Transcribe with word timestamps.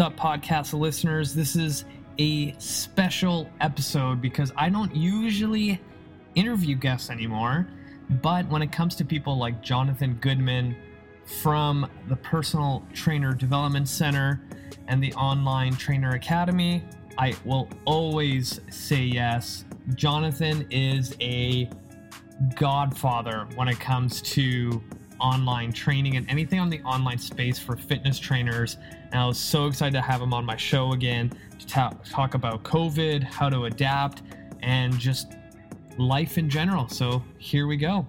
Up, 0.00 0.16
podcast 0.16 0.78
listeners? 0.78 1.34
This 1.34 1.56
is 1.56 1.84
a 2.18 2.54
special 2.58 3.50
episode 3.60 4.20
because 4.20 4.52
I 4.56 4.68
don't 4.68 4.94
usually 4.94 5.80
interview 6.36 6.76
guests 6.76 7.10
anymore. 7.10 7.66
But 8.22 8.48
when 8.48 8.62
it 8.62 8.70
comes 8.70 8.94
to 8.96 9.04
people 9.04 9.36
like 9.36 9.60
Jonathan 9.60 10.14
Goodman 10.20 10.76
from 11.42 11.90
the 12.06 12.14
Personal 12.14 12.84
Trainer 12.92 13.32
Development 13.32 13.88
Center 13.88 14.40
and 14.86 15.02
the 15.02 15.12
Online 15.14 15.74
Trainer 15.74 16.10
Academy, 16.10 16.84
I 17.16 17.34
will 17.44 17.68
always 17.84 18.60
say 18.70 19.02
yes. 19.02 19.64
Jonathan 19.96 20.64
is 20.70 21.16
a 21.20 21.68
godfather 22.54 23.48
when 23.56 23.66
it 23.66 23.80
comes 23.80 24.22
to 24.22 24.80
online 25.20 25.72
training 25.72 26.16
and 26.16 26.28
anything 26.30 26.60
on 26.60 26.70
the 26.70 26.80
online 26.82 27.18
space 27.18 27.58
for 27.58 27.76
fitness 27.76 28.18
trainers. 28.18 28.76
And 29.12 29.16
I 29.16 29.26
was 29.26 29.38
so 29.38 29.66
excited 29.66 29.94
to 29.94 30.00
have 30.00 30.20
him 30.20 30.32
on 30.32 30.44
my 30.44 30.56
show 30.56 30.92
again 30.92 31.32
to 31.58 31.66
ta- 31.66 31.94
talk 32.08 32.34
about 32.34 32.62
COVID, 32.62 33.22
how 33.22 33.48
to 33.48 33.64
adapt, 33.64 34.22
and 34.62 34.98
just 34.98 35.32
life 35.98 36.38
in 36.38 36.48
general. 36.48 36.88
So 36.88 37.22
here 37.38 37.66
we 37.66 37.76
go. 37.76 38.06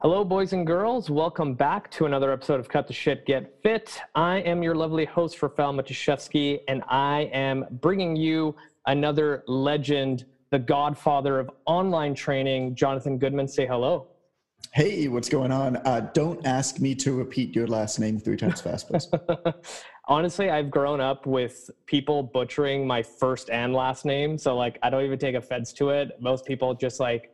Hello, 0.00 0.24
boys 0.24 0.52
and 0.52 0.64
girls. 0.64 1.10
Welcome 1.10 1.54
back 1.54 1.90
to 1.90 2.06
another 2.06 2.30
episode 2.30 2.60
of 2.60 2.68
Cut 2.68 2.86
the 2.86 2.92
Shit, 2.92 3.26
Get 3.26 3.60
Fit. 3.64 4.00
I 4.14 4.36
am 4.42 4.62
your 4.62 4.76
lovely 4.76 5.04
host, 5.04 5.42
Rafael 5.42 5.72
Matuszewski, 5.72 6.60
and 6.68 6.84
I 6.88 7.22
am 7.32 7.66
bringing 7.80 8.14
you 8.14 8.54
another 8.86 9.42
legend, 9.48 10.24
the 10.50 10.58
godfather 10.60 11.40
of 11.40 11.50
online 11.66 12.14
training, 12.14 12.76
Jonathan 12.76 13.18
Goodman. 13.18 13.48
Say 13.48 13.66
hello. 13.66 14.06
Hey, 14.74 15.08
what's 15.08 15.28
going 15.28 15.50
on? 15.50 15.76
Uh, 15.78 16.10
don't 16.12 16.44
ask 16.46 16.78
me 16.78 16.94
to 16.96 17.12
repeat 17.12 17.54
your 17.54 17.66
last 17.66 17.98
name 17.98 18.18
three 18.18 18.36
times 18.36 18.60
fast, 18.60 18.88
please. 18.88 19.08
Honestly, 20.08 20.50
I've 20.50 20.70
grown 20.70 21.00
up 21.00 21.26
with 21.26 21.70
people 21.86 22.22
butchering 22.22 22.86
my 22.86 23.02
first 23.02 23.50
and 23.50 23.74
last 23.74 24.04
name. 24.04 24.38
So, 24.38 24.56
like, 24.56 24.78
I 24.82 24.90
don't 24.90 25.04
even 25.04 25.18
take 25.18 25.34
offense 25.34 25.72
to 25.74 25.90
it. 25.90 26.12
Most 26.20 26.44
people 26.44 26.74
just 26.74 27.00
like, 27.00 27.30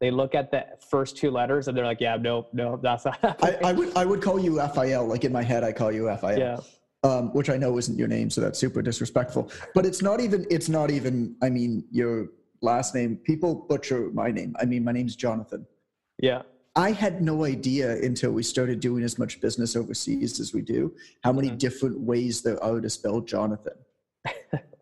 they 0.00 0.10
look 0.10 0.34
at 0.34 0.50
the 0.50 0.66
first 0.90 1.16
two 1.16 1.30
letters 1.30 1.68
and 1.68 1.76
they're 1.76 1.84
like, 1.84 2.00
yeah, 2.00 2.16
no, 2.16 2.48
no, 2.52 2.78
that's 2.82 3.04
not. 3.04 3.18
I, 3.42 3.58
I, 3.64 3.72
would, 3.72 3.96
I 3.96 4.04
would 4.04 4.20
call 4.20 4.38
you 4.38 4.58
Raphael. 4.58 5.06
Like 5.06 5.24
in 5.24 5.32
my 5.32 5.42
head, 5.42 5.64
I 5.64 5.72
call 5.72 5.90
you 5.90 6.06
Raphael. 6.06 6.38
Yeah. 6.38 6.60
Um, 7.02 7.32
which 7.34 7.48
I 7.50 7.56
know 7.56 7.78
isn't 7.78 7.96
your 7.96 8.08
name, 8.08 8.30
so 8.30 8.40
that's 8.40 8.58
super 8.58 8.82
disrespectful. 8.82 9.50
But 9.74 9.86
it's 9.86 10.02
not 10.02 10.20
even. 10.20 10.44
It's 10.50 10.68
not 10.68 10.90
even. 10.90 11.36
I 11.40 11.50
mean, 11.50 11.84
your 11.92 12.30
last 12.62 12.94
name. 12.94 13.16
People 13.18 13.54
butcher 13.54 14.10
my 14.12 14.32
name. 14.32 14.56
I 14.58 14.64
mean, 14.64 14.82
my 14.82 14.92
name's 14.92 15.14
Jonathan. 15.14 15.66
Yeah. 16.20 16.42
I 16.76 16.92
had 16.92 17.22
no 17.22 17.44
idea 17.44 17.96
until 18.02 18.32
we 18.32 18.42
started 18.42 18.80
doing 18.80 19.02
as 19.02 19.18
much 19.18 19.40
business 19.40 19.74
overseas 19.76 20.38
as 20.38 20.52
we 20.52 20.60
do 20.60 20.94
how 21.24 21.32
many 21.32 21.48
mm-hmm. 21.48 21.56
different 21.56 21.98
ways 21.98 22.42
there 22.42 22.62
are 22.62 22.80
to 22.80 22.90
spell 22.90 23.22
Jonathan. 23.22 23.72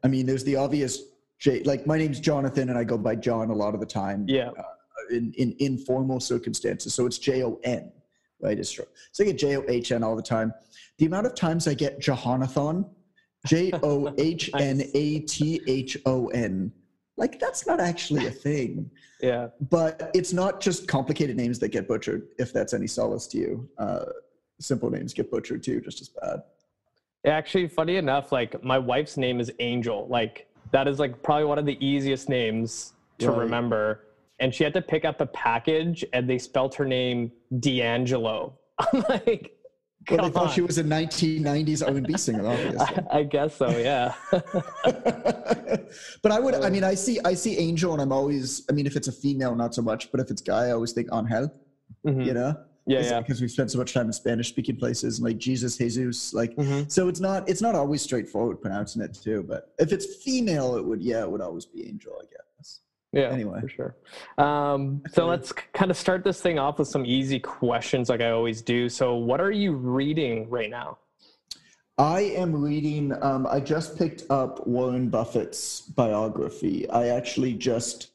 I 0.03 0.09
mean, 0.09 0.27
there's 0.27 0.45
the 0.45 0.56
obvious 0.56 0.98
J, 1.39 1.62
like 1.62 1.87
my 1.87 1.97
name's 1.97 2.19
Jonathan 2.20 2.69
and 2.69 2.78
I 2.78 2.84
go 2.84 2.98
by 2.98 3.15
John 3.15 3.50
a 3.50 3.55
lot 3.55 3.75
of 3.75 3.81
the 3.81 3.87
time. 3.87 4.25
Yeah. 4.28 4.48
Uh, 4.48 4.62
in, 5.11 5.33
in 5.37 5.55
informal 5.59 6.20
circumstances. 6.20 6.95
So 6.95 7.06
it's 7.06 7.19
J 7.19 7.45
O 7.45 7.61
N, 7.62 7.92
right? 8.41 8.59
It's. 8.59 8.70
So 9.12 9.25
I 9.25 9.25
get 9.25 9.39
J 9.39 9.56
O 9.56 9.65
H 9.69 9.92
N 9.92 10.03
all 10.03 10.17
the 10.17 10.22
time. 10.22 10.53
The 10.98 11.06
amount 11.06 11.27
of 11.27 11.34
times 11.34 11.69
I 11.69 11.75
get 11.75 12.00
Johanathon, 12.00 12.89
J 13.47 13.70
O 13.83 14.15
H 14.19 14.50
N 14.59 14.83
A 14.95 15.20
T 15.20 15.61
H 15.67 15.98
O 16.06 16.28
N 16.28 16.72
like 17.17 17.39
that's 17.39 17.67
not 17.67 17.81
actually 17.81 18.27
a 18.27 18.31
thing. 18.31 18.91
yeah. 19.20 19.48
But 19.70 20.11
it's 20.15 20.33
not 20.33 20.61
just 20.61 20.89
complicated 20.89 21.37
names 21.37 21.59
that 21.61 21.69
get 21.69 21.87
butchered, 21.87 22.29
if 22.39 22.53
that's 22.53 22.75
any 22.75 22.87
solace 22.87 23.27
to 23.29 23.39
you. 23.39 23.69
Uh, 23.79 24.06
simple 24.61 24.91
names 24.91 25.15
get 25.15 25.31
butchered 25.31 25.62
too, 25.62 25.81
just 25.81 26.01
as 26.01 26.09
bad. 26.09 26.43
Actually, 27.27 27.69
funny 27.69 27.97
enough, 27.97 28.33
like 28.33 28.62
my 28.62 28.79
wife's 28.79 29.17
name 29.17 29.41
is 29.41 29.51
Angel. 29.61 30.06
Like 30.09 30.47
that 30.73 30.89
is 30.89 30.98
like 30.98 31.23
probably 31.23 31.45
one 31.45 31.59
of 31.59 31.67
the 31.67 31.83
easiest 31.84 32.29
names 32.29 32.93
to 33.19 33.31
right. 33.31 33.39
remember. 33.39 34.01
And 34.41 34.53
she 34.53 34.65
had 34.65 34.75
to 34.75 34.83
pick 34.83 35.05
up 35.05 35.21
a 35.21 35.27
package 35.27 36.05
and 36.12 36.28
they 36.28 36.38
spelt 36.38 36.75
her 36.75 36.84
name 36.84 37.31
D'Angelo. 37.61 38.59
I'm 38.78 39.05
like, 39.09 39.56
well, 40.10 40.25
they 40.25 40.31
thought 40.31 40.53
she 40.53 40.60
was 40.60 40.78
a 40.78 40.84
1990s 40.84 41.87
R&B 41.87 42.16
singer, 42.16 42.47
obviously. 42.47 42.78
I, 42.78 43.04
I 43.19 43.22
guess 43.22 43.56
so, 43.56 43.70
yeah. 43.70 44.15
but 44.31 46.32
I 46.32 46.41
would, 46.41 46.54
I 46.54 46.70
mean, 46.70 46.84
I 46.84 46.94
see, 46.94 47.19
I 47.25 47.34
see 47.34 47.59
Angel, 47.59 47.92
and 47.92 48.03
I'm 48.03 48.12
always, 48.12 48.64
I 48.69 48.72
mean, 48.72 48.87
if 48.87 48.97
it's 48.97 49.09
a 49.09 49.12
female, 49.12 49.54
not 49.54 49.75
so 49.75 49.82
much, 49.82 50.10
but 50.10 50.20
if 50.20 50.31
it's 50.31 50.43
guy, 50.43 50.66
I 50.66 50.72
always 50.72 50.93
think 50.93 51.09
Angel. 51.12 51.50
Mm-hmm. 52.06 52.20
You 52.20 52.34
know, 52.34 52.56
yeah, 52.87 53.00
yeah. 53.00 53.20
Because 53.20 53.41
we 53.41 53.48
spent 53.48 53.70
so 53.70 53.78
much 53.78 53.94
time 53.94 54.06
in 54.06 54.12
Spanish-speaking 54.12 54.76
places, 54.76 55.19
and 55.19 55.26
like 55.26 55.38
Jesus, 55.38 55.76
Jesus, 55.76 56.34
like. 56.34 56.54
Mm-hmm. 56.56 56.88
So 56.88 57.09
it's 57.09 57.20
not, 57.20 57.48
it's 57.48 57.62
not 57.62 57.75
always 57.75 58.03
straightforward 58.03 58.60
pronouncing 58.60 59.03
it 59.03 59.14
too. 59.14 59.44
But 59.48 59.72
if 59.78 59.93
it's 59.93 60.22
female, 60.22 60.76
it 60.76 60.84
would, 60.84 61.03
yeah, 61.03 61.22
it 61.22 61.31
would 61.31 61.41
always 61.41 61.64
be 61.64 61.87
Angel, 61.87 62.12
I 62.20 62.25
guess. 62.25 62.44
Yeah, 63.14 63.30
anyway, 63.30 63.60
for 63.60 63.69
sure. 63.69 63.97
Um, 64.38 65.02
so 65.12 65.26
let's 65.26 65.52
kind 65.52 65.91
of 65.91 65.97
start 65.97 66.25
this 66.25 66.41
thing 66.41 66.58
off 66.58 66.80
with 66.80 66.88
some 66.88 67.06
easy 67.06 67.38
questions, 67.38 68.08
like 68.08 68.20
I 68.20 68.30
always 68.30 68.60
do. 68.60 68.88
So, 68.88 69.14
what 69.14 69.41
are 69.41 69.52
you 69.52 69.72
reading 69.72 70.50
right 70.50 70.69
now? 70.69 70.98
I 71.97 72.22
am 72.22 72.52
reading. 72.60 73.14
Um, 73.22 73.47
I 73.47 73.60
just 73.60 73.97
picked 73.97 74.25
up 74.30 74.66
Warren 74.66 75.10
Buffett's 75.10 75.82
biography. 75.82 76.91
I 76.91 77.08
actually 77.08 77.54
just 77.54 78.10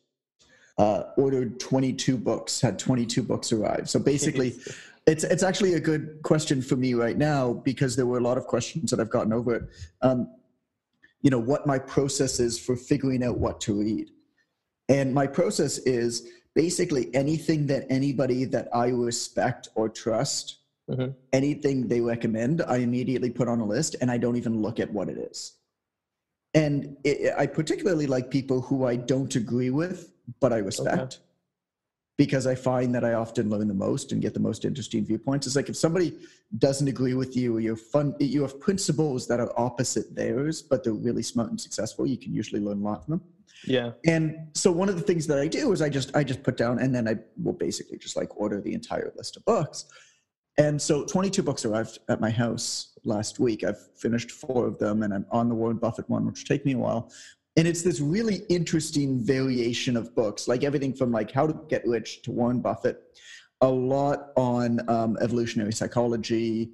uh, 0.78 1.04
ordered 1.16 1.62
22 1.62 2.18
books. 2.18 2.60
Had 2.60 2.78
22 2.78 3.24
books 3.24 3.54
arrive. 3.54 3.90
So 3.90 4.00
basically. 4.00 4.56
It's, 5.08 5.24
it's 5.24 5.42
actually 5.42 5.74
a 5.74 5.80
good 5.80 6.20
question 6.22 6.62
for 6.62 6.76
me 6.76 6.94
right 6.94 7.18
now 7.18 7.54
because 7.54 7.96
there 7.96 8.06
were 8.06 8.20
a 8.20 8.22
lot 8.22 8.38
of 8.38 8.46
questions 8.46 8.92
that 8.92 9.00
I've 9.00 9.10
gotten 9.10 9.34
over 9.34 9.56
it. 9.56 9.64
Um, 10.04 10.30
you 11.24 11.32
know, 11.32 11.40
what 11.40 11.66
my 11.66 11.80
process 11.80 12.40
is 12.40 12.60
for 12.60 12.76
figuring 12.76 13.24
out 13.24 13.40
what 13.40 13.60
to 13.62 13.74
read 13.74 14.12
and 14.90 15.14
my 15.14 15.28
process 15.28 15.78
is 15.80 16.28
basically 16.56 17.14
anything 17.14 17.68
that 17.68 17.86
anybody 17.90 18.44
that 18.46 18.68
I 18.74 18.88
respect 18.90 19.70
or 19.76 19.88
trust, 19.88 20.58
mm-hmm. 20.90 21.12
anything 21.32 21.88
they 21.88 22.02
recommend, 22.02 22.62
I 22.64 22.78
immediately 22.78 23.30
put 23.30 23.48
on 23.48 23.60
a 23.60 23.66
list 23.66 23.96
and 24.02 24.10
I 24.10 24.18
don't 24.18 24.36
even 24.36 24.62
look 24.62 24.80
at 24.80 24.92
what 24.92 25.08
it 25.08 25.18
is. 25.18 25.54
And 26.56 26.98
it, 27.04 27.34
I 27.38 27.46
particularly 27.46 28.08
like 28.08 28.32
people 28.32 28.62
who 28.62 28.86
I 28.86 28.96
don't 28.96 29.34
agree 29.36 29.70
with, 29.70 30.12
but 30.40 30.52
I 30.52 30.58
respect. 30.58 31.14
Okay. 31.14 31.24
Because 32.18 32.46
I 32.48 32.56
find 32.56 32.94
that 32.96 33.06
I 33.06 33.14
often 33.14 33.50
learn 33.50 33.70
the 33.70 33.74
most 33.74 34.12
and 34.12 34.22
get 34.22 34.34
the 34.34 34.42
most 34.42 34.66
interesting 34.66 35.06
viewpoints. 35.06 35.48
It's 35.48 35.56
like 35.56 35.70
if 35.70 35.78
somebody 35.78 36.18
doesn't 36.58 36.90
agree 36.90 37.14
with 37.14 37.38
you, 37.38 37.56
or 37.56 37.62
you're 37.62 37.78
fun, 37.78 38.14
you 38.20 38.42
have 38.42 38.60
principles 38.60 39.26
that 39.28 39.40
are 39.40 39.54
opposite 39.58 40.14
theirs, 40.16 40.62
but 40.62 40.84
they're 40.84 40.92
really 40.92 41.24
smart 41.24 41.50
and 41.50 41.62
successful. 41.62 42.06
You 42.06 42.18
can 42.18 42.34
usually 42.34 42.60
learn 42.60 42.80
a 42.80 42.84
lot 42.84 43.06
from 43.06 43.12
them. 43.12 43.22
Yeah. 43.66 43.92
And 44.06 44.48
so 44.54 44.72
one 44.72 44.90
of 44.90 44.96
the 44.96 45.02
things 45.02 45.28
that 45.28 45.40
I 45.40 45.48
do 45.48 45.72
is 45.72 45.82
I 45.82 45.90
just 45.90 46.16
I 46.16 46.24
just 46.24 46.44
put 46.44 46.58
down 46.58 46.80
and 46.80 46.94
then 46.94 47.08
I 47.08 47.16
will 47.42 47.54
basically 47.54 47.98
just 47.98 48.16
like 48.16 48.36
order 48.38 48.62
the 48.62 48.74
entire 48.74 49.12
list 49.16 49.38
of 49.38 49.46
books. 49.46 49.86
And 50.58 50.82
so 50.82 51.06
22 51.06 51.42
books 51.42 51.64
arrived 51.66 52.00
at 52.10 52.20
my 52.20 52.30
house 52.30 52.98
last 53.06 53.40
week. 53.40 53.64
I've 53.64 53.80
finished 53.98 54.32
four 54.32 54.68
of 54.68 54.78
them 54.78 55.04
and 55.04 55.14
I'm 55.14 55.26
on 55.32 55.48
the 55.48 55.56
Warren 55.56 55.78
Buffett 55.78 56.10
one, 56.10 56.26
which 56.26 56.42
will 56.42 56.56
take 56.56 56.66
me 56.66 56.74
a 56.74 56.78
while. 56.78 57.12
And 57.56 57.68
it's 57.68 57.82
this 57.82 58.00
really 58.00 58.44
interesting 58.50 59.24
variation 59.24 59.98
of 59.98 60.14
books, 60.16 60.48
like 60.48 60.64
everything 60.64 60.94
from 60.94 61.12
like 61.12 61.32
how 61.32 61.48
to 61.48 61.58
get 61.70 61.86
rich 61.86 62.22
to 62.24 62.32
Warren 62.32 62.62
Buffett, 62.62 63.02
a 63.62 63.68
lot 63.68 64.32
on 64.36 64.80
um, 64.90 65.18
evolutionary 65.22 65.74
psychology. 65.74 66.72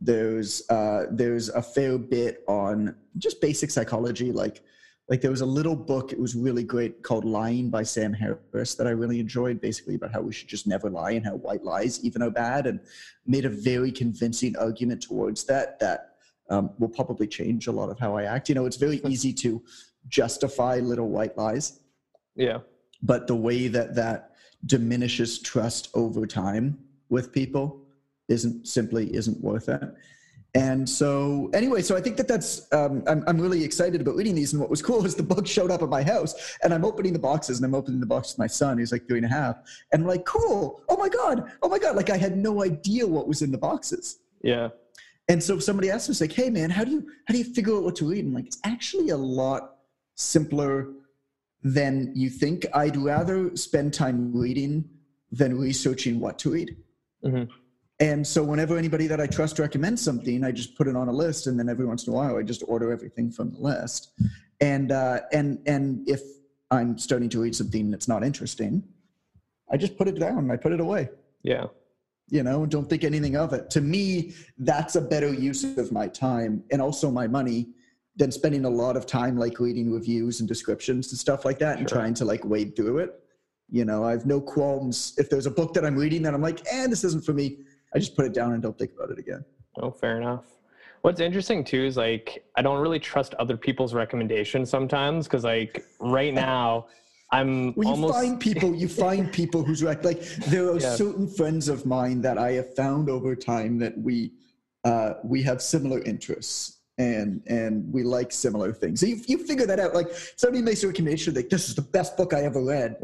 There's 0.00 0.68
uh, 0.70 1.06
there's 1.10 1.48
a 1.50 1.62
fair 1.62 1.98
bit 1.98 2.42
on 2.48 2.96
just 3.18 3.40
basic 3.40 3.70
psychology, 3.70 4.32
like 4.32 4.62
like 5.08 5.20
there 5.22 5.30
was 5.30 5.40
a 5.40 5.46
little 5.46 5.76
book 5.76 6.12
it 6.12 6.20
was 6.20 6.34
really 6.34 6.62
great 6.62 7.02
called 7.02 7.24
lying 7.24 7.70
by 7.70 7.82
sam 7.82 8.12
harris 8.12 8.74
that 8.74 8.86
i 8.86 8.90
really 8.90 9.20
enjoyed 9.20 9.60
basically 9.60 9.94
about 9.94 10.12
how 10.12 10.20
we 10.20 10.32
should 10.32 10.48
just 10.48 10.66
never 10.66 10.90
lie 10.90 11.12
and 11.12 11.24
how 11.24 11.36
white 11.36 11.64
lies 11.64 12.04
even 12.04 12.22
are 12.22 12.30
bad 12.30 12.66
and 12.66 12.80
made 13.26 13.44
a 13.44 13.48
very 13.48 13.90
convincing 13.90 14.56
argument 14.56 15.02
towards 15.02 15.44
that 15.44 15.78
that 15.78 16.14
um, 16.50 16.70
will 16.78 16.88
probably 16.88 17.26
change 17.26 17.66
a 17.66 17.72
lot 17.72 17.90
of 17.90 17.98
how 17.98 18.16
i 18.16 18.24
act. 18.24 18.48
You 18.48 18.54
know 18.54 18.66
it's 18.66 18.76
very 18.76 19.00
easy 19.06 19.32
to 19.34 19.62
justify 20.08 20.76
little 20.76 21.08
white 21.08 21.36
lies. 21.36 21.80
Yeah. 22.34 22.58
But 23.02 23.26
the 23.26 23.36
way 23.36 23.68
that 23.68 23.94
that 23.96 24.32
diminishes 24.64 25.38
trust 25.40 25.90
over 25.94 26.26
time 26.26 26.78
with 27.08 27.32
people 27.32 27.84
isn't 28.28 28.66
simply 28.66 29.14
isn't 29.14 29.40
worth 29.40 29.68
it 29.68 29.82
and 30.54 30.88
so, 30.88 31.50
anyway, 31.52 31.82
so 31.82 31.94
I 31.94 32.00
think 32.00 32.16
that 32.16 32.26
that's, 32.26 32.72
um, 32.72 33.02
I'm, 33.06 33.22
I'm 33.26 33.38
really 33.38 33.62
excited 33.62 34.00
about 34.00 34.16
reading 34.16 34.34
these. 34.34 34.52
And 34.52 34.60
what 34.60 34.70
was 34.70 34.80
cool 34.80 35.04
is 35.06 35.14
the 35.14 35.22
book 35.22 35.46
showed 35.46 35.70
up 35.70 35.82
at 35.82 35.88
my 35.88 36.02
house 36.02 36.56
and 36.62 36.72
I'm 36.72 36.84
opening 36.84 37.12
the 37.12 37.18
boxes 37.18 37.58
and 37.58 37.66
I'm 37.66 37.74
opening 37.74 38.00
the 38.00 38.06
box 38.06 38.32
with 38.32 38.38
my 38.38 38.46
son, 38.46 38.78
who's 38.78 38.92
like 38.92 39.06
three 39.06 39.18
and 39.18 39.26
a 39.26 39.28
half. 39.28 39.56
And 39.92 40.02
I'm 40.02 40.08
like, 40.08 40.24
cool. 40.24 40.82
Oh 40.88 40.96
my 40.96 41.08
God. 41.08 41.52
Oh 41.62 41.68
my 41.68 41.78
God. 41.78 41.96
Like 41.96 42.10
I 42.10 42.16
had 42.16 42.36
no 42.36 42.64
idea 42.64 43.06
what 43.06 43.28
was 43.28 43.42
in 43.42 43.52
the 43.52 43.58
boxes. 43.58 44.20
Yeah. 44.42 44.68
And 45.28 45.42
so 45.42 45.58
somebody 45.58 45.90
asked 45.90 46.08
me, 46.08 46.16
like, 46.18 46.32
hey 46.32 46.48
man, 46.48 46.70
how 46.70 46.84
do 46.84 46.92
you, 46.92 47.06
how 47.26 47.32
do 47.32 47.38
you 47.38 47.44
figure 47.44 47.76
out 47.76 47.82
what 47.82 47.96
to 47.96 48.08
read? 48.08 48.24
And 48.24 48.28
I'm 48.28 48.34
like, 48.34 48.46
it's 48.46 48.60
actually 48.64 49.10
a 49.10 49.16
lot 49.16 49.76
simpler 50.14 50.88
than 51.62 52.12
you 52.14 52.30
think. 52.30 52.64
I'd 52.74 52.96
rather 52.96 53.54
spend 53.54 53.92
time 53.92 54.32
reading 54.34 54.88
than 55.30 55.58
researching 55.58 56.18
what 56.18 56.38
to 56.38 56.50
read. 56.50 56.76
Mm-hmm 57.22 57.52
And 58.00 58.24
so 58.24 58.44
whenever 58.44 58.76
anybody 58.76 59.08
that 59.08 59.20
I 59.20 59.26
trust 59.26 59.58
recommends 59.58 60.02
something, 60.02 60.44
I 60.44 60.52
just 60.52 60.76
put 60.76 60.86
it 60.86 60.94
on 60.94 61.08
a 61.08 61.12
list, 61.12 61.48
and 61.48 61.58
then 61.58 61.68
every 61.68 61.84
once 61.84 62.06
in 62.06 62.12
a 62.12 62.16
while, 62.16 62.36
I 62.36 62.42
just 62.42 62.62
order 62.68 62.92
everything 62.92 63.30
from 63.30 63.50
the 63.50 63.58
list. 63.58 64.12
And 64.60 64.92
uh, 64.92 65.20
and 65.32 65.58
and 65.66 66.08
if 66.08 66.20
I'm 66.70 66.98
starting 66.98 67.28
to 67.30 67.40
read 67.40 67.56
something 67.56 67.90
that's 67.90 68.08
not 68.08 68.22
interesting, 68.22 68.84
I 69.70 69.76
just 69.76 69.96
put 69.96 70.08
it 70.08 70.18
down. 70.18 70.50
I 70.50 70.56
put 70.56 70.72
it 70.72 70.80
away. 70.80 71.08
Yeah. 71.42 71.66
You 72.30 72.42
know, 72.42 72.66
don't 72.66 72.88
think 72.88 73.04
anything 73.04 73.36
of 73.36 73.52
it. 73.52 73.70
To 73.70 73.80
me, 73.80 74.34
that's 74.58 74.96
a 74.96 75.00
better 75.00 75.32
use 75.32 75.64
of 75.78 75.92
my 75.92 76.08
time 76.08 76.62
and 76.70 76.82
also 76.82 77.10
my 77.10 77.26
money 77.26 77.68
than 78.16 78.30
spending 78.30 78.64
a 78.64 78.70
lot 78.70 78.96
of 78.96 79.06
time 79.06 79.38
like 79.38 79.60
reading 79.60 79.92
reviews 79.92 80.40
and 80.40 80.48
descriptions 80.48 81.10
and 81.10 81.18
stuff 81.18 81.44
like 81.44 81.58
that 81.60 81.78
and 81.78 81.88
trying 81.88 82.12
to 82.14 82.24
like 82.24 82.44
wade 82.44 82.76
through 82.76 82.98
it. 82.98 83.14
You 83.70 83.84
know, 83.84 84.04
I 84.04 84.10
have 84.10 84.26
no 84.26 84.40
qualms 84.40 85.14
if 85.16 85.30
there's 85.30 85.46
a 85.46 85.50
book 85.50 85.72
that 85.74 85.84
I'm 85.84 85.96
reading 85.96 86.22
that 86.22 86.34
I'm 86.34 86.42
like, 86.42 86.60
eh, 86.70 86.86
this 86.86 87.04
isn't 87.04 87.24
for 87.24 87.32
me. 87.32 87.58
I 87.94 87.98
just 87.98 88.16
put 88.16 88.26
it 88.26 88.34
down 88.34 88.52
and 88.52 88.62
don't 88.62 88.78
think 88.78 88.92
about 88.96 89.10
it 89.10 89.18
again. 89.18 89.44
Oh, 89.80 89.90
fair 89.90 90.16
enough. 90.20 90.44
What's 91.02 91.20
interesting 91.20 91.62
too 91.64 91.84
is 91.84 91.96
like 91.96 92.44
I 92.56 92.62
don't 92.62 92.80
really 92.80 92.98
trust 92.98 93.34
other 93.34 93.56
people's 93.56 93.94
recommendations 93.94 94.68
sometimes 94.68 95.26
because 95.26 95.44
like 95.44 95.84
right 96.00 96.34
now 96.34 96.86
I'm 97.30 97.72
Well, 97.74 97.84
you 97.86 97.90
almost 97.92 98.14
find 98.14 98.40
people, 98.40 98.74
you 98.74 98.88
find 98.88 99.32
people 99.40 99.62
who's 99.62 99.82
rec- 99.82 100.04
like 100.04 100.20
there 100.48 100.68
are 100.70 100.80
Yeah. 100.80 100.94
certain 100.96 101.28
friends 101.28 101.68
of 101.68 101.86
mine 101.86 102.20
that 102.22 102.36
I 102.36 102.52
have 102.52 102.74
found 102.74 103.08
over 103.08 103.36
time 103.36 103.78
that 103.78 103.96
we 103.98 104.32
uh, 104.84 105.14
we 105.24 105.42
have 105.42 105.62
similar 105.62 106.02
interests 106.02 106.78
and 106.98 107.42
and 107.46 107.90
we 107.92 108.02
like 108.02 108.32
similar 108.32 108.72
things. 108.72 108.98
So 109.00 109.06
you 109.06 109.20
you 109.28 109.38
figure 109.46 109.66
that 109.66 109.78
out. 109.78 109.94
Like 109.94 110.08
somebody 110.36 110.62
makes 110.62 110.82
a 110.82 110.88
recommendation, 110.88 111.34
like 111.34 111.48
this 111.48 111.68
is 111.68 111.74
the 111.76 111.82
best 111.82 112.16
book 112.16 112.34
I 112.34 112.42
ever 112.42 112.62
read, 112.62 112.96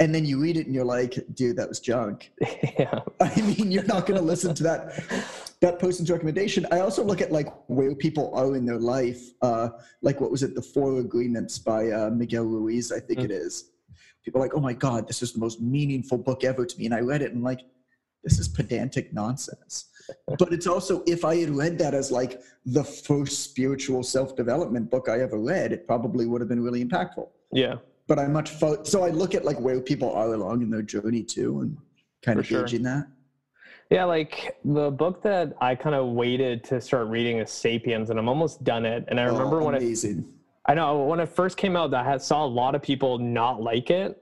and 0.00 0.14
then 0.14 0.24
you 0.24 0.40
read 0.40 0.56
it 0.56 0.66
and 0.66 0.74
you're 0.74 0.84
like, 0.84 1.14
dude, 1.34 1.56
that 1.56 1.68
was 1.68 1.80
junk. 1.80 2.32
yeah 2.78 3.00
I 3.20 3.40
mean, 3.40 3.70
you're 3.70 3.84
not 3.84 4.06
going 4.06 4.18
to 4.18 4.24
listen 4.24 4.54
to 4.56 4.62
that 4.64 5.04
that 5.60 5.78
person's 5.78 6.10
recommendation. 6.10 6.66
I 6.72 6.80
also 6.80 7.04
look 7.04 7.20
at 7.20 7.30
like 7.30 7.48
where 7.68 7.94
people 7.94 8.34
are 8.34 8.56
in 8.56 8.66
their 8.66 8.80
life. 8.80 9.20
Uh, 9.42 9.68
like 10.02 10.20
what 10.20 10.30
was 10.30 10.42
it, 10.42 10.54
the 10.54 10.62
Four 10.62 10.98
Agreements 10.98 11.58
by 11.58 11.90
uh, 11.90 12.10
Miguel 12.10 12.44
Ruiz, 12.44 12.90
I 12.90 12.98
think 12.98 13.20
Mm. 13.20 13.24
it 13.26 13.30
is. 13.30 13.70
People 14.24 14.40
are 14.40 14.44
like, 14.44 14.54
oh 14.54 14.60
my 14.60 14.72
god, 14.72 15.06
this 15.06 15.22
is 15.22 15.32
the 15.32 15.38
most 15.40 15.60
meaningful 15.60 16.18
book 16.18 16.42
ever 16.44 16.64
to 16.66 16.78
me, 16.78 16.86
and 16.86 16.94
I 16.94 17.00
read 17.00 17.22
it 17.22 17.30
and 17.30 17.38
I'm 17.38 17.44
like, 17.44 17.60
this 18.24 18.38
is 18.38 18.48
pedantic 18.48 19.12
nonsense. 19.12 19.88
but 20.38 20.52
it's 20.52 20.66
also 20.66 21.02
if 21.06 21.24
I 21.24 21.36
had 21.36 21.50
read 21.50 21.78
that 21.78 21.94
as 21.94 22.10
like 22.10 22.40
the 22.66 22.82
first 22.82 23.44
spiritual 23.44 24.02
self 24.02 24.34
development 24.34 24.90
book 24.90 25.08
I 25.08 25.20
ever 25.20 25.38
read, 25.38 25.72
it 25.72 25.86
probably 25.86 26.26
would 26.26 26.40
have 26.40 26.48
been 26.48 26.62
really 26.62 26.84
impactful 26.84 27.28
yeah 27.52 27.76
but 28.08 28.18
I 28.18 28.26
much 28.26 28.50
fo- 28.50 28.82
so 28.84 29.04
I 29.04 29.10
look 29.10 29.34
at 29.34 29.44
like 29.44 29.60
where 29.60 29.80
people 29.80 30.12
are 30.12 30.34
along 30.34 30.62
in 30.62 30.70
their 30.70 30.82
journey 30.82 31.22
too, 31.22 31.60
and 31.60 31.76
kind 32.22 32.38
of 32.38 32.46
sure. 32.46 32.62
gauging 32.62 32.82
that. 32.82 33.06
yeah 33.90 34.04
like 34.04 34.56
the 34.64 34.90
book 34.90 35.22
that 35.22 35.54
I 35.60 35.74
kind 35.74 35.94
of 35.94 36.08
waited 36.08 36.62
to 36.64 36.80
start 36.80 37.08
reading 37.08 37.38
is 37.38 37.50
Sapiens 37.50 38.10
and 38.10 38.18
I'm 38.18 38.28
almost 38.28 38.62
done 38.64 38.86
it 38.86 39.04
and 39.08 39.18
I 39.18 39.24
oh, 39.24 39.32
remember 39.32 39.60
oh, 39.60 39.66
when 39.66 39.74
it. 39.74 40.24
I 40.66 40.74
know 40.74 41.04
when 41.04 41.20
it 41.20 41.28
first 41.28 41.56
came 41.56 41.76
out, 41.76 41.92
I 41.92 42.04
had, 42.04 42.22
saw 42.22 42.44
a 42.44 42.46
lot 42.46 42.74
of 42.74 42.82
people 42.82 43.18
not 43.18 43.60
like 43.60 43.90
it. 43.90 44.18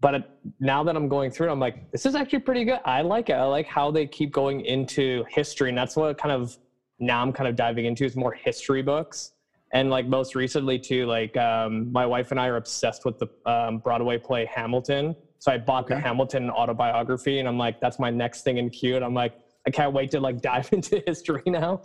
But 0.00 0.14
it, 0.14 0.30
now 0.60 0.84
that 0.84 0.94
I'm 0.94 1.08
going 1.08 1.30
through 1.30 1.48
it, 1.48 1.52
I'm 1.52 1.60
like, 1.60 1.90
this 1.90 2.04
is 2.04 2.14
actually 2.14 2.40
pretty 2.40 2.64
good. 2.64 2.80
I 2.84 3.00
like 3.00 3.30
it. 3.30 3.34
I 3.34 3.44
like 3.44 3.66
how 3.66 3.90
they 3.90 4.06
keep 4.06 4.30
going 4.30 4.60
into 4.62 5.24
history. 5.28 5.70
And 5.70 5.78
that's 5.78 5.96
what 5.96 6.18
kind 6.18 6.32
of 6.32 6.56
now 6.98 7.22
I'm 7.22 7.32
kind 7.32 7.48
of 7.48 7.56
diving 7.56 7.86
into 7.86 8.04
is 8.04 8.14
more 8.16 8.32
history 8.32 8.82
books. 8.82 9.32
And 9.72 9.90
like 9.90 10.06
most 10.06 10.34
recently, 10.34 10.78
too, 10.78 11.06
like 11.06 11.36
um, 11.36 11.90
my 11.92 12.06
wife 12.06 12.30
and 12.30 12.40
I 12.40 12.46
are 12.46 12.56
obsessed 12.56 13.04
with 13.04 13.18
the 13.18 13.28
um, 13.50 13.78
Broadway 13.78 14.18
play 14.18 14.46
Hamilton. 14.46 15.16
So 15.38 15.52
I 15.52 15.58
bought 15.58 15.86
the 15.86 15.98
Hamilton 15.98 16.50
autobiography 16.50 17.38
and 17.38 17.48
I'm 17.48 17.58
like, 17.58 17.80
that's 17.80 17.98
my 17.98 18.10
next 18.10 18.42
thing 18.42 18.58
in 18.58 18.70
queue. 18.70 18.96
And 18.96 19.04
I'm 19.04 19.14
like, 19.14 19.34
I 19.66 19.70
can't 19.70 19.92
wait 19.92 20.10
to 20.12 20.20
like 20.20 20.40
dive 20.52 20.68
into 20.72 21.02
history 21.06 21.42
now. 21.46 21.82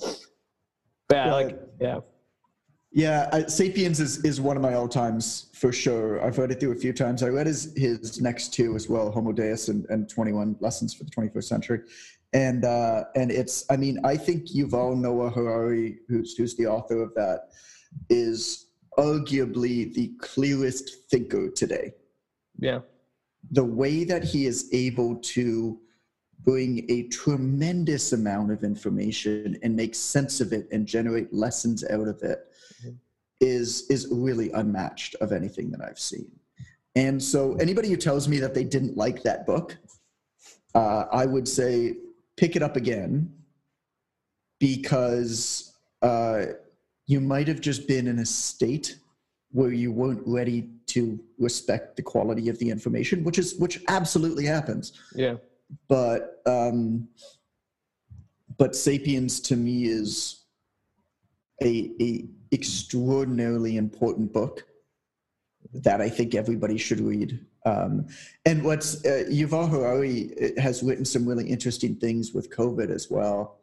But 1.08 1.16
yeah, 1.16 1.32
like, 1.34 1.60
yeah. 1.80 2.00
Yeah, 2.94 3.30
I, 3.32 3.46
*Sapiens* 3.46 4.02
is, 4.02 4.24
is 4.26 4.42
one 4.42 4.58
of 4.58 4.62
my 4.62 4.74
all 4.74 4.88
times 4.88 5.50
for 5.54 5.72
sure. 5.72 6.22
I've 6.22 6.38
read 6.38 6.52
it 6.52 6.60
through 6.60 6.74
a 6.74 6.76
few 6.76 6.92
times. 6.92 7.24
I 7.24 7.30
read 7.30 7.48
his 7.48 7.74
his 7.78 8.20
next 8.20 8.54
two 8.54 8.76
as 8.76 8.90
well, 8.90 9.10
*Homo 9.12 9.32
Deus* 9.32 9.70
and, 9.70 9.86
and 9.90 10.08
*21 10.14 10.58
Lessons 10.60 10.94
for 10.94 11.06
the 11.06 11.12
21st 11.12 11.44
Century*, 11.46 11.80
and 12.34 12.64
uh, 12.66 13.06
and 13.16 13.32
it's. 13.32 13.66
I 13.70 13.78
mean, 13.78 14.00
I 14.04 14.16
think 14.18 14.48
Yuval 14.48 14.98
Noah 14.98 15.30
Harari, 15.32 16.00
who's 16.08 16.36
who's 16.36 16.56
the 16.56 16.68
author 16.68 17.02
of 17.02 17.14
that, 17.16 17.50
is 18.10 18.68
arguably 18.98 19.94
the 19.94 20.12
clearest 20.20 21.10
thinker 21.10 21.50
today. 21.50 21.94
Yeah. 22.60 22.82
the 23.52 23.64
way 23.66 24.04
that 24.04 24.24
he 24.24 24.46
is 24.46 24.70
able 24.72 25.16
to 25.16 25.80
bring 26.44 26.86
a 26.92 27.08
tremendous 27.08 28.14
amount 28.14 28.52
of 28.52 28.64
information 28.64 29.58
and 29.64 29.76
make 29.76 29.96
sense 29.96 30.40
of 30.42 30.54
it 30.54 30.68
and 30.72 30.86
generate 30.86 31.34
lessons 31.34 31.84
out 31.90 32.08
of 32.08 32.22
it 32.22 32.40
Mhm. 32.84 32.98
is 33.40 33.88
is 33.90 34.08
really 34.12 34.52
unmatched 34.52 35.16
of 35.22 35.32
anything 35.32 35.72
that 35.72 35.82
I've 35.84 35.98
seen. 36.00 36.30
And 36.96 37.22
so 37.22 37.56
anybody 37.56 37.90
who 37.90 37.98
tells 37.98 38.28
me 38.28 38.38
that 38.40 38.54
they 38.54 38.64
didn't 38.64 38.96
like 38.96 39.24
that 39.24 39.48
book, 39.48 39.76
uh, 40.76 41.06
I 41.12 41.26
would 41.26 41.48
say 41.48 41.98
pick 42.38 42.56
it 42.56 42.64
up 42.64 42.76
again 42.76 43.34
because 44.60 45.74
uh, 46.02 46.46
you 47.08 47.20
might 47.20 47.48
have 47.48 47.62
just 47.62 47.88
been 47.88 48.08
in 48.08 48.20
a 48.20 48.26
state 48.26 48.98
where 49.52 49.72
you 49.72 49.92
weren't 49.92 50.22
ready 50.26 50.70
to 50.88 51.20
respect 51.38 51.96
the 51.96 52.02
quality 52.02 52.48
of 52.50 52.58
the 52.60 52.70
information, 52.70 53.24
which 53.24 53.38
is 53.38 53.56
which 53.58 53.82
absolutely 53.88 54.46
happens. 54.46 54.94
Yeah. 55.16 55.36
But 55.88 56.42
um, 56.46 57.08
but 58.58 58.76
*Sapiens* 58.76 59.40
to 59.42 59.56
me 59.56 59.86
is 59.86 60.46
a, 61.62 61.92
a 62.02 62.26
extraordinarily 62.52 63.78
important 63.78 64.34
book 64.34 64.66
that 65.74 66.02
I 66.02 66.10
think 66.10 66.36
everybody 66.36 66.78
should 66.78 67.00
read. 67.00 67.46
Um, 67.66 68.08
and 68.46 68.64
what's 68.64 69.06
uh, 69.06 69.26
Yuval 69.30 69.70
Harari 69.70 70.32
uh, 70.42 70.62
has 70.62 70.82
written 70.82 71.06
some 71.06 71.28
really 71.28 71.48
interesting 71.48 71.96
things 71.96 72.34
with 72.34 72.50
COVID 72.56 72.90
as 72.90 73.10
well 73.10 73.60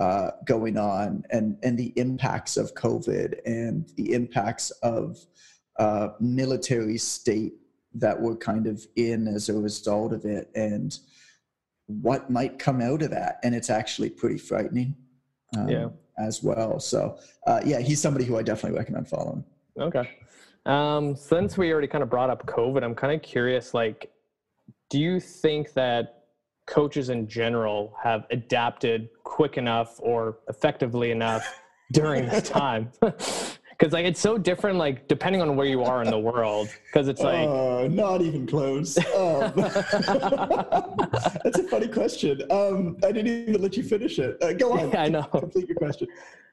uh, 0.00 0.30
going 0.44 0.76
on, 0.76 1.24
and 1.30 1.56
and 1.62 1.78
the 1.78 1.92
impacts 1.96 2.56
of 2.56 2.74
COVID 2.74 3.38
and 3.46 3.88
the 3.96 4.12
impacts 4.12 4.70
of 4.82 5.18
uh, 5.78 6.08
military 6.20 6.98
state 6.98 7.54
that 7.94 8.20
we're 8.20 8.36
kind 8.36 8.66
of 8.66 8.84
in 8.96 9.28
as 9.28 9.48
a 9.48 9.54
result 9.54 10.12
of 10.12 10.24
it, 10.24 10.50
and 10.54 10.98
what 11.86 12.30
might 12.30 12.58
come 12.58 12.80
out 12.80 13.02
of 13.02 13.10
that. 13.10 13.38
And 13.42 13.54
it's 13.54 13.70
actually 13.70 14.10
pretty 14.10 14.38
frightening. 14.38 14.94
Um, 15.56 15.68
Yeah. 15.68 15.88
As 16.20 16.42
well. 16.42 16.80
So, 16.80 17.16
uh, 17.46 17.60
yeah, 17.64 17.78
he's 17.78 18.00
somebody 18.00 18.24
who 18.24 18.36
I 18.36 18.42
definitely 18.42 18.76
recommend 18.76 19.06
following. 19.06 19.44
Okay. 19.78 20.18
Um, 20.66 21.16
since 21.16 21.56
we 21.56 21.72
already 21.72 21.88
kind 21.88 22.02
of 22.02 22.10
brought 22.10 22.30
up 22.30 22.46
COVID, 22.46 22.82
I'm 22.82 22.94
kind 22.94 23.14
of 23.14 23.22
curious. 23.22 23.74
Like, 23.74 24.10
do 24.90 24.98
you 24.98 25.20
think 25.20 25.72
that 25.74 26.24
coaches 26.66 27.08
in 27.08 27.26
general 27.26 27.94
have 28.02 28.26
adapted 28.30 29.08
quick 29.24 29.56
enough 29.56 29.98
or 30.00 30.38
effectively 30.48 31.10
enough 31.10 31.60
during 31.92 32.26
this 32.26 32.48
time? 32.48 32.90
Because 33.78 33.92
like 33.92 34.06
it's 34.06 34.18
so 34.18 34.36
different, 34.36 34.76
like 34.76 35.06
depending 35.06 35.40
on 35.40 35.54
where 35.54 35.66
you 35.66 35.84
are 35.84 36.02
in 36.02 36.10
the 36.10 36.18
world. 36.18 36.68
Because 36.86 37.06
it's 37.06 37.20
like, 37.20 37.48
uh, 37.48 37.86
not 37.88 38.22
even 38.22 38.44
close. 38.44 38.98
Um, 38.98 39.52
that's 39.54 41.58
a 41.58 41.68
funny 41.70 41.86
question. 41.86 42.42
Um, 42.50 42.96
I 43.04 43.12
didn't 43.12 43.48
even 43.48 43.62
let 43.62 43.76
you 43.76 43.84
finish 43.84 44.18
it. 44.18 44.36
Uh, 44.42 44.52
go 44.52 44.72
on. 44.72 44.90
Yeah, 44.90 45.02
I 45.02 45.08
know. 45.08 45.22
Complete 45.22 45.68
your 45.68 45.76
question. 45.76 46.08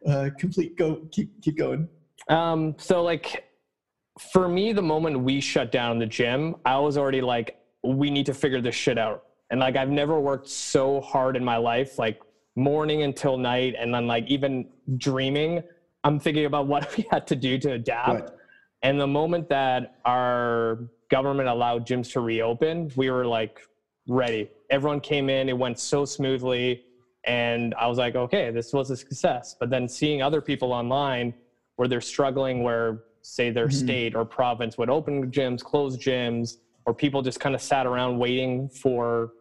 Uh, 0.05 0.29
complete. 0.37 0.77
Go. 0.77 1.07
Keep. 1.11 1.41
Keep 1.41 1.57
going. 1.57 1.89
Um, 2.27 2.75
so 2.77 3.01
like 3.01 3.45
for 4.19 4.47
me, 4.47 4.73
the 4.73 4.81
moment 4.81 5.19
we 5.19 5.41
shut 5.41 5.71
down 5.71 5.99
the 5.99 6.05
gym, 6.05 6.55
I 6.65 6.77
was 6.77 6.97
already 6.97 7.21
like, 7.21 7.59
we 7.83 8.09
need 8.09 8.25
to 8.27 8.33
figure 8.33 8.61
this 8.61 8.75
shit 8.75 8.97
out. 8.97 9.23
And 9.49 9.59
like 9.59 9.75
I've 9.75 9.89
never 9.89 10.19
worked 10.19 10.47
so 10.47 11.01
hard 11.01 11.35
in 11.35 11.43
my 11.43 11.57
life, 11.57 11.99
like 11.99 12.21
morning 12.55 13.03
until 13.03 13.37
night, 13.37 13.75
and 13.77 13.93
then 13.93 14.07
like 14.07 14.25
even 14.27 14.67
dreaming, 14.97 15.61
I'm 16.03 16.19
thinking 16.19 16.45
about 16.45 16.67
what 16.67 16.95
we 16.97 17.05
had 17.11 17.27
to 17.27 17.35
do 17.35 17.57
to 17.59 17.73
adapt. 17.73 18.09
Right. 18.09 18.29
And 18.83 18.99
the 18.99 19.07
moment 19.07 19.49
that 19.49 19.97
our 20.05 20.79
government 21.09 21.49
allowed 21.49 21.87
gyms 21.87 22.11
to 22.13 22.21
reopen, 22.21 22.91
we 22.95 23.09
were 23.09 23.25
like 23.25 23.59
ready. 24.07 24.49
Everyone 24.69 24.99
came 24.99 25.29
in, 25.29 25.49
it 25.49 25.57
went 25.57 25.79
so 25.79 26.05
smoothly. 26.05 26.83
And 27.25 27.73
I 27.75 27.87
was 27.87 27.97
like, 27.97 28.15
okay, 28.15 28.51
this 28.51 28.71
was 28.71 28.91
a 28.91 28.97
success. 28.97 29.55
But 29.59 29.71
then 29.71 29.87
seeing 29.87 30.21
other 30.21 30.41
people 30.41 30.71
online 30.71 31.33
where 31.75 31.87
they're 31.87 32.01
struggling, 32.01 32.61
where 32.63 33.01
say 33.25 33.49
their 33.49 33.67
Mhm. 33.67 33.73
state 33.73 34.15
or 34.15 34.23
province 34.23 34.77
would 34.77 34.89
open 34.89 35.31
gyms, 35.31 35.63
close 35.63 35.97
gyms, 35.97 36.57
or 36.85 36.93
people 36.93 37.21
just 37.21 37.39
kind 37.39 37.55
of 37.55 37.61
sat 37.61 37.87
around 37.87 38.19
waiting 38.19 38.69
for 38.69 39.33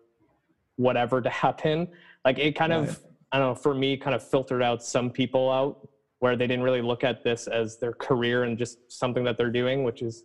whatever 0.77 1.21
to 1.21 1.29
happen. 1.45 1.89
Like 2.25 2.39
it 2.39 2.53
kind 2.57 2.73
Right. 2.73 2.89
of, 2.89 3.01
I 3.33 3.39
don't 3.39 3.49
know, 3.51 3.55
for 3.55 3.75
me, 3.75 3.97
kind 3.97 4.15
of 4.15 4.23
filtered 4.23 4.63
out 4.63 4.83
some 4.83 5.11
people 5.11 5.51
out 5.51 5.87
where 6.21 6.37
they 6.37 6.47
didn't 6.47 6.63
really 6.65 6.81
look 6.81 7.05
at 7.05 7.23
this 7.23 7.47
as 7.47 7.79
their 7.79 7.93
career 7.93 8.45
and 8.45 8.57
just 8.57 8.79
something 8.91 9.25
that 9.25 9.37
they're 9.37 9.51
doing, 9.51 9.85
which 9.85 10.01
is, 10.01 10.25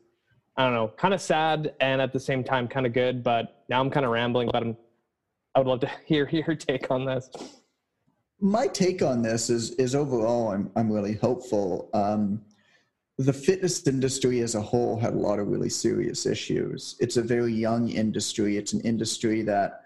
I 0.56 0.64
don't 0.64 0.74
know, 0.74 0.88
kind 0.88 1.14
of 1.14 1.22
sad 1.22 1.74
and 1.82 2.02
at 2.02 2.14
the 2.14 2.20
same 2.20 2.44
time 2.44 2.68
kind 2.68 2.86
of 2.86 2.94
good. 2.94 3.24
But 3.24 3.66
now 3.68 3.82
I'm 3.82 3.90
kind 3.90 4.06
of 4.06 4.12
rambling, 4.12 4.50
but 4.54 4.64
I'm 4.64 4.78
I 5.56 5.60
would 5.60 5.68
love 5.68 5.80
to 5.82 5.90
hear 6.06 6.30
your 6.30 6.56
take 6.56 6.90
on 6.92 7.04
this. 7.06 7.30
My 8.40 8.68
take 8.68 9.02
on 9.02 9.22
this 9.22 9.50
is 9.50 9.72
is 9.72 9.96
overall, 9.96 10.52
I'm 10.54 10.72
I'm 10.78 10.90
really 10.90 11.16
hopeful. 11.16 11.90
Um, 11.94 12.42
the 13.20 13.34
fitness 13.34 13.86
industry 13.86 14.40
as 14.40 14.56
a 14.56 14.62
whole 14.62 14.98
had 14.98 15.14
a 15.14 15.18
lot 15.18 15.40
of 15.40 15.50
really 15.50 15.70
serious 15.70 16.26
issues. 16.26 16.96
It's 17.02 17.18
a 17.18 17.22
very 17.22 17.54
young 17.54 17.90
industry. 17.90 18.56
It's 18.56 18.72
an 18.72 18.80
industry 18.80 19.42
that 19.42 19.82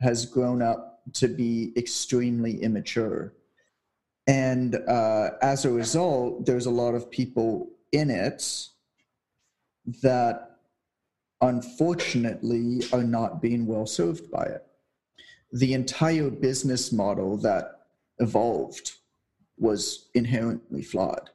has 0.00 0.26
grown 0.26 0.62
up 0.62 1.00
to 1.14 1.28
be 1.28 1.72
extremely 1.76 2.60
immature. 2.60 3.34
And 4.26 4.74
uh, 4.88 5.30
as 5.42 5.64
a 5.64 5.70
result, 5.70 6.44
there's 6.44 6.66
a 6.66 6.72
lot 6.72 6.96
of 6.96 7.08
people 7.08 7.70
in 7.92 8.10
it 8.10 8.66
that 10.02 10.56
unfortunately 11.40 12.82
are 12.92 13.04
not 13.04 13.40
being 13.40 13.64
well 13.64 13.86
served 13.86 14.28
by 14.28 14.42
it. 14.42 14.66
The 15.52 15.74
entire 15.74 16.30
business 16.30 16.90
model 16.90 17.36
that 17.38 17.82
evolved 18.18 18.94
was 19.56 20.08
inherently 20.14 20.82
flawed. 20.82 21.30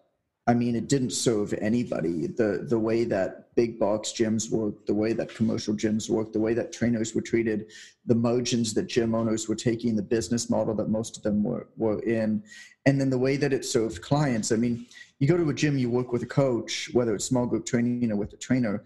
I 0.50 0.54
mean, 0.54 0.77
it 0.77 0.88
didn't 0.88 1.10
serve 1.10 1.54
anybody. 1.60 2.27
The 2.27 2.66
the 2.70 2.80
way 2.80 3.04
that 3.04 3.54
big 3.56 3.77
box 3.77 4.13
gyms 4.13 4.50
work, 4.50 4.86
the 4.86 4.94
way 4.94 5.12
that 5.12 5.36
commercial 5.36 5.74
gyms 5.74 6.10
work, 6.10 6.32
the 6.32 6.39
way 6.39 6.54
that 6.54 6.72
trainers 6.72 7.13
were 7.13 7.22
treated, 7.22 7.70
the 8.06 8.16
margins 8.16 8.74
that 8.75 8.88
gym 8.88 9.13
owners 9.13 9.50
were 9.50 9.56
taking, 9.56 9.96
the 9.96 10.01
business 10.01 10.50
model 10.50 10.74
that 10.75 10.89
most 10.89 11.18
of 11.18 11.24
them 11.24 11.44
were 11.44 11.68
were 11.75 12.00
in, 12.04 12.42
and 12.86 13.00
then 13.00 13.10
the 13.10 13.18
way 13.18 13.36
that 13.36 13.51
it 13.51 13.66
served 13.66 14.01
clients. 14.01 14.54
I 14.54 14.56
mean, 14.56 14.86
you 15.20 15.27
go 15.27 15.36
to 15.36 15.50
a 15.50 15.54
gym, 15.54 15.77
you 15.77 15.89
work 15.89 16.13
with 16.13 16.24
a 16.24 16.27
coach, 16.27 16.89
whether 16.94 17.13
it's 17.13 17.25
small 17.25 17.46
group 17.46 17.66
training 17.66 18.10
or 18.10 18.16
with 18.16 18.32
a 18.32 18.38
trainer. 18.38 18.84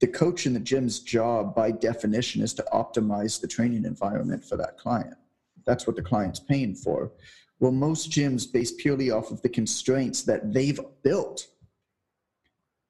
The 0.00 0.08
coach 0.08 0.46
in 0.46 0.52
the 0.52 0.60
gym's 0.60 0.98
job, 0.98 1.54
by 1.54 1.70
definition, 1.70 2.42
is 2.42 2.52
to 2.54 2.64
optimize 2.72 3.40
the 3.40 3.46
training 3.46 3.84
environment 3.84 4.44
for 4.44 4.56
that 4.56 4.76
client. 4.76 5.14
That's 5.64 5.86
what 5.86 5.94
the 5.94 6.02
client's 6.02 6.40
paying 6.40 6.74
for. 6.74 7.12
Well, 7.60 7.72
most 7.72 8.10
gyms, 8.10 8.50
based 8.50 8.78
purely 8.78 9.10
off 9.10 9.30
of 9.30 9.42
the 9.42 9.48
constraints 9.48 10.22
that 10.22 10.52
they've 10.52 10.80
built, 11.02 11.46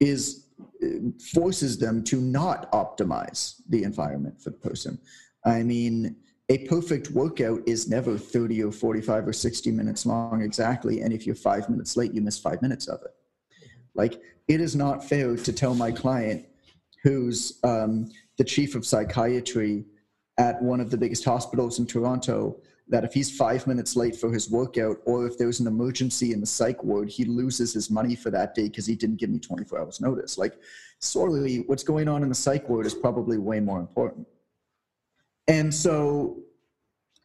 is 0.00 0.46
uh, 0.82 0.86
forces 1.32 1.78
them 1.78 2.02
to 2.04 2.20
not 2.20 2.70
optimize 2.72 3.60
the 3.68 3.82
environment 3.82 4.40
for 4.40 4.50
the 4.50 4.56
person. 4.56 4.98
I 5.44 5.62
mean, 5.62 6.16
a 6.48 6.58
perfect 6.66 7.10
workout 7.10 7.62
is 7.66 7.88
never 7.88 8.18
30 8.18 8.64
or 8.64 8.72
45 8.72 9.28
or 9.28 9.32
60 9.32 9.70
minutes 9.70 10.04
long 10.04 10.42
exactly. 10.42 11.00
And 11.00 11.12
if 11.12 11.26
you're 11.26 11.34
five 11.34 11.68
minutes 11.70 11.96
late, 11.96 12.12
you 12.12 12.20
miss 12.20 12.38
five 12.38 12.60
minutes 12.60 12.86
of 12.86 13.00
it. 13.02 13.14
Like, 13.94 14.20
it 14.48 14.60
is 14.60 14.76
not 14.76 15.04
fair 15.04 15.36
to 15.36 15.52
tell 15.52 15.74
my 15.74 15.90
client 15.90 16.46
who's 17.02 17.58
um, 17.64 18.10
the 18.36 18.44
chief 18.44 18.74
of 18.74 18.84
psychiatry 18.84 19.84
at 20.38 20.60
one 20.60 20.80
of 20.80 20.90
the 20.90 20.98
biggest 20.98 21.24
hospitals 21.24 21.78
in 21.78 21.86
Toronto 21.86 22.60
that 22.88 23.04
if 23.04 23.14
he's 23.14 23.34
five 23.34 23.66
minutes 23.66 23.96
late 23.96 24.14
for 24.14 24.30
his 24.30 24.50
workout 24.50 24.98
or 25.06 25.26
if 25.26 25.38
there's 25.38 25.60
an 25.60 25.66
emergency 25.66 26.32
in 26.32 26.40
the 26.40 26.46
psych 26.46 26.82
ward, 26.84 27.08
he 27.08 27.24
loses 27.24 27.72
his 27.72 27.90
money 27.90 28.14
for 28.14 28.30
that 28.30 28.54
day 28.54 28.64
because 28.64 28.86
he 28.86 28.94
didn't 28.94 29.16
give 29.16 29.30
me 29.30 29.38
24 29.38 29.80
hours 29.80 30.00
notice. 30.00 30.36
Like, 30.36 30.54
sorely, 30.98 31.58
what's 31.66 31.82
going 31.82 32.08
on 32.08 32.22
in 32.22 32.28
the 32.28 32.34
psych 32.34 32.68
ward 32.68 32.84
is 32.84 32.94
probably 32.94 33.38
way 33.38 33.58
more 33.60 33.80
important. 33.80 34.26
And 35.48 35.72
so, 35.74 36.38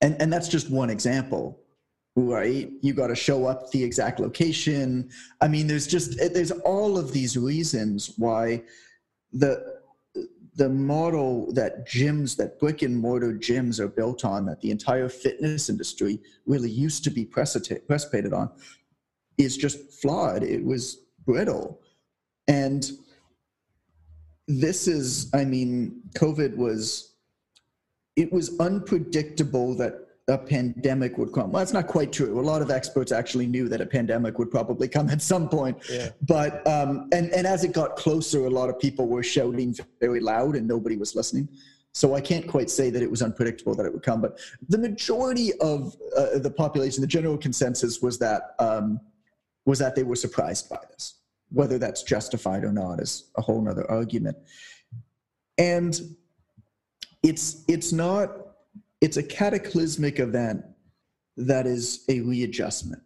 and, 0.01 0.21
and 0.21 0.31
that's 0.31 0.47
just 0.47 0.69
one 0.69 0.89
example, 0.89 1.59
right? 2.15 2.69
You 2.81 2.93
got 2.93 3.07
to 3.07 3.15
show 3.15 3.45
up 3.45 3.69
the 3.71 3.83
exact 3.83 4.21
location. 4.21 5.09
I 5.41 5.49
mean, 5.49 5.67
there's 5.67 5.87
just, 5.87 6.17
there's 6.17 6.51
all 6.51 6.97
of 6.97 7.11
these 7.11 7.37
reasons 7.37 8.13
why 8.17 8.63
the, 9.33 9.78
the 10.59 10.69
model 10.69 11.51
that 11.53 11.87
gyms, 11.87 12.35
that 12.35 12.59
brick 12.59 12.81
and 12.81 12.97
mortar 12.97 13.31
gyms 13.33 13.79
are 13.79 13.87
built 13.87 14.25
on, 14.25 14.45
that 14.45 14.59
the 14.59 14.71
entire 14.71 15.07
fitness 15.07 15.69
industry 15.69 16.19
really 16.45 16.69
used 16.69 17.01
to 17.05 17.09
be 17.09 17.23
precipitated 17.23 18.33
on, 18.33 18.51
is 19.37 19.55
just 19.55 19.93
flawed. 20.01 20.43
It 20.43 20.65
was 20.65 21.05
brittle. 21.25 21.79
And 22.49 22.91
this 24.49 24.85
is, 24.85 25.33
I 25.33 25.45
mean, 25.45 26.01
COVID 26.15 26.57
was, 26.57 27.13
it 28.17 28.33
was 28.33 28.59
unpredictable 28.59 29.75
that 29.77 30.08
a 30.29 30.37
pandemic 30.37 31.17
would 31.17 31.33
come. 31.33 31.51
Well, 31.51 31.59
that's 31.59 31.73
not 31.73 31.87
quite 31.87 32.13
true. 32.13 32.39
A 32.39 32.41
lot 32.41 32.61
of 32.61 32.69
experts 32.69 33.11
actually 33.11 33.47
knew 33.47 33.67
that 33.67 33.81
a 33.81 33.85
pandemic 33.85 34.37
would 34.37 34.51
probably 34.51 34.87
come 34.87 35.09
at 35.09 35.21
some 35.21 35.49
point. 35.49 35.77
Yeah. 35.89 36.09
But 36.27 36.65
um, 36.67 37.09
and 37.11 37.31
and 37.31 37.45
as 37.45 37.63
it 37.63 37.73
got 37.73 37.95
closer, 37.95 38.45
a 38.45 38.49
lot 38.49 38.69
of 38.69 38.79
people 38.79 39.07
were 39.07 39.23
shouting 39.23 39.75
very 39.99 40.19
loud, 40.19 40.55
and 40.55 40.67
nobody 40.67 40.95
was 40.95 41.15
listening. 41.15 41.49
So 41.91 42.13
I 42.13 42.21
can't 42.21 42.47
quite 42.47 42.69
say 42.69 42.91
that 42.91 43.01
it 43.01 43.09
was 43.09 43.21
unpredictable 43.21 43.73
that 43.75 43.85
it 43.85 43.91
would 43.91 44.03
come. 44.03 44.21
But 44.21 44.39
the 44.69 44.77
majority 44.77 45.53
of 45.59 45.95
uh, 46.15 46.37
the 46.37 46.51
population, 46.51 47.01
the 47.01 47.07
general 47.07 47.37
consensus 47.37 48.01
was 48.01 48.19
that 48.19 48.55
um, 48.59 49.01
was 49.65 49.79
that 49.79 49.95
they 49.95 50.03
were 50.03 50.15
surprised 50.15 50.69
by 50.69 50.79
this. 50.91 51.15
Whether 51.51 51.79
that's 51.79 52.03
justified 52.03 52.63
or 52.63 52.71
not 52.71 53.01
is 53.01 53.31
a 53.35 53.41
whole 53.41 53.67
other 53.67 53.89
argument. 53.89 54.37
And 55.57 55.99
it's 57.23 57.65
it's 57.67 57.91
not 57.91 58.48
it's 59.01 59.17
a 59.17 59.23
cataclysmic 59.23 60.19
event 60.19 60.63
that 61.37 61.65
is 61.65 62.03
a 62.09 62.21
readjustment. 62.21 63.01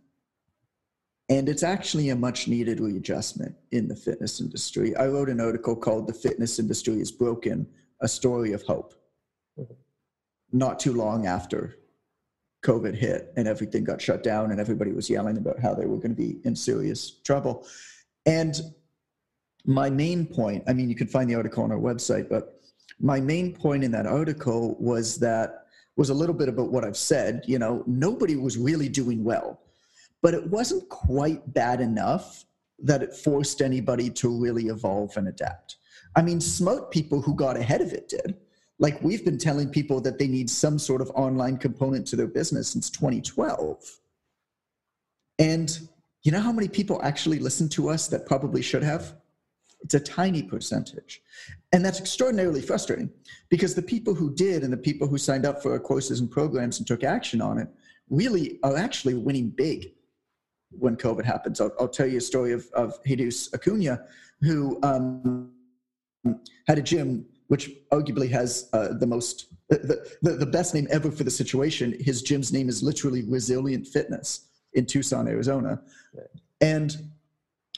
And 1.30 1.48
it's 1.48 1.64
actually 1.64 2.10
a 2.10 2.16
much 2.16 2.48
needed 2.48 2.80
readjustment 2.80 3.56
in 3.72 3.88
the 3.88 3.96
fitness 3.96 4.42
industry. 4.42 4.96
I 4.96 5.08
wrote 5.08 5.30
an 5.30 5.40
article 5.40 5.76
called 5.76 6.08
The 6.08 6.14
Fitness 6.14 6.60
Industry 6.60 7.00
is 7.00 7.12
Broken 7.12 7.68
A 8.02 8.08
Story 8.08 8.54
of 8.54 8.64
Hope. 8.64 8.94
Mm-hmm. 9.58 9.74
Not 10.52 10.80
too 10.80 10.94
long 10.94 11.26
after 11.26 11.78
COVID 12.64 12.96
hit 12.96 13.34
and 13.36 13.48
everything 13.48 13.84
got 13.84 14.02
shut 14.02 14.24
down 14.24 14.52
and 14.52 14.60
everybody 14.60 14.92
was 14.92 15.10
yelling 15.10 15.38
about 15.38 15.60
how 15.60 15.74
they 15.74 15.86
were 15.86 15.98
going 15.98 16.16
to 16.16 16.22
be 16.22 16.40
in 16.44 16.56
serious 16.56 17.10
trouble. 17.10 17.66
And 18.26 18.60
my 19.66 19.90
main 19.90 20.26
point 20.26 20.64
I 20.68 20.74
mean, 20.74 20.90
you 20.90 20.96
can 20.96 21.08
find 21.08 21.30
the 21.30 21.36
article 21.36 21.64
on 21.64 21.72
our 21.72 21.80
website, 21.80 22.30
but 22.30 22.62
my 23.00 23.20
main 23.20 23.54
point 23.54 23.84
in 23.84 23.92
that 23.92 24.06
article 24.06 24.76
was 24.80 25.18
that 25.20 25.63
was 25.96 26.10
a 26.10 26.14
little 26.14 26.36
bit 26.36 26.50
about 26.50 26.72
what 26.72 26.84
I've 26.84 26.98
said. 26.98 27.44
You 27.46 27.60
know, 27.60 27.84
nobody 27.86 28.36
was 28.36 28.58
really 28.58 28.90
doing 28.90 29.24
well, 29.24 29.62
but 30.22 30.34
it 30.34 30.48
wasn't 30.48 30.88
quite 30.90 31.54
bad 31.54 31.82
enough 31.82 32.46
that 32.80 33.04
it 33.04 33.16
forced 33.16 33.62
anybody 33.62 34.10
to 34.10 34.30
really 34.30 34.68
evolve 34.68 35.16
and 35.18 35.28
adapt. 35.28 35.78
I 36.16 36.22
mean, 36.22 36.42
smart 36.42 36.92
people 36.92 37.22
who 37.22 37.36
got 37.36 37.58
ahead 37.58 37.82
of 37.82 37.94
it 37.94 38.10
did. 38.10 38.36
Like 38.80 39.02
we've 39.02 39.24
been 39.24 39.38
telling 39.38 39.70
people 39.70 40.02
that 40.02 40.20
they 40.20 40.28
need 40.28 40.50
some 40.50 40.78
sort 40.78 41.02
of 41.02 41.10
online 41.12 41.58
component 41.58 42.08
to 42.08 42.16
their 42.16 42.28
business 42.28 42.70
since 42.70 42.90
2012. 42.90 44.00
And 45.40 45.80
you 46.24 46.32
know 46.32 46.40
how 46.40 46.52
many 46.52 46.68
people 46.68 47.00
actually 47.04 47.40
listened 47.40 47.72
to 47.74 47.90
us 47.90 48.08
that 48.08 48.26
probably 48.26 48.62
should 48.62 48.84
have? 48.84 49.16
It's 49.84 49.94
a 49.94 50.00
tiny 50.00 50.42
percentage. 50.42 51.22
And 51.72 51.84
that's 51.84 52.00
extraordinarily 52.00 52.62
frustrating 52.62 53.10
because 53.50 53.76
the 53.76 53.82
people 53.82 54.14
who 54.14 54.34
did 54.34 54.64
and 54.64 54.72
the 54.72 54.78
people 54.78 55.08
who 55.08 55.18
signed 55.18 55.46
up 55.46 55.62
for 55.62 55.74
our 55.74 55.80
courses 55.80 56.20
and 56.22 56.32
programs 56.32 56.80
and 56.80 56.88
took 56.88 57.04
action 57.04 57.42
on 57.42 57.58
it 57.58 57.68
really 58.10 58.60
are 58.64 58.78
actually 58.78 59.16
winning 59.16 59.50
big 59.50 59.94
when 60.72 60.96
COVID 60.96 61.26
happens. 61.26 61.60
I'll, 61.60 61.74
I'll 61.80 61.88
tell 61.88 62.08
you 62.08 62.18
a 62.18 62.22
story 62.22 62.54
of, 62.54 62.68
of 62.74 62.98
Jesus 63.06 63.54
Acuna, 63.54 64.02
who 64.42 64.80
um, 64.84 65.52
had 66.68 66.78
a 66.78 66.82
gym 66.82 67.26
which 67.48 67.70
arguably 67.92 68.30
has 68.30 68.70
uh, 68.74 68.94
the 69.00 69.06
most 69.06 69.48
the, 69.70 70.08
the, 70.22 70.32
the 70.32 70.46
best 70.46 70.74
name 70.74 70.88
ever 70.92 71.12
for 71.12 71.24
the 71.24 71.32
situation. 71.32 71.96
His 72.00 72.22
gym's 72.22 72.54
name 72.54 72.70
is 72.70 72.84
literally 72.84 73.24
Resilient 73.24 73.88
Fitness 73.88 74.48
in 74.74 74.86
Tucson, 74.86 75.28
Arizona. 75.28 75.82
And 76.62 76.96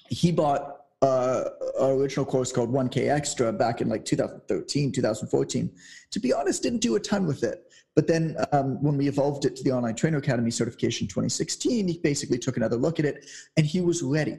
he 0.10 0.32
bought 0.32 0.85
uh, 1.06 1.50
original 1.80 2.26
course 2.26 2.52
called 2.52 2.72
1K 2.72 3.10
Extra 3.10 3.52
back 3.54 3.82
in 3.82 3.90
like 3.90 4.06
2013, 4.06 4.92
2014. 4.92 5.72
To 6.12 6.20
be 6.20 6.34
honest, 6.34 6.64
didn't 6.64 6.80
do 6.80 6.96
a 6.96 7.00
ton 7.00 7.28
with 7.28 7.44
it. 7.44 7.72
But 7.96 8.08
then 8.08 8.36
um, 8.52 8.82
when 8.84 8.98
we 8.98 9.08
evolved 9.08 9.46
it 9.46 9.56
to 9.56 9.64
the 9.64 9.72
Online 9.72 9.96
Trainer 9.96 10.18
Academy 10.18 10.52
certification 10.52 11.08
2016, 11.08 11.88
he 11.88 11.98
basically 12.00 12.38
took 12.38 12.58
another 12.58 12.76
look 12.76 13.00
at 13.00 13.06
it 13.06 13.26
and 13.56 13.66
he 13.66 13.82
was 13.82 14.02
ready. 14.02 14.38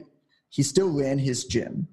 He 0.49 0.61
still 0.61 0.89
ran 0.89 1.17
his 1.17 1.45
gym, 1.45 1.87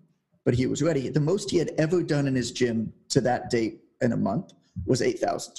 but 0.45 0.54
he 0.54 0.66
was 0.66 0.83
ready. 0.83 1.09
The 1.09 1.21
most 1.21 1.50
he 1.50 1.57
had 1.57 1.73
ever 1.78 2.02
done 2.02 2.26
in 2.26 2.35
his 2.35 2.52
gym 2.52 2.93
to 3.11 3.21
that 3.23 3.50
date 3.50 3.81
in 4.02 4.12
a 4.12 4.16
month 4.16 4.52
was 4.85 5.00
8,000. 5.00 5.54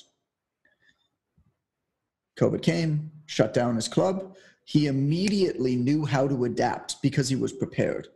COVID 2.40 2.62
came, 2.62 3.12
shut 3.26 3.54
down 3.54 3.76
his 3.76 3.88
club. 3.88 4.36
He 4.66 4.88
immediately 4.88 5.76
knew 5.76 6.06
how 6.06 6.28
to 6.28 6.46
adapt 6.46 7.02
because 7.02 7.30
he 7.30 7.36
was 7.36 7.54
prepared 7.54 8.10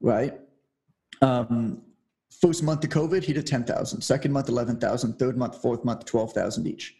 right? 0.00 0.38
Um, 1.22 1.82
first 2.40 2.62
month 2.62 2.84
of 2.84 2.90
COVID, 2.90 3.22
he 3.22 3.32
did 3.32 3.46
10,000. 3.46 4.00
Second 4.00 4.32
month, 4.32 4.48
11,000. 4.48 5.18
Third 5.18 5.36
month, 5.36 5.60
fourth 5.60 5.84
month, 5.84 6.04
12,000 6.04 6.66
each. 6.66 6.96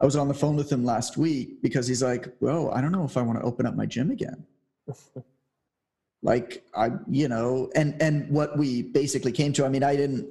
I 0.00 0.04
was 0.04 0.16
on 0.16 0.28
the 0.28 0.34
phone 0.34 0.56
with 0.56 0.70
him 0.70 0.84
last 0.84 1.16
week 1.16 1.62
because 1.62 1.86
he's 1.86 2.02
like, 2.02 2.38
bro, 2.40 2.70
I 2.70 2.80
don't 2.80 2.92
know 2.92 3.04
if 3.04 3.16
I 3.16 3.22
want 3.22 3.38
to 3.38 3.44
open 3.44 3.66
up 3.66 3.76
my 3.76 3.86
gym 3.86 4.10
again. 4.10 4.44
like 6.22 6.64
I, 6.74 6.90
you 7.08 7.28
know, 7.28 7.70
and, 7.74 8.00
and 8.02 8.28
what 8.30 8.58
we 8.58 8.82
basically 8.82 9.32
came 9.32 9.52
to, 9.54 9.64
I 9.64 9.68
mean, 9.68 9.84
I 9.84 9.96
didn't, 9.96 10.26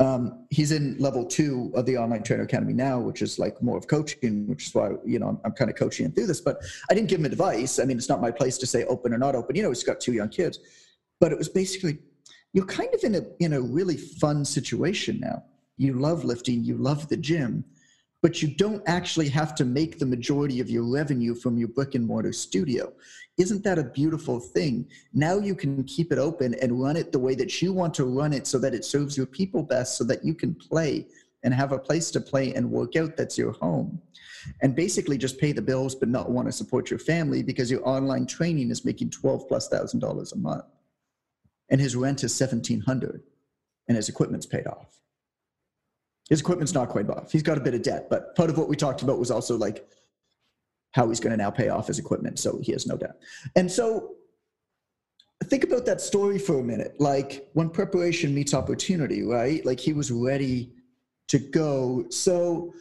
Um, 0.00 0.46
he's 0.50 0.72
in 0.72 0.96
level 0.98 1.24
two 1.24 1.70
of 1.74 1.86
the 1.86 1.96
online 1.96 2.24
trainer 2.24 2.42
academy 2.42 2.72
now, 2.72 2.98
which 2.98 3.22
is 3.22 3.38
like 3.38 3.62
more 3.62 3.76
of 3.78 3.86
coaching, 3.86 4.48
which 4.48 4.66
is 4.66 4.74
why 4.74 4.90
you 5.04 5.18
know 5.20 5.28
I'm, 5.28 5.38
I'm 5.44 5.52
kind 5.52 5.70
of 5.70 5.76
coaching 5.76 6.06
him 6.06 6.12
through 6.12 6.26
this. 6.26 6.40
But 6.40 6.56
I 6.90 6.94
didn't 6.94 7.08
give 7.08 7.20
him 7.20 7.26
advice. 7.26 7.78
I 7.78 7.84
mean, 7.84 7.98
it's 7.98 8.08
not 8.08 8.20
my 8.20 8.32
place 8.32 8.58
to 8.58 8.66
say 8.66 8.84
open 8.86 9.14
or 9.14 9.18
not 9.18 9.36
open. 9.36 9.54
You 9.54 9.62
know, 9.62 9.68
he's 9.68 9.84
got 9.84 10.00
two 10.00 10.12
young 10.12 10.28
kids, 10.28 10.58
but 11.22 11.30
it 11.30 11.38
was 11.38 11.48
basically 11.48 11.98
you're 12.52 12.66
kind 12.66 12.92
of 12.92 13.04
in 13.04 13.14
a 13.14 13.22
in 13.38 13.52
a 13.52 13.60
really 13.60 13.96
fun 13.96 14.44
situation 14.44 15.20
now. 15.20 15.44
You 15.76 15.92
love 15.94 16.24
lifting, 16.24 16.64
you 16.64 16.76
love 16.76 17.08
the 17.08 17.16
gym, 17.16 17.64
but 18.22 18.42
you 18.42 18.48
don't 18.48 18.82
actually 18.86 19.28
have 19.28 19.54
to 19.54 19.64
make 19.64 20.00
the 20.00 20.04
majority 20.04 20.58
of 20.58 20.68
your 20.68 20.82
revenue 20.82 21.36
from 21.36 21.56
your 21.58 21.68
brick 21.68 21.94
and 21.94 22.04
mortar 22.04 22.32
studio. 22.32 22.92
Isn't 23.38 23.62
that 23.62 23.78
a 23.78 23.84
beautiful 23.84 24.40
thing? 24.40 24.88
Now 25.14 25.38
you 25.38 25.54
can 25.54 25.84
keep 25.84 26.10
it 26.10 26.18
open 26.18 26.54
and 26.54 26.82
run 26.82 26.96
it 26.96 27.12
the 27.12 27.20
way 27.20 27.36
that 27.36 27.62
you 27.62 27.72
want 27.72 27.94
to 27.94 28.04
run 28.04 28.32
it 28.32 28.48
so 28.48 28.58
that 28.58 28.74
it 28.74 28.84
serves 28.84 29.16
your 29.16 29.26
people 29.26 29.62
best 29.62 29.96
so 29.96 30.02
that 30.04 30.24
you 30.24 30.34
can 30.34 30.56
play 30.56 31.06
and 31.44 31.54
have 31.54 31.70
a 31.70 31.78
place 31.78 32.10
to 32.10 32.20
play 32.20 32.52
and 32.52 32.68
work 32.68 32.96
out 32.96 33.16
that's 33.16 33.38
your 33.38 33.52
home. 33.52 34.02
And 34.60 34.74
basically 34.74 35.18
just 35.18 35.38
pay 35.38 35.52
the 35.52 35.62
bills 35.62 35.94
but 35.94 36.08
not 36.08 36.32
want 36.32 36.48
to 36.48 36.52
support 36.52 36.90
your 36.90 36.98
family 36.98 37.44
because 37.44 37.70
your 37.70 37.88
online 37.88 38.26
training 38.26 38.70
is 38.70 38.84
making 38.84 39.10
12 39.10 39.46
plus 39.46 39.68
thousand 39.68 40.00
dollars 40.00 40.32
a 40.32 40.36
month. 40.36 40.64
And 41.70 41.80
his 41.80 41.96
rent 41.96 42.24
is 42.24 42.38
1700 42.38 43.22
and 43.88 43.96
his 43.96 44.08
equipment's 44.08 44.46
paid 44.46 44.66
off 44.66 45.02
his 46.32 46.40
equipment's 46.40 46.72
not 46.72 46.88
quite 46.88 47.10
off. 47.10 47.30
He's 47.30 47.42
got 47.42 47.58
a 47.58 47.60
bit 47.60 47.74
of 47.74 47.82
debt, 47.82 48.08
but 48.08 48.34
part 48.36 48.48
of 48.48 48.56
what 48.56 48.66
we 48.66 48.74
talked 48.74 49.02
about 49.02 49.18
was 49.18 49.30
also 49.30 49.54
like 49.54 49.86
how 50.92 51.08
he's 51.08 51.20
going 51.20 51.32
to 51.32 51.36
now 51.36 51.50
pay 51.50 51.68
off 51.68 51.88
his 51.88 51.98
equipment. 51.98 52.38
So 52.38 52.58
he 52.62 52.72
has 52.72 52.86
no 52.86 52.96
debt. 52.96 53.20
And 53.56 53.70
so 53.70 54.14
think 55.44 55.62
about 55.64 55.84
that 55.84 56.00
story 56.00 56.38
for 56.38 56.58
a 56.58 56.62
minute. 56.62 56.94
Like 56.98 57.48
when 57.52 57.68
preparation 57.68 58.34
meets 58.34 58.54
opportunity, 58.54 59.22
right? 59.22 59.62
Like 59.66 59.78
he 59.78 59.92
was 59.92 60.10
ready 60.10 60.72
to 61.28 61.38
go. 61.38 62.06
So 62.08 62.72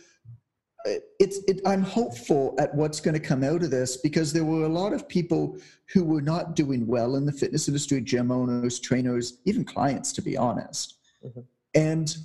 it's 0.85 1.39
it, 1.47 1.61
i'm 1.65 1.83
hopeful 1.83 2.55
at 2.59 2.73
what's 2.73 2.99
going 2.99 3.13
to 3.13 3.19
come 3.19 3.43
out 3.43 3.63
of 3.63 3.69
this 3.69 3.97
because 3.97 4.33
there 4.33 4.45
were 4.45 4.65
a 4.65 4.69
lot 4.69 4.93
of 4.93 5.07
people 5.07 5.57
who 5.93 6.03
were 6.03 6.21
not 6.21 6.55
doing 6.55 6.87
well 6.87 7.15
in 7.15 7.25
the 7.25 7.31
fitness 7.31 7.67
industry 7.67 8.01
gym 8.01 8.31
owners 8.31 8.79
trainers 8.79 9.37
even 9.45 9.63
clients 9.63 10.11
to 10.11 10.21
be 10.21 10.35
honest 10.35 10.95
mm-hmm. 11.23 11.41
and 11.75 12.17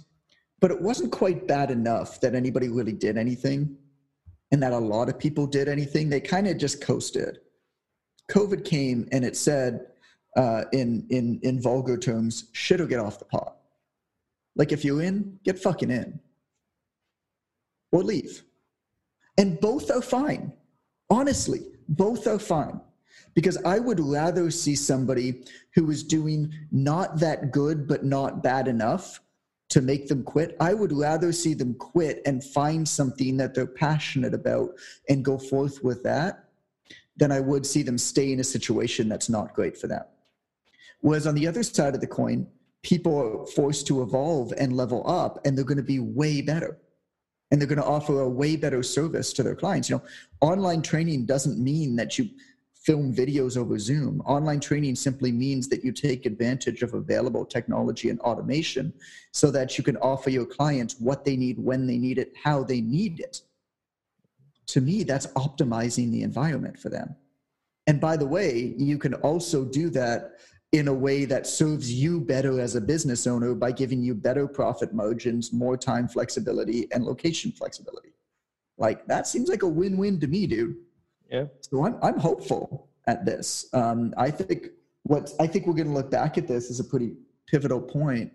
but 0.60 0.70
it 0.70 0.80
wasn't 0.80 1.12
quite 1.12 1.46
bad 1.46 1.70
enough 1.70 2.20
that 2.20 2.34
anybody 2.34 2.68
really 2.68 2.92
did 2.92 3.18
anything 3.18 3.76
and 4.52 4.62
that 4.62 4.72
a 4.72 4.78
lot 4.78 5.08
of 5.08 5.18
people 5.18 5.46
did 5.46 5.68
anything. 5.68 6.08
They 6.08 6.20
kind 6.20 6.46
of 6.46 6.58
just 6.58 6.80
coasted. 6.80 7.38
COVID 8.30 8.64
came 8.64 9.08
and 9.12 9.25
it 9.25 9.36
said, 9.36 9.86
uh, 10.36 10.64
in, 10.72 11.06
in, 11.10 11.40
in 11.42 11.60
vulgar 11.60 11.96
terms, 11.96 12.50
shit 12.52 12.80
or 12.80 12.86
get 12.86 13.00
off 13.00 13.18
the 13.18 13.25
pot. 13.25 13.56
Like 14.54 14.72
if 14.72 14.84
you're 14.84 15.02
in, 15.02 15.38
get 15.44 15.58
fucking 15.58 15.90
in 15.90 16.20
or 17.92 18.02
leave. 18.02 18.42
And 19.38 19.60
both 19.60 19.90
are 19.90 20.02
fine. 20.02 20.52
Honestly, 21.10 21.60
both 21.88 22.26
are 22.26 22.38
fine. 22.38 22.80
Because 23.34 23.58
I 23.64 23.78
would 23.78 24.00
rather 24.00 24.50
see 24.50 24.74
somebody 24.74 25.44
who 25.74 25.90
is 25.90 26.02
doing 26.02 26.52
not 26.72 27.20
that 27.20 27.52
good, 27.52 27.86
but 27.86 28.02
not 28.02 28.42
bad 28.42 28.66
enough 28.66 29.20
to 29.68 29.82
make 29.82 30.08
them 30.08 30.22
quit. 30.22 30.56
I 30.60 30.74
would 30.74 30.92
rather 30.92 31.32
see 31.32 31.52
them 31.52 31.74
quit 31.74 32.22
and 32.24 32.42
find 32.42 32.88
something 32.88 33.36
that 33.36 33.54
they're 33.54 33.66
passionate 33.66 34.32
about 34.32 34.70
and 35.08 35.24
go 35.24 35.38
forth 35.38 35.82
with 35.82 36.02
that 36.04 36.44
than 37.16 37.32
I 37.32 37.40
would 37.40 37.66
see 37.66 37.82
them 37.82 37.98
stay 37.98 38.32
in 38.32 38.40
a 38.40 38.44
situation 38.44 39.08
that's 39.08 39.28
not 39.28 39.54
great 39.54 39.76
for 39.76 39.86
them. 39.86 40.04
Whereas 41.00 41.26
on 41.26 41.34
the 41.34 41.46
other 41.46 41.62
side 41.62 41.94
of 41.94 42.00
the 42.00 42.06
coin, 42.06 42.46
people 42.82 43.18
are 43.18 43.46
forced 43.46 43.86
to 43.88 44.02
evolve 44.02 44.52
and 44.56 44.76
level 44.76 45.08
up 45.08 45.44
and 45.44 45.56
they're 45.56 45.64
going 45.64 45.76
to 45.76 45.82
be 45.82 45.98
way 45.98 46.40
better. 46.40 46.78
And 47.50 47.60
they're 47.60 47.68
going 47.68 47.80
to 47.80 47.84
offer 47.84 48.20
a 48.20 48.28
way 48.28 48.56
better 48.56 48.82
service 48.82 49.32
to 49.34 49.42
their 49.42 49.54
clients. 49.54 49.88
You 49.88 49.96
know, 49.96 50.02
online 50.40 50.82
training 50.82 51.26
doesn't 51.26 51.62
mean 51.62 51.94
that 51.96 52.18
you 52.18 52.28
film 52.86 53.12
videos 53.12 53.56
over 53.56 53.78
Zoom. 53.78 54.20
Online 54.26 54.60
training 54.60 54.94
simply 54.94 55.32
means 55.32 55.68
that 55.68 55.84
you 55.84 55.90
take 55.90 56.24
advantage 56.24 56.82
of 56.82 56.94
available 56.94 57.44
technology 57.44 58.10
and 58.10 58.21
automation 58.21 58.92
so 59.32 59.50
that 59.50 59.76
you 59.76 59.82
can 59.82 59.97
offer 59.97 60.30
your 60.30 60.47
clients 60.47 60.94
what 61.00 61.25
they 61.25 61.36
need, 61.36 61.58
when 61.58 61.86
they 61.86 61.99
need 61.99 62.18
it, 62.18 62.32
how 62.42 62.62
they 62.62 62.80
need 62.80 63.18
it. 63.18 63.40
To 64.68 64.80
me, 64.80 65.02
that's 65.02 65.26
optimizing 65.28 66.12
the 66.12 66.23
environment 66.23 66.78
for 66.78 66.88
them. 66.88 67.16
And 67.88 68.00
by 68.00 68.16
the 68.16 68.26
way, 68.26 68.75
you 68.76 68.99
can 68.99 69.14
also 69.14 69.64
do 69.64 69.90
that 69.90 70.38
in 70.72 70.88
a 70.88 70.94
way 70.94 71.24
that 71.24 71.46
serves 71.46 71.92
you 71.92 72.20
better 72.20 72.60
as 72.60 72.74
a 72.74 72.80
business 72.80 73.26
owner 73.26 73.54
by 73.54 73.72
giving 73.72 74.02
you 74.02 74.14
better 74.14 74.46
profit 74.46 74.92
margins, 74.92 75.52
more 75.52 75.76
time 75.76 76.08
flexibility, 76.08 76.86
and 76.92 77.04
location 77.04 77.52
flexibility. 77.52 78.12
Like 78.78 79.06
that 79.06 79.26
seems 79.26 79.48
like 79.48 79.62
a 79.62 79.68
win 79.68 79.96
win 79.96 80.20
to 80.20 80.26
me, 80.26 80.46
dude. 80.46 80.76
Yeah. 81.30 81.44
So 81.60 81.84
I'm 81.84 81.96
I'm 82.02 82.18
hopeful 82.18 82.88
at 83.06 83.24
this. 83.24 83.66
Um, 83.72 84.12
I 84.16 84.30
think 84.30 84.68
what 85.04 85.32
I 85.40 85.46
think 85.46 85.66
we're 85.66 85.74
going 85.74 85.88
to 85.88 85.94
look 85.94 86.10
back 86.10 86.36
at 86.36 86.46
this 86.46 86.70
as 86.70 86.80
a 86.80 86.84
pretty 86.84 87.12
pivotal 87.46 87.80
point 87.80 88.32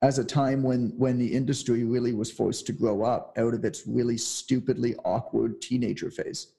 as 0.00 0.18
a 0.18 0.24
time 0.24 0.62
when 0.62 0.94
when 0.96 1.18
the 1.18 1.34
industry 1.34 1.84
really 1.84 2.12
was 2.12 2.30
forced 2.30 2.66
to 2.66 2.72
grow 2.72 3.02
up 3.02 3.34
out 3.36 3.52
of 3.52 3.64
its 3.64 3.86
really 3.86 4.16
stupidly 4.16 4.94
awkward 5.04 5.60
teenager 5.60 6.10
phase. 6.10 6.52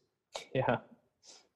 Yeah, 0.53 0.77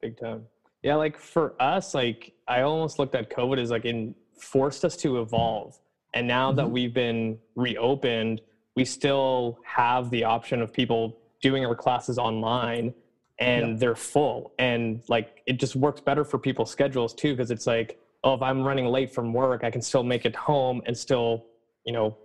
big 0.01 0.17
time. 0.17 0.45
Yeah, 0.83 0.95
like 0.95 1.17
for 1.17 1.55
us, 1.61 1.93
like 1.93 2.33
I 2.47 2.61
almost 2.61 2.99
looked 2.99 3.15
at 3.15 3.29
COVID 3.29 3.59
as 3.59 3.71
like 3.71 3.85
in 3.85 4.15
forced 4.37 4.85
us 4.85 4.95
to 4.97 5.21
evolve. 5.21 5.77
And 6.13 6.27
now 6.27 6.49
mm-hmm. 6.49 6.57
that 6.57 6.69
we've 6.69 6.93
been 6.93 7.37
reopened, 7.55 8.41
we 8.75 8.85
still 8.85 9.59
have 9.65 10.09
the 10.09 10.23
option 10.23 10.61
of 10.61 10.71
people 10.71 11.17
doing 11.41 11.65
our 11.65 11.75
classes 11.75 12.17
online 12.17 12.93
and 13.39 13.67
yeah. 13.67 13.75
they're 13.77 13.95
full 13.95 14.53
and 14.59 15.01
like 15.07 15.41
it 15.45 15.53
just 15.53 15.75
works 15.75 16.01
better 16.01 16.23
for 16.25 16.37
people's 16.37 16.69
schedules 16.69 17.13
too 17.13 17.33
because 17.33 17.51
it's 17.51 17.65
like 17.65 17.99
oh 18.23 18.33
if 18.33 18.41
i'm 18.41 18.61
running 18.63 18.85
late 18.85 19.13
from 19.13 19.33
work 19.33 19.63
i 19.63 19.71
can 19.71 19.81
still 19.81 20.03
make 20.03 20.25
it 20.25 20.35
home 20.35 20.81
and 20.85 20.97
still 20.97 21.45
you 21.85 21.93
know 21.93 22.17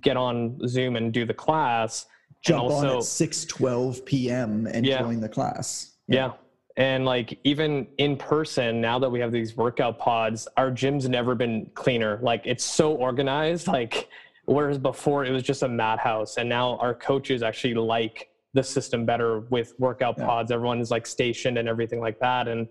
get 0.00 0.16
on 0.16 0.58
zoom 0.66 0.96
and 0.96 1.12
do 1.12 1.24
the 1.24 1.34
class 1.34 2.06
jump 2.42 2.64
also, 2.64 2.90
on 2.90 2.96
at 2.98 3.02
6 3.02 3.44
12 3.44 4.04
p.m 4.04 4.66
and 4.66 4.86
yeah. 4.86 5.00
join 5.00 5.20
the 5.20 5.28
class 5.28 5.92
yeah. 6.08 6.26
yeah 6.26 6.32
and 6.76 7.04
like 7.04 7.38
even 7.44 7.86
in 7.98 8.16
person 8.16 8.80
now 8.80 8.98
that 8.98 9.10
we 9.10 9.20
have 9.20 9.30
these 9.30 9.56
workout 9.56 9.98
pods 9.98 10.48
our 10.56 10.70
gym's 10.70 11.08
never 11.08 11.34
been 11.34 11.70
cleaner 11.74 12.18
like 12.22 12.42
it's 12.46 12.64
so 12.64 12.94
organized 12.94 13.66
like 13.66 14.08
whereas 14.46 14.78
before 14.78 15.24
it 15.24 15.30
was 15.30 15.42
just 15.42 15.62
a 15.62 15.68
madhouse 15.68 16.38
and 16.38 16.48
now 16.48 16.76
our 16.78 16.94
coaches 16.94 17.42
actually 17.42 17.74
like 17.74 18.32
the 18.54 18.62
system 18.62 19.04
better 19.04 19.40
with 19.40 19.74
workout 19.78 20.16
yeah. 20.18 20.26
pods. 20.26 20.50
Everyone 20.50 20.80
is 20.80 20.90
like 20.90 21.06
stationed 21.06 21.58
and 21.58 21.68
everything 21.68 22.00
like 22.00 22.18
that. 22.20 22.48
And 22.48 22.68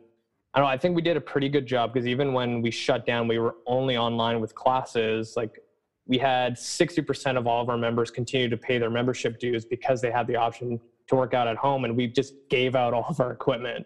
I 0.54 0.60
don't 0.60 0.68
know, 0.68 0.72
I 0.72 0.78
think 0.78 0.96
we 0.96 1.02
did 1.02 1.18
a 1.18 1.22
pretty 1.22 1.50
good 1.50 1.66
job 1.66 1.94
because 1.94 2.08
even 2.08 2.34
when 2.34 2.62
we 2.62 2.72
shut 2.72 3.06
down, 3.06 3.28
we 3.28 3.40
were 3.40 3.56
only 3.66 3.98
online 3.98 4.42
with 4.42 4.54
classes. 4.54 5.36
Like 5.36 5.60
we 6.06 6.18
had 6.18 6.56
60% 6.56 7.38
of 7.38 7.48
all 7.48 7.62
of 7.62 7.70
our 7.70 7.78
members 7.78 8.12
continue 8.12 8.50
to 8.50 8.58
pay 8.58 8.78
their 8.78 8.90
membership 8.90 9.40
dues 9.40 9.66
because 9.66 10.02
they 10.02 10.12
had 10.12 10.28
the 10.28 10.36
option 10.36 10.80
to 11.08 11.16
work 11.16 11.34
out 11.34 11.48
at 11.48 11.58
home. 11.58 11.86
And 11.86 11.96
we 11.96 12.08
just 12.08 12.34
gave 12.50 12.76
out 12.76 12.94
all 12.94 13.06
of 13.10 13.20
our 13.20 13.32
equipment. 13.32 13.86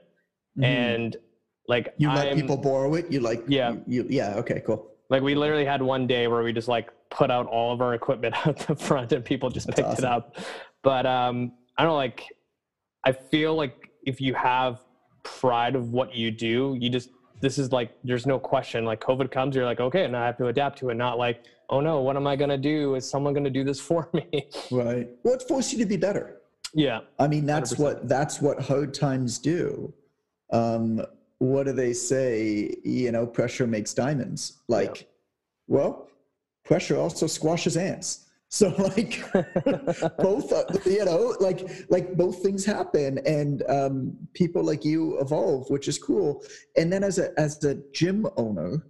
Mm-hmm. 0.57 0.63
And 0.63 1.17
like 1.67 1.93
you 1.97 2.09
let 2.09 2.27
I'm, 2.27 2.35
people 2.39 2.57
borrow 2.57 2.95
it. 2.95 3.11
You 3.11 3.19
like, 3.19 3.43
yeah, 3.47 3.71
you, 3.71 3.83
you, 3.87 4.07
yeah. 4.09 4.35
Okay, 4.35 4.61
cool. 4.65 4.91
Like 5.09 5.21
we 5.21 5.35
literally 5.35 5.65
had 5.65 5.81
one 5.81 6.07
day 6.07 6.27
where 6.27 6.43
we 6.43 6.53
just 6.53 6.67
like 6.67 6.89
put 7.09 7.29
out 7.29 7.45
all 7.47 7.73
of 7.73 7.81
our 7.81 7.93
equipment 7.93 8.35
out 8.47 8.57
the 8.59 8.75
front 8.75 9.11
and 9.11 9.23
people 9.23 9.49
just 9.49 9.67
That's 9.67 9.77
picked 9.77 9.89
awesome. 9.89 10.05
it 10.05 10.11
up. 10.11 10.37
But 10.83 11.05
um, 11.05 11.53
I 11.77 11.83
don't 11.83 11.91
know, 11.91 11.95
like 11.95 12.23
I 13.03 13.11
feel 13.11 13.55
like 13.55 13.89
if 14.05 14.21
you 14.21 14.33
have 14.33 14.79
pride 15.23 15.75
of 15.75 15.91
what 15.91 16.15
you 16.15 16.31
do, 16.31 16.77
you 16.79 16.89
just 16.89 17.09
this 17.41 17.57
is 17.57 17.71
like 17.71 17.95
there's 18.03 18.25
no 18.25 18.39
question. 18.39 18.85
Like 18.85 19.01
COVID 19.01 19.31
comes, 19.31 19.55
you're 19.55 19.65
like, 19.65 19.79
okay, 19.79 20.07
now 20.07 20.23
I 20.23 20.25
have 20.25 20.37
to 20.37 20.47
adapt 20.47 20.79
to 20.79 20.89
it. 20.89 20.95
Not 20.95 21.17
like, 21.17 21.43
oh 21.69 21.81
no, 21.81 22.01
what 22.01 22.15
am 22.15 22.27
I 22.27 22.35
gonna 22.35 22.57
do? 22.57 22.95
Is 22.95 23.09
someone 23.09 23.33
gonna 23.33 23.49
do 23.49 23.63
this 23.63 23.79
for 23.89 24.09
me? 24.13 24.47
Right. 24.71 25.09
Well, 25.23 25.33
it 25.33 25.43
forces 25.47 25.73
you 25.73 25.79
to 25.79 25.85
be 25.85 25.97
better. 25.97 26.37
Yeah. 26.73 27.01
I 27.19 27.27
mean, 27.27 27.45
that's 27.45 27.73
100%. 27.73 27.79
what 27.79 28.09
that's 28.09 28.41
what 28.41 28.61
hard 28.61 28.93
times 28.93 29.39
do. 29.39 29.93
Um, 30.51 31.01
what 31.39 31.65
do 31.65 31.73
they 31.73 31.93
say? 31.93 32.73
You 32.83 33.11
know, 33.11 33.25
pressure 33.25 33.67
makes 33.67 33.93
diamonds. 33.93 34.61
Like, 34.67 35.01
yeah. 35.01 35.07
well, 35.67 36.09
pressure 36.63 36.97
also 36.97 37.27
squashes 37.27 37.77
ants. 37.77 38.21
So 38.49 38.69
like 38.77 39.21
both, 40.19 40.53
uh, 40.53 40.63
you 40.85 41.03
know, 41.03 41.35
like 41.41 41.67
like 41.89 42.15
both 42.15 42.41
things 42.41 42.63
happen, 42.63 43.17
and 43.25 43.63
um, 43.67 44.15
people 44.33 44.63
like 44.63 44.85
you 44.85 45.19
evolve, 45.19 45.69
which 45.69 45.89
is 45.89 45.97
cool. 45.97 46.41
And 46.77 46.93
then 46.93 47.03
as 47.03 47.17
a 47.17 47.37
as 47.37 47.61
a 47.65 47.75
gym 47.91 48.27
owner, 48.37 48.85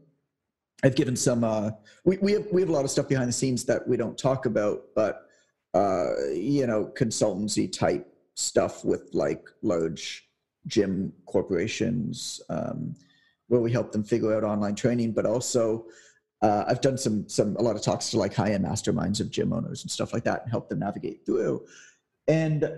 I've 0.84 0.94
given 0.94 1.16
some. 1.16 1.44
Uh, 1.44 1.72
we 2.04 2.18
we 2.18 2.34
have 2.34 2.46
we 2.52 2.62
have 2.62 2.70
a 2.70 2.74
lot 2.74 2.84
of 2.84 2.92
stuff 2.92 3.08
behind 3.08 3.30
the 3.30 3.34
scenes 3.34 3.66
that 3.66 3.88
we 3.88 3.98
don't 3.98 4.18
talk 4.18 4.46
about, 4.46 4.84
but 4.94 5.26
uh, 5.74 6.30
you 6.32 6.68
know, 6.68 6.92
consultancy 6.96 7.72
type 7.72 8.08
stuff 8.36 8.86
with 8.86 9.10
like 9.14 9.48
large 9.64 10.25
gym 10.68 11.14
corporations, 11.26 12.42
um, 12.50 12.96
where 13.48 13.62
we 13.62 13.72
help 13.72 13.92
them 13.92 14.04
figure 14.04 14.36
out 14.36 14.44
online 14.44 14.76
training, 14.76 15.12
but 15.12 15.26
also 15.26 15.86
uh, 16.42 16.66
I've 16.68 16.82
done 16.82 16.98
some 16.98 17.28
some 17.28 17.56
a 17.58 17.62
lot 17.62 17.76
of 17.76 17.82
talks 17.82 18.12
to 18.12 18.18
like 18.18 18.34
high 18.34 18.52
end 18.52 18.66
masterminds 18.66 19.20
of 19.20 19.32
gym 19.32 19.54
owners 19.54 19.84
and 19.84 19.92
stuff 19.92 20.14
like 20.14 20.24
that, 20.26 20.44
and 20.44 20.52
help 20.52 20.70
them 20.70 20.80
navigate 20.80 21.26
through. 21.26 21.66
And 22.28 22.70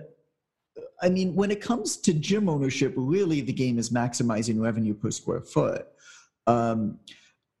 I 1.02 1.08
mean, 1.08 1.34
when 1.34 1.50
it 1.50 1.60
comes 1.60 1.96
to 1.98 2.12
gym 2.12 2.48
ownership, 2.48 2.94
really 2.96 3.40
the 3.40 3.52
game 3.52 3.78
is 3.78 3.90
maximizing 3.90 4.60
revenue 4.60 4.94
per 4.94 5.10
square 5.10 5.40
foot. 5.40 5.86
Um, 6.46 6.98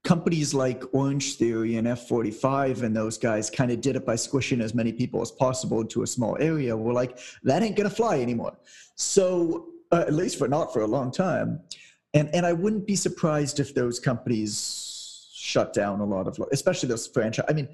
companies 0.04 0.54
like 0.54 0.82
Orange 0.94 1.34
Theory 1.34 1.76
and 1.76 1.86
F45 1.86 2.82
and 2.82 2.96
those 2.96 3.18
guys 3.18 3.50
kind 3.50 3.70
of 3.70 3.80
did 3.80 3.96
it 3.96 4.06
by 4.06 4.16
squishing 4.16 4.60
as 4.60 4.74
many 4.74 4.92
people 4.92 5.20
as 5.20 5.30
possible 5.30 5.80
into 5.80 6.02
a 6.02 6.06
small 6.06 6.36
area. 6.40 6.76
We're 6.76 6.92
like, 6.92 7.18
that 7.42 7.62
ain't 7.62 7.76
gonna 7.76 7.90
fly 7.90 8.20
anymore. 8.20 8.56
So 8.94 9.68
uh, 9.90 10.04
at 10.06 10.14
least 10.14 10.38
for 10.38 10.48
not 10.48 10.72
for 10.72 10.82
a 10.82 10.86
long 10.86 11.10
time. 11.10 11.60
And 12.14 12.34
and 12.34 12.46
I 12.46 12.52
wouldn't 12.52 12.86
be 12.86 12.96
surprised 12.96 13.60
if 13.60 13.74
those 13.74 14.00
companies 14.00 15.28
shut 15.34 15.72
down 15.72 16.00
a 16.00 16.04
lot 16.04 16.26
of, 16.26 16.38
especially 16.52 16.88
those 16.88 17.06
franchise. 17.06 17.44
I 17.48 17.52
mean, 17.52 17.68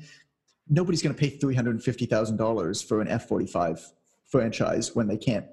nobody's 0.68 1.02
going 1.02 1.14
to 1.14 1.20
pay 1.20 1.30
three 1.30 1.54
hundred 1.54 1.70
and 1.70 1.82
fifty 1.82 2.06
thousand 2.06 2.36
dollars 2.36 2.82
for 2.82 3.00
an 3.00 3.08
F 3.08 3.28
forty 3.28 3.46
five 3.46 3.84
franchise 4.26 4.94
when 4.96 5.06
they 5.06 5.16
can't, 5.16 5.46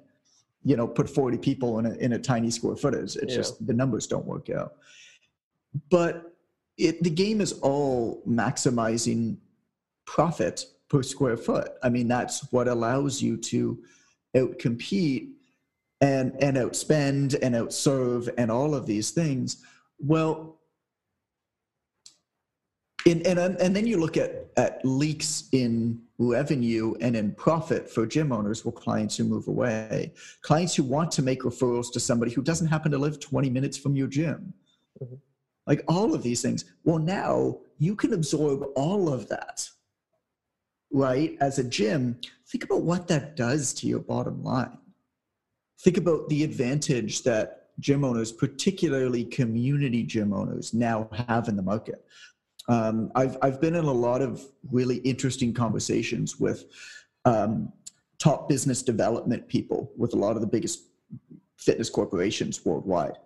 you 0.64 0.76
know, 0.76 0.88
put 0.88 1.10
forty 1.10 1.38
people 1.38 1.80
in 1.80 1.86
a 1.86 1.94
in 1.96 2.14
a 2.14 2.20
tiny 2.20 2.50
square 2.50 2.76
footage. 2.76 3.16
It's 3.16 3.32
yeah. 3.32 3.36
just 3.36 3.66
the 3.66 3.74
numbers 3.74 4.08
don't 4.08 4.26
work 4.26 4.50
out. 4.50 4.74
But 5.90 6.36
it, 6.78 7.04
the 7.04 7.10
game 7.10 7.40
is 7.40 7.54
all 7.60 8.24
maximizing 8.28 9.38
profit 10.06 10.66
per 10.90 11.04
square 11.04 11.38
foot. 11.38 11.74
I 11.84 11.90
mean, 11.90 12.08
that's 12.08 12.52
what 12.52 12.68
allows 12.68 13.22
you 13.22 13.38
to 13.38 13.80
outcompete 14.36 15.30
and 16.02 16.36
and 16.42 16.58
outspend 16.58 17.38
and 17.42 17.56
outserve 17.56 18.30
and 18.38 18.52
all 18.52 18.76
of 18.76 18.86
these 18.86 19.12
things. 19.12 19.64
Well 20.00 20.58
in, 23.06 23.26
and 23.26 23.40
and 23.40 23.76
then 23.76 23.88
you 23.88 23.98
look 23.98 24.18
at 24.18 24.48
at 24.58 24.84
leaks 24.84 25.48
in 25.52 26.02
revenue 26.18 26.94
and 27.02 27.16
in 27.16 27.34
profit 27.34 27.90
for 27.90 28.06
gym 28.06 28.32
owners 28.32 28.64
well 28.66 28.72
clients 28.72 29.16
who 29.18 29.24
move 29.24 29.48
away. 29.48 30.14
Clients 30.42 30.76
who 30.76 30.84
want 30.84 31.12
to 31.12 31.22
make 31.22 31.42
referrals 31.42 31.92
to 31.94 32.00
somebody 32.00 32.32
who 32.32 32.42
doesn't 32.42 32.68
happen 32.68 32.92
to 32.92 32.98
live 32.98 33.20
20 33.20 33.50
minutes 33.50 33.78
from 33.78 33.96
your 33.96 34.08
gym. 34.08 34.54
Mm-hmm. 35.02 35.16
like 35.66 35.84
all 35.88 36.14
of 36.14 36.22
these 36.22 36.42
things. 36.42 36.66
Well 36.84 37.00
now 37.00 37.60
you 37.78 37.96
can 37.96 38.14
absorb 38.14 38.66
all 38.76 39.12
of 39.12 39.28
that 39.30 39.68
right 40.92 41.38
as 41.40 41.58
a 41.58 41.64
gym. 41.64 42.20
Think 42.48 42.66
about 42.66 42.82
what 42.82 43.08
that 43.08 43.36
does 43.36 43.74
to 43.76 43.88
your 43.88 44.00
bottom 44.00 44.44
line 44.44 44.78
think 45.82 45.98
about 45.98 46.30
the 46.30 46.44
advantage 46.44 47.24
that 47.24 47.70
gym 47.80 48.04
owners, 48.04 48.32
particularly 48.32 49.26
community 49.26 50.04
gym 50.04 50.34
owners, 50.34 50.74
now 50.74 51.10
have 51.28 51.48
in 51.48 51.56
the 51.56 51.64
market. 51.64 52.06
Um, 52.68 53.12
I've 53.16 53.38
I've 53.42 53.60
been 53.60 53.76
in 53.76 53.86
a 53.86 53.92
lot 53.92 54.22
of 54.22 54.42
really 54.72 54.98
interesting 54.98 55.54
conversations 55.54 56.40
with 56.40 56.66
um, 57.26 57.74
top 58.22 58.48
business 58.48 58.84
development 58.84 59.48
people 59.48 59.92
with 59.98 60.14
a 60.14 60.16
lot 60.16 60.36
of 60.36 60.42
the 60.42 60.48
biggest 60.48 60.84
fitness 61.58 61.90
corporations 61.90 62.64
worldwide 62.64 63.18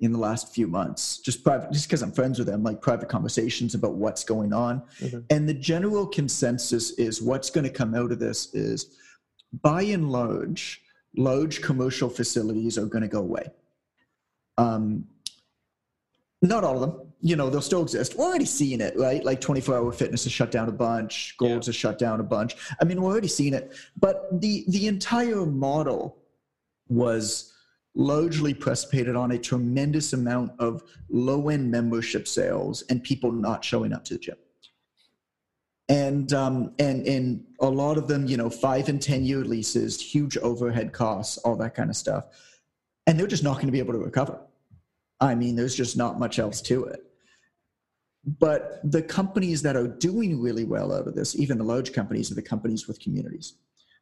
in 0.00 0.12
the 0.12 0.18
last 0.18 0.54
few 0.54 0.66
months 0.66 1.18
just 1.18 1.42
private 1.42 1.70
just 1.72 1.88
because 1.88 2.02
i'm 2.02 2.12
friends 2.12 2.38
with 2.38 2.46
them 2.46 2.62
like 2.62 2.80
private 2.80 3.08
conversations 3.08 3.74
about 3.74 3.94
what's 3.94 4.24
going 4.24 4.52
on 4.52 4.82
mm-hmm. 5.00 5.18
and 5.30 5.48
the 5.48 5.54
general 5.54 6.06
consensus 6.06 6.92
is 6.92 7.20
what's 7.20 7.50
going 7.50 7.64
to 7.64 7.70
come 7.70 7.94
out 7.94 8.12
of 8.12 8.18
this 8.18 8.54
is 8.54 8.96
by 9.62 9.82
and 9.82 10.10
large 10.10 10.82
large 11.18 11.60
commercial 11.60 12.08
facilities 12.08 12.78
are 12.78 12.86
going 12.86 13.02
to 13.02 13.08
go 13.08 13.18
away. 13.18 13.46
Um, 14.56 15.04
not 16.40 16.62
all 16.62 16.74
of 16.74 16.80
them. 16.80 17.12
You 17.20 17.34
know, 17.34 17.50
they'll 17.50 17.60
still 17.60 17.82
exist. 17.82 18.16
We're 18.16 18.26
already 18.26 18.44
seeing 18.44 18.80
it, 18.80 18.96
right? 18.96 19.24
Like 19.24 19.40
24 19.40 19.76
hour 19.76 19.92
fitness 19.92 20.22
has 20.22 20.32
shut 20.32 20.52
down 20.52 20.68
a 20.68 20.72
bunch, 20.72 21.36
Gold's 21.36 21.66
yeah. 21.66 21.70
has 21.70 21.76
shut 21.76 21.98
down 21.98 22.20
a 22.20 22.22
bunch. 22.22 22.54
I 22.80 22.84
mean, 22.84 23.02
we're 23.02 23.10
already 23.10 23.28
seeing 23.28 23.54
it. 23.54 23.72
But 23.98 24.40
the 24.40 24.64
the 24.68 24.86
entire 24.86 25.44
model 25.44 26.18
was 26.88 27.52
largely 27.96 28.54
precipitated 28.54 29.16
on 29.16 29.32
a 29.32 29.38
tremendous 29.38 30.12
amount 30.12 30.52
of 30.60 30.84
low 31.10 31.48
end 31.48 31.68
membership 31.68 32.28
sales 32.28 32.82
and 32.82 33.02
people 33.02 33.32
not 33.32 33.64
showing 33.64 33.92
up 33.92 34.04
to 34.04 34.14
the 34.14 34.20
gym 34.20 34.36
and 35.88 36.32
um, 36.32 36.72
and 36.78 37.06
and 37.06 37.44
a 37.60 37.68
lot 37.68 37.96
of 37.96 38.08
them, 38.08 38.26
you 38.26 38.36
know, 38.36 38.50
five 38.50 38.88
and 38.88 39.00
ten 39.00 39.24
year 39.24 39.44
leases, 39.44 40.00
huge 40.00 40.36
overhead 40.38 40.92
costs, 40.92 41.38
all 41.38 41.56
that 41.56 41.74
kind 41.74 41.90
of 41.90 41.96
stuff, 41.96 42.24
and 43.06 43.18
they're 43.18 43.26
just 43.26 43.44
not 43.44 43.54
going 43.54 43.66
to 43.66 43.72
be 43.72 43.78
able 43.78 43.94
to 43.94 43.98
recover. 43.98 44.38
I 45.20 45.34
mean, 45.34 45.56
there's 45.56 45.74
just 45.74 45.96
not 45.96 46.18
much 46.18 46.38
else 46.38 46.60
to 46.62 46.84
it. 46.84 47.04
But 48.24 48.80
the 48.84 49.02
companies 49.02 49.62
that 49.62 49.76
are 49.76 49.88
doing 49.88 50.40
really 50.40 50.64
well 50.64 50.92
out 50.92 51.08
of 51.08 51.14
this, 51.14 51.34
even 51.36 51.58
the 51.58 51.64
large 51.64 51.92
companies, 51.92 52.30
are 52.30 52.34
the 52.34 52.42
companies 52.42 52.86
with 52.86 53.00
communities. 53.00 53.54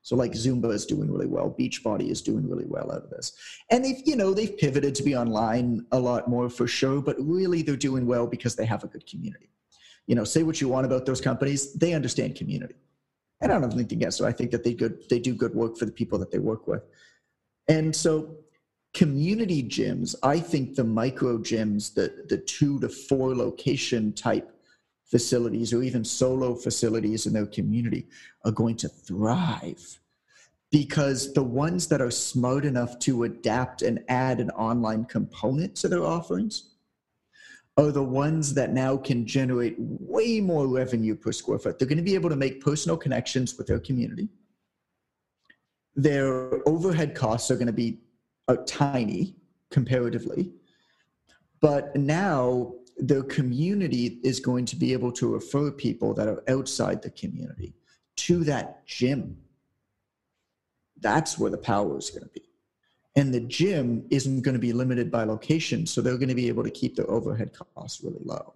So 0.03 0.17
like 0.17 0.33
Zumba 0.33 0.73
is 0.73 0.87
doing 0.87 1.11
really 1.11 1.27
well, 1.27 1.55
Beachbody 1.59 2.11
is 2.11 2.23
doing 2.23 2.49
really 2.49 2.67
well 2.67 2.93
out 2.93 3.05
of 3.05 3.11
this. 3.11 3.33
And 3.71 3.85
they've, 3.85 4.03
you 4.05 4.17
know, 4.17 4.35
they've 4.35 4.57
pivoted 4.57 4.95
to 4.97 5.03
be 5.03 5.17
online 5.17 5.85
a 5.93 5.99
lot 5.99 6.29
more 6.29 6.49
for 6.49 6.67
sure, 6.67 7.01
but 7.01 7.17
really 7.19 7.63
they're 7.63 7.77
doing 7.77 8.07
well 8.07 8.27
because 8.27 8.57
they 8.57 8.67
have 8.67 8.85
a 8.85 8.89
good 8.89 9.07
community 9.07 9.51
you 10.07 10.15
know, 10.15 10.25
say 10.25 10.43
what 10.43 10.61
you 10.61 10.69
want 10.69 10.87
about 10.87 11.07
those 11.07 11.21
companies, 11.21 11.73
they 11.73 11.93
understand 11.93 12.37
community. 12.37 12.77
And 13.41 13.51
I 13.51 13.55
don't 13.55 13.63
have 13.65 13.73
anything 13.73 13.99
against 13.99 14.21
it. 14.21 14.25
I 14.25 14.33
think 14.33 14.51
that 14.53 14.65
they 14.65 14.73
good 14.73 15.03
they 15.11 15.19
do 15.19 15.35
good 15.35 15.55
work 15.55 15.77
for 15.77 15.85
the 15.85 15.93
people 15.93 16.19
that 16.21 16.31
they 16.31 16.39
work 16.39 16.67
with. 16.67 16.83
And 17.69 17.95
so 17.95 18.37
community 18.95 19.63
gyms, 19.63 20.15
I 20.23 20.41
think 20.41 20.75
the 20.75 20.85
micro 20.85 21.39
gyms, 21.39 21.93
the 21.93 22.25
the 22.29 22.39
two 22.39 22.81
to 22.81 22.89
four 22.89 23.35
location 23.35 24.13
type 24.13 24.53
facilities 25.05 25.73
or 25.73 25.83
even 25.83 26.05
solo 26.05 26.55
facilities 26.55 27.27
in 27.27 27.33
their 27.33 27.47
community 27.47 28.07
are 28.45 28.51
going 28.51 28.77
to 28.77 28.89
thrive 28.89 30.01
because 30.73 31.33
the 31.33 31.43
ones 31.43 31.87
that 31.87 32.01
are 32.01 32.11
smart 32.11 32.65
enough 32.65 32.99
to 32.99 33.23
adapt 33.23 33.83
and 33.83 34.03
add 34.09 34.41
an 34.41 34.51
online 34.51 35.05
component 35.05 35.77
to 35.77 35.89
their 35.89 36.05
offerings 36.05 36.76
are 37.77 37.93
the 37.93 38.03
ones 38.03 38.55
that 38.55 38.73
now 38.73 38.97
can 38.97 39.27
generate 39.27 39.75
way 39.79 40.41
more 40.41 40.67
revenue 40.67 41.15
per 41.15 41.31
square 41.31 41.59
foot. 41.59 41.79
They're 41.79 41.89
going 41.89 41.99
to 41.99 42.05
be 42.05 42.15
able 42.15 42.31
to 42.31 42.37
make 42.37 42.61
personal 42.61 42.97
connections 42.97 43.59
with 43.59 43.67
their 43.67 43.79
community. 43.79 44.29
Their 45.95 46.67
overhead 46.67 47.15
costs 47.15 47.51
are 47.51 47.57
going 47.57 47.67
to 47.67 47.73
be 47.73 48.01
uh, 48.49 48.57
tiny 48.67 49.37
comparatively. 49.71 50.53
But 51.61 51.95
now 51.97 52.75
their 52.97 53.23
community 53.23 54.21
is 54.23 54.41
going 54.41 54.65
to 54.67 54.77
be 54.77 54.93
able 54.95 55.13
to 55.13 55.27
refer 55.27 55.71
people 55.71 56.15
that 56.15 56.29
are 56.29 56.43
outside 56.49 57.03
the 57.03 57.11
community 57.11 57.75
to 58.17 58.45
that 58.45 58.87
gym. 58.87 59.37
That's 60.99 61.39
where 61.39 61.51
the 61.51 61.59
power 61.59 61.99
is 61.99 62.09
going 62.09 62.23
to 62.23 62.31
be 62.31 62.43
and 63.17 63.33
the 63.33 63.41
gym 63.41 64.05
isn't 64.11 64.43
going 64.43 64.55
to 64.55 64.61
be 64.61 64.73
limited 64.73 65.11
by 65.11 65.25
location 65.25 65.87
so 65.87 66.01
they're 66.01 66.19
going 66.19 66.29
to 66.29 66.35
be 66.35 66.49
able 66.49 66.63
to 66.63 66.71
keep 66.71 66.95
their 66.95 67.11
overhead 67.11 67.51
costs 67.75 68.05
really 68.05 68.21
low. 68.25 68.55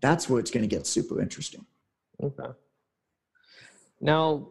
That's 0.00 0.28
where 0.28 0.38
it's 0.38 0.50
going 0.50 0.62
to 0.62 0.68
get 0.68 0.86
super 0.86 1.20
interesting. 1.20 1.64
Okay. 2.22 2.50
Now 4.00 4.48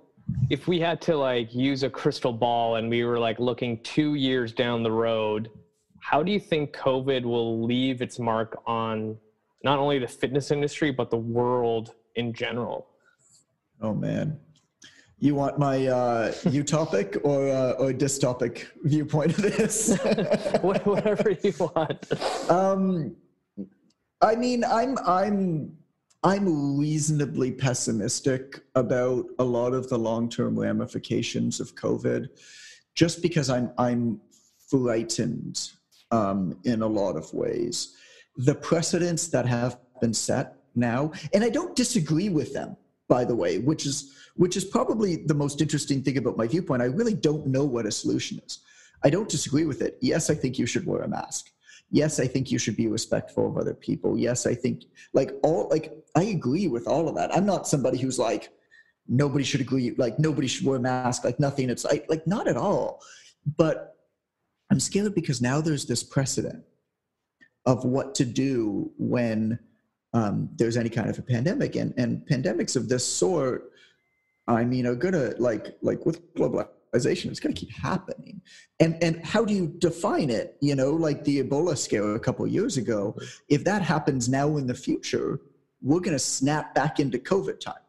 if 0.50 0.68
we 0.68 0.80
had 0.80 1.00
to 1.02 1.16
like 1.16 1.54
use 1.54 1.84
a 1.84 1.90
crystal 1.90 2.34
ball 2.34 2.76
and 2.76 2.90
we 2.90 3.06
were 3.06 3.20
like 3.20 3.40
looking 3.40 3.82
two 3.84 4.16
years 4.16 4.52
down 4.52 4.84
the 4.84 4.92
road 4.92 5.50
how 6.02 6.22
do 6.22 6.34
you 6.34 6.40
think 6.40 6.76
covid 6.76 7.24
will 7.24 7.64
leave 7.64 8.02
its 8.02 8.20
mark 8.20 8.62
on 8.68 9.18
not 9.64 9.80
only 9.80 10.00
the 10.00 10.08
fitness 10.08 10.52
industry 10.52 10.92
but 10.92 11.10
the 11.10 11.18
world 11.18 11.94
in 12.16 12.34
general? 12.34 12.88
Oh 13.82 13.94
man 13.94 14.38
you 15.20 15.34
want 15.34 15.58
my 15.58 15.88
uh, 15.88 16.32
utopic 16.44 17.20
or 17.24 17.50
uh, 17.50 17.72
or 17.74 17.92
dystopic 17.92 18.68
viewpoint 18.84 19.32
of 19.32 19.42
this? 19.42 19.98
Whatever 20.62 21.32
you 21.32 21.54
want. 21.60 22.52
Um, 22.52 23.16
I 24.22 24.36
mean, 24.36 24.64
I'm 24.64 24.98
I'm 25.06 25.76
I'm 26.24 26.78
reasonably 26.78 27.52
pessimistic 27.52 28.62
about 28.76 29.26
a 29.40 29.44
lot 29.44 29.74
of 29.74 29.90
the 29.90 29.98
long-term 29.98 30.60
ramifications 30.60 31.60
of 31.60 31.76
COVID, 31.76 32.28
just 32.94 33.22
because 33.22 33.50
I'm 33.50 33.72
I'm 33.78 34.22
frightened 34.70 35.70
um, 36.12 36.60
in 36.64 36.82
a 36.82 36.88
lot 36.88 37.16
of 37.16 37.34
ways. 37.34 37.96
The 38.36 38.56
precedents 38.56 39.28
that 39.30 39.48
have 39.48 39.80
been 40.00 40.14
set 40.14 40.58
now, 40.76 41.12
and 41.34 41.44
I 41.44 41.50
don't 41.50 41.76
disagree 41.76 42.30
with 42.30 42.54
them, 42.54 42.78
by 43.08 43.24
the 43.26 43.36
way, 43.36 43.60
which 43.60 43.86
is 43.86 44.14
which 44.36 44.56
is 44.56 44.66
probably 44.66 45.16
the 45.16 45.34
most 45.34 45.62
interesting 45.62 46.04
thing 46.04 46.18
about 46.18 46.38
my 46.38 46.48
viewpoint. 46.48 46.82
I 46.82 46.86
really 46.86 47.16
don't 47.16 47.48
know 47.48 47.66
what 47.66 47.86
a 47.86 47.92
solution 47.92 48.40
is. 48.46 48.60
I 49.04 49.10
don't 49.10 49.30
disagree 49.30 49.66
with 49.66 49.82
it. 49.82 49.98
Yes, 50.02 50.30
I 50.30 50.36
think 50.36 50.60
you 50.60 50.66
should 50.66 50.86
wear 50.86 51.02
a 51.02 51.08
mask. 51.08 51.50
Yes, 51.90 52.20
I 52.20 52.28
think 52.28 52.52
you 52.52 52.60
should 52.60 52.76
be 52.76 52.88
respectful 52.88 53.48
of 53.48 53.58
other 53.58 53.74
people. 53.74 54.18
Yes, 54.18 54.46
I 54.46 54.54
think 54.54 54.84
like 55.14 55.32
all 55.44 55.68
like 55.70 55.94
I 56.16 56.24
agree 56.24 56.68
with 56.68 56.88
all 56.88 57.08
of 57.08 57.16
that. 57.16 57.36
I'm 57.36 57.46
not 57.46 57.68
somebody 57.68 57.98
who's 57.98 58.20
like 58.20 58.50
nobody 59.08 59.44
should 59.44 59.62
agree 59.62 59.96
like 59.98 60.20
nobody 60.20 60.48
should 60.48 60.66
wear 60.66 60.78
a 60.78 60.82
mask 60.82 61.24
like 61.24 61.40
nothing 61.40 61.70
it's 61.70 61.86
like 61.86 62.06
like 62.10 62.28
not 62.28 62.48
at 62.48 62.58
all. 62.58 63.02
But 63.58 63.96
I'm 64.70 64.82
scared 64.82 65.16
because 65.16 65.42
now 65.42 65.62
there's 65.62 65.86
this 65.86 66.04
precedent 66.04 66.64
of 67.66 67.86
what 67.86 68.16
to 68.16 68.26
do 68.26 68.92
when 68.98 69.60
um, 70.18 70.50
there's 70.56 70.78
any 70.78 70.90
kind 70.90 71.10
of 71.10 71.20
a 71.20 71.22
pandemic. 71.22 71.76
And, 71.76 71.94
and 71.98 72.26
pandemics 72.26 72.76
of 72.76 72.90
this 72.90 73.06
sort, 73.06 73.72
I 74.48 74.64
mean, 74.64 74.88
are 74.88 74.96
gonna 74.96 75.34
like 75.38 75.78
like 75.82 76.06
with 76.06 76.34
globalization, 76.34 77.26
it's 77.30 77.40
gonna 77.40 77.54
keep 77.54 77.72
happening. 77.72 78.42
And 78.80 79.02
and 79.04 79.24
how 79.24 79.46
do 79.46 79.54
you 79.54 79.68
define 79.68 80.30
it? 80.30 80.58
You 80.60 80.76
know, 80.76 80.92
like 80.92 81.24
the 81.24 81.44
Ebola 81.44 81.78
scare 81.78 82.16
a 82.16 82.20
couple 82.20 82.48
years 82.48 82.78
ago. 82.78 83.16
If 83.50 83.64
that 83.66 83.82
happens 83.82 84.28
now 84.28 84.58
in 84.58 84.66
the 84.66 84.74
future, 84.74 85.42
we're 85.82 86.00
gonna 86.00 86.20
snap 86.20 86.74
back 86.74 87.00
into 87.00 87.20
COVID 87.20 87.60
time. 87.60 87.86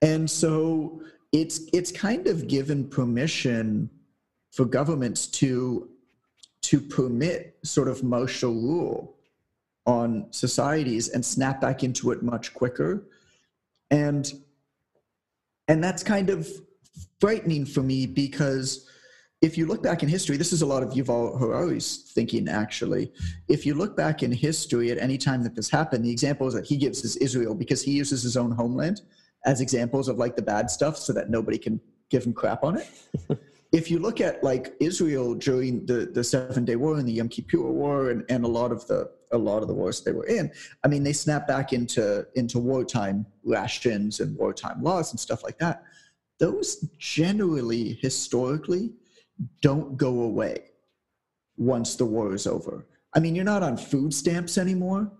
And 0.00 0.30
so 0.30 1.02
it's 1.32 1.62
it's 1.72 1.90
kind 1.90 2.26
of 2.28 2.46
given 2.46 2.88
permission 2.88 3.90
for 4.52 4.64
governments 4.64 5.26
to 5.40 5.88
to 6.68 6.80
permit 6.80 7.56
sort 7.64 7.88
of 7.88 8.04
martial 8.04 8.52
rule 8.52 9.16
on 9.86 10.26
societies 10.30 11.08
and 11.08 11.24
snap 11.24 11.60
back 11.60 11.82
into 11.82 12.10
it 12.10 12.22
much 12.22 12.54
quicker. 12.54 13.08
And 13.90 14.32
and 15.68 15.82
that's 15.82 16.02
kind 16.02 16.30
of 16.30 16.48
frightening 17.20 17.64
for 17.64 17.82
me 17.82 18.06
because 18.06 18.88
if 19.40 19.56
you 19.58 19.66
look 19.66 19.82
back 19.82 20.02
in 20.02 20.08
history 20.08 20.36
this 20.36 20.52
is 20.52 20.62
a 20.62 20.66
lot 20.66 20.82
of 20.82 20.90
yuval 20.90 21.38
harari's 21.38 22.10
thinking 22.12 22.48
actually. 22.48 23.12
If 23.48 23.64
you 23.64 23.74
look 23.74 23.96
back 23.96 24.22
in 24.22 24.32
history 24.32 24.90
at 24.90 24.98
any 24.98 25.18
time 25.18 25.42
that 25.44 25.54
this 25.54 25.70
happened 25.70 26.04
the 26.04 26.10
examples 26.10 26.54
that 26.54 26.66
he 26.66 26.76
gives 26.76 27.04
is 27.04 27.16
israel 27.16 27.54
because 27.54 27.82
he 27.82 27.92
uses 27.92 28.22
his 28.22 28.36
own 28.36 28.50
homeland 28.50 29.02
as 29.44 29.60
examples 29.60 30.08
of 30.08 30.18
like 30.18 30.36
the 30.36 30.42
bad 30.42 30.70
stuff 30.70 30.96
so 30.96 31.12
that 31.12 31.30
nobody 31.30 31.58
can 31.58 31.80
give 32.10 32.24
him 32.24 32.32
crap 32.32 32.62
on 32.62 32.78
it. 32.78 32.88
If 33.72 33.90
you 33.90 33.98
look 33.98 34.20
at 34.20 34.44
like 34.44 34.74
Israel 34.80 35.34
during 35.34 35.86
the, 35.86 36.04
the 36.12 36.22
Seven 36.22 36.66
Day 36.66 36.76
War 36.76 36.98
and 36.98 37.08
the 37.08 37.12
Yom 37.12 37.30
Kippur 37.30 37.62
War 37.62 38.10
and, 38.10 38.22
and 38.28 38.44
a 38.44 38.48
lot 38.48 38.70
of 38.70 38.86
the 38.86 39.10
a 39.32 39.38
lot 39.38 39.62
of 39.62 39.68
the 39.68 39.74
wars 39.74 40.02
they 40.02 40.12
were 40.12 40.26
in, 40.26 40.50
I 40.84 40.88
mean 40.88 41.02
they 41.02 41.12
snapped 41.12 41.48
back 41.48 41.72
into 41.72 42.26
into 42.34 42.58
wartime 42.58 43.26
rations 43.44 44.20
and 44.20 44.36
wartime 44.36 44.82
laws 44.82 45.12
and 45.12 45.20
stuff 45.20 45.42
like 45.42 45.58
that. 45.58 45.84
Those 46.38 46.88
generally 46.98 47.98
historically 48.00 48.92
don't 49.60 49.96
go 49.96 50.22
away 50.22 50.72
once 51.56 51.96
the 51.96 52.04
war 52.04 52.34
is 52.34 52.46
over. 52.46 52.86
I 53.14 53.20
mean, 53.20 53.34
you're 53.34 53.44
not 53.44 53.62
on 53.62 53.76
food 53.76 54.14
stamps 54.14 54.56
anymore, 54.58 55.12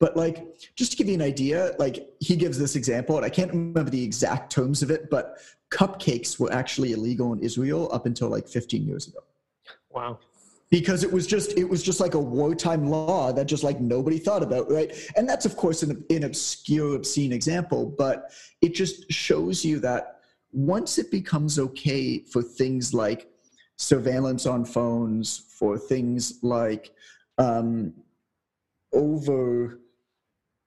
but 0.00 0.16
like, 0.16 0.58
just 0.76 0.92
to 0.92 0.96
give 0.96 1.08
you 1.08 1.14
an 1.14 1.22
idea, 1.22 1.72
like 1.78 2.08
he 2.20 2.36
gives 2.36 2.58
this 2.58 2.76
example, 2.76 3.16
and 3.16 3.24
I 3.24 3.30
can't 3.30 3.50
remember 3.50 3.90
the 3.90 4.02
exact 4.02 4.50
terms 4.50 4.82
of 4.82 4.90
it, 4.90 5.08
but 5.10 5.38
cupcakes 5.70 6.38
were 6.38 6.52
actually 6.52 6.92
illegal 6.92 7.32
in 7.32 7.40
Israel 7.40 7.88
up 7.92 8.06
until 8.06 8.28
like 8.28 8.48
15 8.48 8.84
years 8.84 9.06
ago. 9.06 9.20
Wow. 9.90 10.18
Because 10.70 11.04
it 11.04 11.12
was 11.12 11.26
just 11.26 11.56
it 11.56 11.68
was 11.68 11.82
just 11.82 12.00
like 12.00 12.14
a 12.14 12.20
wartime 12.20 12.88
law 12.88 13.32
that 13.32 13.46
just 13.46 13.62
like 13.62 13.80
nobody 13.80 14.18
thought 14.18 14.42
about, 14.42 14.70
right? 14.70 14.92
And 15.16 15.28
that's 15.28 15.46
of 15.46 15.56
course 15.56 15.82
an, 15.82 16.04
an 16.10 16.24
obscure, 16.24 16.96
obscene 16.96 17.32
example, 17.32 17.94
but 17.96 18.32
it 18.60 18.74
just 18.74 19.10
shows 19.12 19.64
you 19.64 19.78
that 19.80 20.20
once 20.52 20.98
it 20.98 21.10
becomes 21.10 21.58
okay 21.58 22.18
for 22.18 22.42
things 22.42 22.94
like 22.94 23.28
surveillance 23.76 24.46
on 24.46 24.64
phones, 24.64 25.38
for 25.58 25.76
things 25.78 26.38
like 26.42 26.92
um, 27.38 27.92
over 28.92 29.80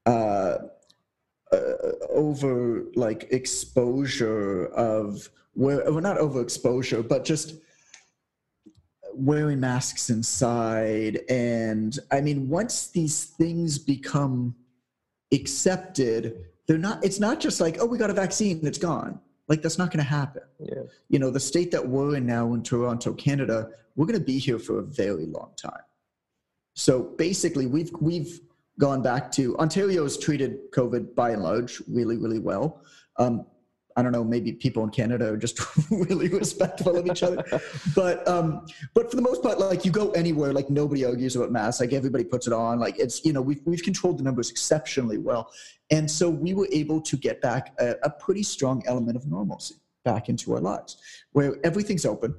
uh, 0.05 0.57
uh, 1.51 1.57
over 2.09 2.85
like 2.95 3.27
exposure 3.31 4.65
of 4.67 5.29
where 5.53 5.83
well 5.91 6.01
not 6.01 6.17
overexposure 6.17 7.07
but 7.07 7.23
just 7.23 7.55
wearing 9.17 9.59
masks 9.59 10.09
inside 10.09 11.19
and 11.29 11.99
i 12.11 12.21
mean 12.21 12.47
once 12.47 12.87
these 12.87 13.25
things 13.25 13.77
become 13.77 14.55
accepted 15.33 16.45
they're 16.67 16.77
not 16.77 17.03
it's 17.03 17.19
not 17.19 17.39
just 17.39 17.59
like 17.59 17.77
oh 17.79 17.85
we 17.85 17.97
got 17.97 18.09
a 18.09 18.13
vaccine 18.13 18.59
it's 18.63 18.77
gone 18.77 19.19
like 19.47 19.61
that's 19.61 19.77
not 19.77 19.91
going 19.91 20.03
to 20.03 20.09
happen 20.09 20.43
Yeah. 20.59 20.83
you 21.09 21.19
know 21.19 21.29
the 21.29 21.39
state 21.39 21.71
that 21.71 21.87
we're 21.87 22.15
in 22.15 22.25
now 22.25 22.53
in 22.53 22.63
toronto 22.63 23.13
canada 23.13 23.69
we're 23.95 24.05
going 24.05 24.19
to 24.19 24.25
be 24.25 24.37
here 24.37 24.59
for 24.59 24.79
a 24.79 24.83
very 24.83 25.25
long 25.25 25.51
time 25.57 25.83
so 26.75 27.01
basically 27.17 27.65
we've 27.65 27.91
we've 27.99 28.39
gone 28.79 29.01
back 29.01 29.31
to 29.31 29.57
Ontario 29.57 30.03
has 30.03 30.17
treated 30.17 30.71
COVID 30.71 31.15
by 31.15 31.31
and 31.31 31.41
large 31.41 31.81
really, 31.87 32.17
really 32.17 32.39
well. 32.39 32.81
Um, 33.17 33.45
I 33.97 34.03
don't 34.03 34.11
know, 34.11 34.23
maybe 34.23 34.53
people 34.53 34.83
in 34.83 34.91
Canada 34.91 35.33
are 35.33 35.37
just 35.37 35.59
really 35.91 36.29
respectful 36.29 36.95
of 36.95 37.07
each 37.07 37.23
other. 37.23 37.43
But 37.95 38.25
um, 38.27 38.65
but 38.93 39.09
for 39.09 39.15
the 39.15 39.23
most 39.23 39.41
part, 39.41 39.59
like 39.59 39.83
you 39.83 39.91
go 39.91 40.11
anywhere, 40.11 40.53
like 40.53 40.69
nobody 40.69 41.03
argues 41.03 41.35
about 41.35 41.51
masks. 41.51 41.81
Like 41.81 41.93
everybody 41.93 42.23
puts 42.23 42.45
it 42.45 42.53
on. 42.53 42.79
Like 42.79 42.99
it's 42.99 43.25
you 43.25 43.33
know 43.33 43.41
we've 43.41 43.61
we've 43.65 43.81
controlled 43.81 44.19
the 44.19 44.23
numbers 44.23 44.51
exceptionally 44.51 45.17
well, 45.17 45.51
and 45.89 46.09
so 46.09 46.29
we 46.29 46.53
were 46.53 46.67
able 46.71 47.01
to 47.01 47.17
get 47.17 47.41
back 47.41 47.73
a, 47.79 47.95
a 48.03 48.09
pretty 48.09 48.43
strong 48.43 48.83
element 48.85 49.17
of 49.17 49.25
normalcy 49.25 49.75
back 50.05 50.29
into 50.29 50.53
our 50.53 50.61
lives, 50.61 50.97
where 51.31 51.57
everything's 51.65 52.05
open 52.05 52.35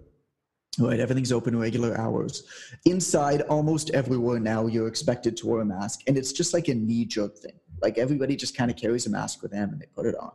Right, 0.78 1.00
everything's 1.00 1.32
open 1.32 1.58
regular 1.58 1.98
hours. 1.98 2.44
Inside, 2.84 3.42
almost 3.42 3.90
everywhere 3.90 4.38
now, 4.38 4.68
you're 4.68 4.86
expected 4.86 5.36
to 5.38 5.48
wear 5.48 5.62
a 5.62 5.64
mask, 5.64 6.02
and 6.06 6.16
it's 6.16 6.30
just 6.30 6.54
like 6.54 6.68
a 6.68 6.74
knee-jerk 6.74 7.36
thing. 7.36 7.58
Like 7.82 7.98
everybody 7.98 8.36
just 8.36 8.56
kind 8.56 8.70
of 8.70 8.76
carries 8.76 9.06
a 9.06 9.10
mask 9.10 9.42
with 9.42 9.50
them, 9.50 9.70
and 9.70 9.80
they 9.80 9.86
put 9.86 10.06
it 10.06 10.14
on. 10.20 10.30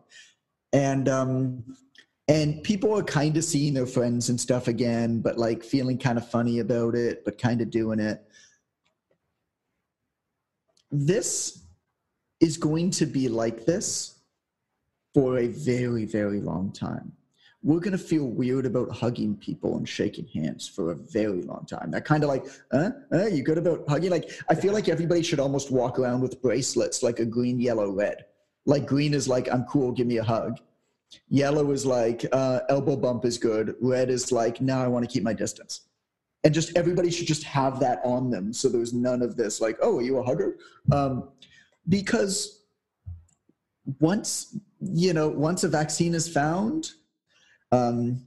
And 0.73 1.07
um, 1.07 1.63
and 2.27 2.63
people 2.63 2.97
are 2.97 3.03
kind 3.03 3.38
of 3.38 3.43
seeing 3.43 3.73
their 3.73 3.86
friends 3.86 4.29
and 4.29 4.39
stuff 4.39 4.67
again, 4.67 5.21
but 5.21 5.38
like 5.38 5.63
feeling 5.63 5.97
kind 5.97 6.17
of 6.17 6.27
funny 6.27 6.59
about 6.59 6.95
it, 6.95 7.23
but 7.23 7.38
kind 7.38 7.62
of 7.62 7.69
doing 7.69 7.99
it. 7.99 8.25
This 10.91 11.63
is 12.39 12.57
going 12.57 12.91
to 12.91 13.05
be 13.05 13.29
like 13.29 13.65
this 13.65 14.19
for 15.13 15.38
a 15.38 15.47
very, 15.47 16.05
very 16.05 16.39
long 16.39 16.71
time 16.71 17.13
we're 17.63 17.79
going 17.79 17.93
to 17.93 17.97
feel 17.97 18.25
weird 18.25 18.65
about 18.65 18.91
hugging 18.91 19.38
people 19.38 19.77
and 19.77 19.88
shaking 19.88 20.27
hands 20.27 20.67
for 20.67 20.91
a 20.91 20.95
very 20.95 21.41
long 21.43 21.65
time. 21.65 21.91
That 21.91 22.03
kind 22.03 22.23
of 22.23 22.29
like, 22.29 22.45
uh, 22.71 22.89
uh, 23.12 23.27
you 23.27 23.41
good 23.41 23.57
about 23.57 23.88
hugging? 23.88 24.12
Like, 24.12 24.31
I 24.49 24.55
feel 24.55 24.73
like 24.73 24.89
everybody 24.89 25.23
should 25.23 25.39
almost 25.39 25.71
walk 25.71 25.97
around 25.97 26.19
with 26.19 26.41
bracelets 26.41 27.01
like 27.01 27.19
a 27.19 27.25
green, 27.25 27.59
yellow, 27.62 27.89
red. 27.89 28.25
Like, 28.65 28.86
green 28.86 29.13
is 29.13 29.28
like, 29.28 29.52
I'm 29.52 29.65
cool, 29.65 29.91
give 29.91 30.08
me 30.08 30.17
a 30.17 30.23
hug. 30.23 30.60
Yellow 31.30 31.71
is 31.71 31.86
like, 31.86 32.26
uh, 32.32 32.62
elbow 32.69 32.95
bump 32.95 33.26
is 33.26 33.38
good. 33.38 33.76
Red 33.82 34.10
is 34.10 34.32
like, 34.32 34.62
now 34.62 34.84
I 34.84 34.88
want 34.88 35.08
to 35.08 35.12
keep 35.12 35.23
my 35.23 35.34
distance. 35.34 35.82
And 36.43 36.54
just 36.54 36.76
everybody 36.76 37.10
should 37.12 37.28
just 37.28 37.43
have 37.43 37.80
that 37.80 38.02
on 38.04 38.30
them. 38.30 38.52
So 38.54 38.67
there's 38.67 38.93
none 38.93 39.21
of 39.21 39.36
this, 39.36 39.62
like, 39.62 39.78
oh, 39.82 39.97
are 39.97 40.02
you 40.02 40.17
a 40.17 40.23
hugger? 40.23 40.58
Um, 40.91 41.30
because 41.88 42.63
once, 43.99 44.58
you 44.80 45.13
know, 45.13 45.30
once 45.30 45.63
a 45.63 45.69
vaccine 45.69 46.13
is 46.13 46.28
found, 46.28 46.91
um, 47.71 48.26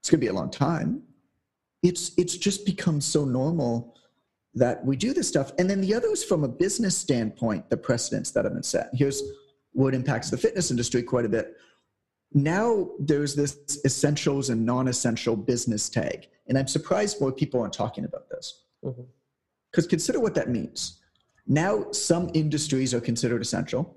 it's 0.00 0.10
going 0.10 0.20
to 0.20 0.24
be 0.24 0.28
a 0.28 0.32
long 0.32 0.50
time. 0.50 1.02
It's 1.82 2.12
it's 2.16 2.36
just 2.36 2.64
become 2.64 3.00
so 3.00 3.24
normal 3.24 3.96
that 4.54 4.84
we 4.84 4.96
do 4.96 5.12
this 5.12 5.28
stuff. 5.28 5.52
And 5.58 5.68
then 5.68 5.80
the 5.80 5.94
other 5.94 6.08
is 6.08 6.24
from 6.24 6.44
a 6.44 6.48
business 6.48 6.96
standpoint, 6.96 7.68
the 7.70 7.76
precedents 7.76 8.30
that 8.32 8.44
have 8.44 8.54
been 8.54 8.62
set. 8.62 8.90
Here's 8.92 9.22
what 9.74 9.94
impacts 9.94 10.30
the 10.30 10.38
fitness 10.38 10.70
industry 10.70 11.02
quite 11.02 11.26
a 11.26 11.28
bit. 11.28 11.56
Now 12.32 12.90
there's 12.98 13.34
this 13.34 13.80
essentials 13.84 14.50
and 14.50 14.64
non-essential 14.64 15.36
business 15.36 15.88
tag, 15.88 16.28
and 16.48 16.56
I'm 16.58 16.66
surprised 16.66 17.20
more 17.20 17.30
people 17.30 17.60
aren't 17.60 17.74
talking 17.74 18.04
about 18.04 18.28
this. 18.30 18.64
Because 18.82 19.84
mm-hmm. 19.84 19.90
consider 19.90 20.20
what 20.20 20.34
that 20.34 20.48
means. 20.48 21.00
Now 21.46 21.90
some 21.92 22.30
industries 22.34 22.94
are 22.94 23.00
considered 23.00 23.42
essential, 23.42 23.96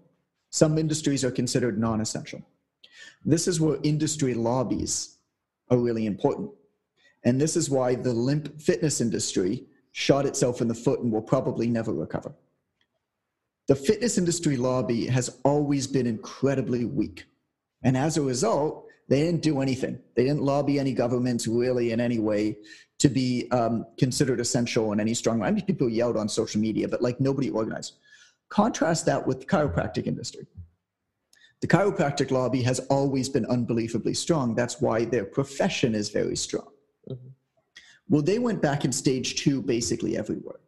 some 0.50 0.78
industries 0.78 1.24
are 1.24 1.32
considered 1.32 1.80
non-essential. 1.80 2.42
This 3.26 3.48
is 3.48 3.60
where 3.60 3.80
industry 3.84 4.34
lobbies 4.34 5.18
are 5.70 5.78
really 5.78 6.06
important. 6.06 6.52
And 7.24 7.42
this 7.42 7.56
is 7.56 7.70
why 7.70 7.96
the 7.96 8.14
limp 8.14 8.62
fitness 8.62 9.02
industry 9.02 9.66
shot 9.92 10.26
itself 10.26 10.62
in 10.62 10.68
the 10.68 10.76
foot 10.76 11.00
and 11.02 11.12
will 11.12 11.22
probably 11.22 11.68
never 11.68 11.92
recover. 11.94 12.34
The 13.68 13.76
fitness 13.76 14.18
industry 14.18 14.56
lobby 14.56 15.08
has 15.08 15.40
always 15.44 15.88
been 15.88 16.08
incredibly 16.08 16.86
weak. 16.86 17.26
And 17.84 17.98
as 17.98 18.18
a 18.18 18.22
result, 18.22 18.86
they 19.10 19.22
didn't 19.22 19.42
do 19.42 19.62
anything. 19.62 20.00
They 20.16 20.24
didn't 20.24 20.42
lobby 20.42 20.80
any 20.80 20.94
governments 20.94 21.48
really 21.48 21.92
in 21.92 22.00
any 22.00 22.20
way 22.20 22.58
to 23.00 23.10
be 23.10 23.50
um, 23.52 23.86
considered 23.98 24.40
essential 24.40 24.92
in 24.94 25.00
any 25.00 25.14
strong 25.14 25.40
way. 25.40 25.48
I 25.48 25.52
mean, 25.52 25.66
people 25.66 25.90
yelled 25.90 26.18
on 26.18 26.28
social 26.28 26.60
media, 26.60 26.88
but 26.88 27.02
like 27.02 27.20
nobody 27.20 27.50
organized. 27.50 27.96
Contrast 28.50 29.06
that 29.06 29.28
with 29.28 29.42
the 29.42 29.46
chiropractic 29.46 30.08
industry. 30.08 30.48
The 31.62 31.68
chiropractic 31.68 32.32
lobby 32.32 32.62
has 32.64 32.80
always 32.90 33.30
been 33.30 33.46
unbelievably 33.46 34.14
strong. 34.14 34.56
That's 34.56 34.80
why 34.80 35.06
their 35.06 35.26
profession 35.26 35.96
is 35.96 36.10
very 36.10 36.36
strong. 36.36 36.68
Mm-hmm. 37.10 37.28
Well, 38.10 38.22
they 38.22 38.40
went 38.40 38.62
back 38.62 38.86
in 38.86 38.92
stage 38.92 39.36
two 39.36 39.62
basically 39.62 40.18
everywhere. 40.18 40.60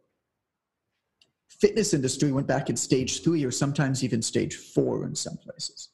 Fitness 1.60 1.94
industry 1.94 2.32
went 2.32 2.48
back 2.48 2.70
in 2.70 2.78
stage 2.78 3.24
three 3.24 3.44
or 3.44 3.52
sometimes 3.52 4.04
even 4.04 4.22
stage 4.22 4.56
four 4.56 5.06
in 5.06 5.16
some 5.16 5.38
places. 5.38 5.90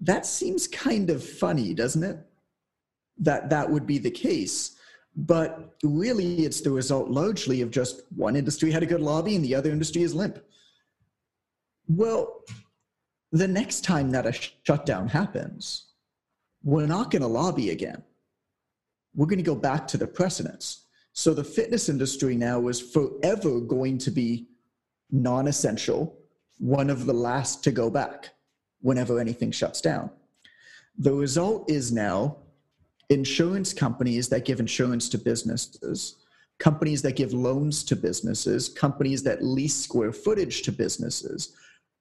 That 0.00 0.26
seems 0.26 0.68
kind 0.68 1.10
of 1.10 1.24
funny, 1.24 1.74
doesn't 1.74 2.02
it? 2.02 2.18
That 3.18 3.50
that 3.50 3.70
would 3.70 3.86
be 3.86 3.98
the 3.98 4.10
case. 4.10 4.76
but 5.18 5.74
really 5.82 6.44
it's 6.44 6.60
the 6.60 6.70
result 6.70 7.10
largely 7.10 7.60
of 7.60 7.72
just 7.72 8.02
one 8.14 8.36
industry 8.36 8.70
had 8.70 8.84
a 8.84 8.86
good 8.86 9.00
lobby 9.00 9.34
and 9.34 9.44
the 9.44 9.54
other 9.54 9.70
industry 9.70 10.02
is 10.02 10.14
limp. 10.14 10.38
Well, 11.88 12.44
the 13.32 13.48
next 13.48 13.82
time 13.82 14.12
that 14.12 14.26
a 14.26 14.32
shutdown 14.32 15.08
happens, 15.08 15.86
we're 16.62 16.86
not 16.86 17.10
going 17.10 17.22
to 17.22 17.28
lobby 17.28 17.70
again. 17.70 18.02
We're 19.14 19.26
going 19.26 19.38
to 19.38 19.42
go 19.42 19.56
back 19.56 19.88
to 19.88 19.96
the 19.96 20.06
precedents. 20.06 20.84
So 21.18 21.34
the 21.34 21.42
fitness 21.42 21.88
industry 21.88 22.36
now 22.36 22.68
is 22.68 22.80
forever 22.80 23.58
going 23.58 23.98
to 23.98 24.10
be 24.12 24.46
non 25.10 25.48
essential, 25.48 26.16
one 26.58 26.88
of 26.88 27.06
the 27.06 27.12
last 27.12 27.64
to 27.64 27.72
go 27.72 27.90
back 27.90 28.28
whenever 28.82 29.18
anything 29.18 29.50
shuts 29.50 29.80
down. 29.80 30.10
The 30.96 31.12
result 31.12 31.68
is 31.68 31.90
now 31.90 32.36
insurance 33.10 33.72
companies 33.72 34.28
that 34.28 34.44
give 34.44 34.60
insurance 34.60 35.08
to 35.08 35.18
businesses, 35.18 36.18
companies 36.60 37.02
that 37.02 37.16
give 37.16 37.32
loans 37.32 37.82
to 37.86 37.96
businesses, 37.96 38.68
companies 38.68 39.24
that 39.24 39.42
lease 39.42 39.74
square 39.74 40.12
footage 40.12 40.62
to 40.62 40.70
businesses, 40.70 41.56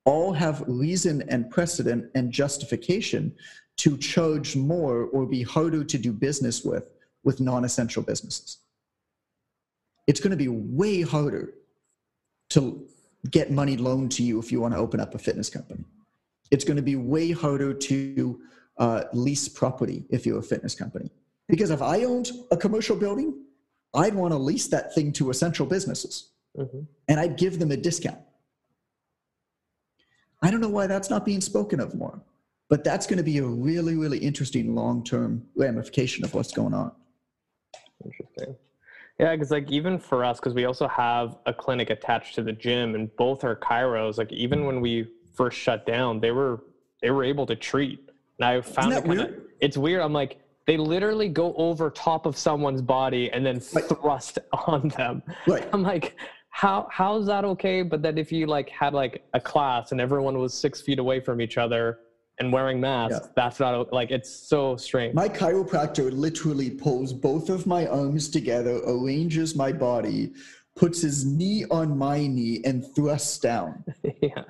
all 0.05 0.31
have 0.31 0.63
reason 0.67 1.23
and 1.27 1.49
precedent 1.49 2.11
and 2.13 2.31
justification 2.31 3.33
to 3.77 3.97
charge 3.97 4.55
more 4.55 5.05
or 5.05 5.25
be 5.25 5.41
harder 5.41 5.83
to 5.83 5.97
do 5.97 6.13
business 6.13 6.63
with 6.63 6.91
with 7.23 7.41
non-essential 7.41 8.03
businesses. 8.03 8.59
It's 10.07 10.19
going 10.19 10.31
to 10.31 10.37
be 10.37 10.47
way 10.47 11.01
harder 11.01 11.53
to 12.51 12.87
get 13.29 13.51
money 13.51 13.77
loaned 13.77 14.11
to 14.13 14.23
you 14.23 14.39
if 14.39 14.51
you 14.51 14.61
want 14.61 14.73
to 14.73 14.79
open 14.79 14.99
up 14.99 15.13
a 15.13 15.17
fitness 15.17 15.49
company. 15.49 15.83
It's 16.49 16.63
going 16.63 16.77
to 16.77 16.83
be 16.83 16.95
way 16.95 17.31
harder 17.31 17.73
to 17.73 18.41
uh, 18.77 19.03
lease 19.13 19.49
property 19.49 20.05
if 20.09 20.25
you're 20.25 20.39
a 20.39 20.43
fitness 20.43 20.75
company. 20.75 21.11
Because 21.49 21.71
if 21.71 21.81
I 21.81 22.03
owned 22.03 22.31
a 22.51 22.57
commercial 22.57 22.95
building, 22.95 23.43
I'd 23.93 24.13
want 24.13 24.33
to 24.33 24.37
lease 24.37 24.67
that 24.67 24.93
thing 24.93 25.11
to 25.13 25.29
essential 25.29 25.65
businesses 25.65 26.31
mm-hmm. 26.57 26.81
and 27.07 27.19
I'd 27.19 27.37
give 27.37 27.59
them 27.59 27.71
a 27.71 27.77
discount. 27.77 28.19
I 30.41 30.51
don't 30.51 30.61
know 30.61 30.69
why 30.69 30.87
that's 30.87 31.09
not 31.09 31.25
being 31.25 31.41
spoken 31.41 31.79
of 31.79 31.95
more, 31.95 32.21
but 32.69 32.83
that's 32.83 33.07
going 33.07 33.17
to 33.17 33.23
be 33.23 33.39
a 33.39 33.45
really, 33.45 33.95
really 33.95 34.19
interesting 34.19 34.75
long 34.75 35.03
term 35.03 35.43
ramification 35.55 36.23
of 36.23 36.33
what's 36.33 36.51
going 36.51 36.73
on. 36.73 36.91
Interesting. 38.05 38.55
Yeah, 39.19 39.35
because 39.35 39.51
like 39.51 39.71
even 39.71 39.97
for 39.97 40.23
us, 40.23 40.39
because 40.39 40.53
we 40.53 40.65
also 40.65 40.87
have 40.87 41.37
a 41.45 41.53
clinic 41.53 41.89
attached 41.89 42.35
to 42.35 42.43
the 42.43 42.51
gym, 42.51 42.95
and 42.95 43.15
both 43.15 43.43
are 43.43 43.55
chiros. 43.55 44.17
Like 44.17 44.31
even 44.31 44.65
when 44.65 44.79
we 44.79 45.07
first 45.33 45.57
shut 45.57 45.85
down, 45.85 46.19
they 46.19 46.31
were 46.31 46.63
they 47.01 47.11
were 47.11 47.23
able 47.23 47.45
to 47.45 47.55
treat 47.55 48.07
and 48.39 48.45
I 48.45 48.61
found 48.61 48.93
it 48.93 49.03
kind 49.03 49.19
of 49.19 49.35
it's 49.59 49.77
weird. 49.77 50.01
I'm 50.01 50.13
like, 50.13 50.39
they 50.65 50.77
literally 50.77 51.29
go 51.29 51.53
over 51.55 51.89
top 51.89 52.25
of 52.25 52.37
someone's 52.37 52.81
body 52.81 53.31
and 53.31 53.45
then 53.45 53.61
right. 53.73 53.85
thrust 53.85 54.39
on 54.67 54.89
them. 54.89 55.23
Right. 55.47 55.67
I'm 55.73 55.81
like, 55.81 56.15
how 56.49 56.87
how's 56.91 57.25
that 57.27 57.45
okay? 57.45 57.81
But 57.81 58.01
then 58.01 58.17
if 58.17 58.31
you 58.31 58.45
like 58.47 58.69
had 58.69 58.93
like 58.93 59.23
a 59.33 59.39
class 59.39 59.91
and 59.91 60.01
everyone 60.01 60.37
was 60.37 60.53
six 60.53 60.81
feet 60.81 60.99
away 60.99 61.19
from 61.19 61.41
each 61.41 61.57
other 61.57 61.99
and 62.39 62.53
wearing 62.53 62.79
masks, 62.79 63.19
yeah. 63.21 63.31
that's 63.35 63.59
not 63.59 63.91
like 63.91 64.11
it's 64.11 64.29
so 64.29 64.75
strange. 64.77 65.13
My 65.13 65.27
chiropractor 65.27 66.11
literally 66.11 66.69
pulls 66.69 67.13
both 67.13 67.49
of 67.49 67.65
my 67.65 67.87
arms 67.87 68.29
together, 68.29 68.79
arranges 68.85 69.55
my 69.55 69.71
body, 69.71 70.33
puts 70.75 71.01
his 71.01 71.25
knee 71.25 71.65
on 71.71 71.97
my 71.97 72.27
knee, 72.27 72.61
and 72.63 72.85
thrusts 72.95 73.39
down. 73.39 73.83
yeah. 74.21 74.43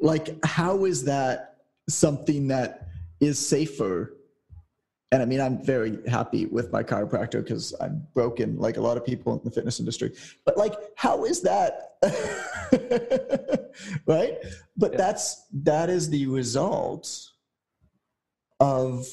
Like, 0.00 0.38
how 0.44 0.84
is 0.84 1.04
that 1.04 1.56
something 1.88 2.48
that 2.48 2.88
is 3.20 3.38
safer 3.38 4.14
and 5.10 5.22
I 5.22 5.24
mean, 5.24 5.40
I'm 5.40 5.64
very 5.64 5.98
happy 6.06 6.46
with 6.46 6.70
my 6.70 6.82
chiropractor 6.82 7.42
because 7.42 7.74
I'm 7.80 8.06
broken, 8.12 8.58
like 8.58 8.76
a 8.76 8.80
lot 8.80 8.98
of 8.98 9.06
people 9.06 9.38
in 9.38 9.40
the 9.42 9.50
fitness 9.50 9.80
industry. 9.80 10.12
But 10.44 10.58
like, 10.58 10.74
how 10.96 11.24
is 11.24 11.40
that? 11.42 11.96
right? 14.06 14.34
But 14.76 14.92
yeah. 14.92 14.98
that's 14.98 15.46
that 15.62 15.88
is 15.88 16.10
the 16.10 16.26
result 16.26 17.30
of 18.60 19.06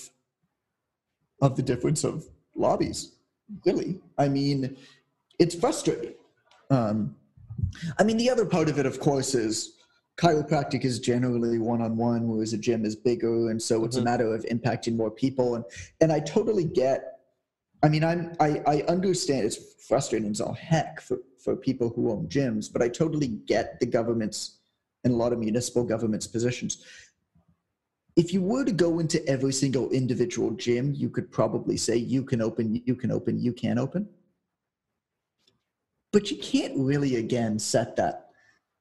of 1.41 1.55
the 1.55 1.63
difference 1.63 2.03
of 2.03 2.25
lobbies. 2.55 3.13
Really, 3.65 4.01
I 4.17 4.27
mean, 4.27 4.75
it's 5.39 5.55
frustrating. 5.55 6.15
Um, 6.69 7.15
I 7.97 8.03
mean, 8.03 8.17
the 8.17 8.29
other 8.29 8.45
part 8.45 8.67
of 8.67 8.79
it, 8.79 8.85
of 8.85 8.99
course, 8.99 9.33
is 9.33 9.74
chiropractic 10.17 10.85
is 10.85 10.99
generally 10.99 11.59
one-on-one 11.59 12.27
whereas 12.27 12.53
a 12.53 12.57
gym 12.57 12.85
is 12.85 12.95
bigger 12.95 13.49
and 13.49 13.61
so 13.61 13.83
it's 13.83 13.97
mm-hmm. 13.97 14.07
a 14.07 14.11
matter 14.11 14.33
of 14.33 14.43
impacting 14.45 14.95
more 14.95 15.11
people. 15.11 15.55
And 15.55 15.65
and 16.01 16.11
i 16.11 16.19
totally 16.19 16.63
get 16.63 17.19
i 17.83 17.89
mean 17.89 18.03
i'm 18.03 18.33
i, 18.39 18.61
I 18.65 18.81
understand 18.87 19.45
it's 19.45 19.59
frustrating 19.87 20.31
as 20.31 20.41
all 20.41 20.53
heck 20.53 21.01
for, 21.01 21.17
for 21.43 21.55
people 21.55 21.89
who 21.89 22.11
own 22.11 22.27
gyms 22.27 22.71
but 22.71 22.81
i 22.81 22.87
totally 22.87 23.27
get 23.27 23.79
the 23.79 23.85
government's 23.85 24.59
and 25.05 25.13
a 25.13 25.17
lot 25.17 25.31
of 25.31 25.39
municipal 25.39 25.83
governments 25.85 26.27
positions. 26.27 26.83
If 28.17 28.33
you 28.33 28.41
were 28.41 28.65
to 28.65 28.71
go 28.71 28.99
into 28.99 29.25
every 29.27 29.53
single 29.53 29.89
individual 29.91 30.51
gym 30.51 30.93
you 30.93 31.09
could 31.09 31.31
probably 31.31 31.77
say 31.77 31.95
you 31.95 32.23
can 32.23 32.41
open 32.41 32.81
you 32.85 32.95
can 32.95 33.11
open 33.11 33.39
you 33.39 33.53
can 33.53 33.77
open. 33.77 34.09
But 36.11 36.31
you 36.31 36.37
can't 36.37 36.77
really 36.77 37.17
again 37.17 37.59
set 37.59 37.95
that 37.97 38.29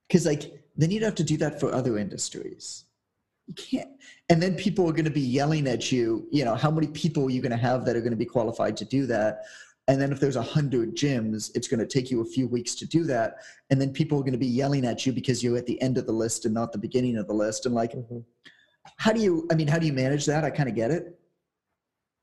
because 0.09 0.27
like 0.27 0.63
then 0.77 0.91
you'd 0.91 1.03
have 1.03 1.15
to 1.17 1.25
do 1.25 1.37
that 1.39 1.61
for 1.61 1.73
other 1.73 1.99
industries. 1.99 2.85
You 3.47 3.55
can't. 3.55 3.91
And 4.29 4.43
then 4.43 4.55
people 4.55 4.89
are 4.89 4.93
going 4.93 5.05
to 5.05 5.11
be 5.11 5.21
yelling 5.21 5.67
at 5.67 5.93
you, 5.93 6.27
you 6.31 6.45
know, 6.45 6.55
how 6.55 6.71
many 6.71 6.87
people 6.87 7.27
are 7.27 7.31
you 7.31 7.43
going 7.43 7.53
to 7.53 7.59
have 7.59 7.85
that 7.85 7.97
are 7.97 8.01
going 8.01 8.13
to 8.13 8.17
be 8.17 8.25
qualified 8.25 8.77
to 8.79 8.85
do 8.85 9.07
that? 9.07 9.45
And 9.87 10.01
then 10.01 10.13
if 10.13 10.19
there's 10.19 10.37
a 10.37 10.43
hundred 10.43 10.97
gyms, 10.97 11.51
it's 11.55 11.69
going 11.69 11.81
to 11.81 11.87
take 11.87 12.11
you 12.11 12.23
a 12.23 12.25
few 12.25 12.49
weeks 12.49 12.75
to 12.77 12.87
do 12.87 13.05
that. 13.05 13.37
And 13.69 13.79
then 13.79 13.93
people 13.93 14.19
are 14.19 14.23
going 14.23 14.33
to 14.33 14.39
be 14.39 14.47
yelling 14.47 14.87
at 14.87 15.05
you 15.05 15.13
because 15.13 15.43
you're 15.43 15.59
at 15.59 15.67
the 15.67 15.81
end 15.83 15.99
of 15.99 16.07
the 16.07 16.13
list 16.13 16.47
and 16.47 16.55
not 16.55 16.73
the 16.73 16.79
beginning 16.79 17.19
of 17.19 17.27
the 17.27 17.35
list. 17.35 17.67
And 17.67 17.75
like, 17.75 17.93
mm-hmm. 17.93 18.21
how 18.97 19.13
do 19.13 19.21
you, 19.21 19.47
I 19.53 19.55
mean, 19.55 19.69
how 19.69 19.79
do 19.79 19.87
you 19.87 19.93
manage 19.93 20.25
that? 20.25 20.43
I 20.43 20.49
kind 20.49 20.71
of 20.71 20.75
get 20.75 20.91
it. 20.91 21.19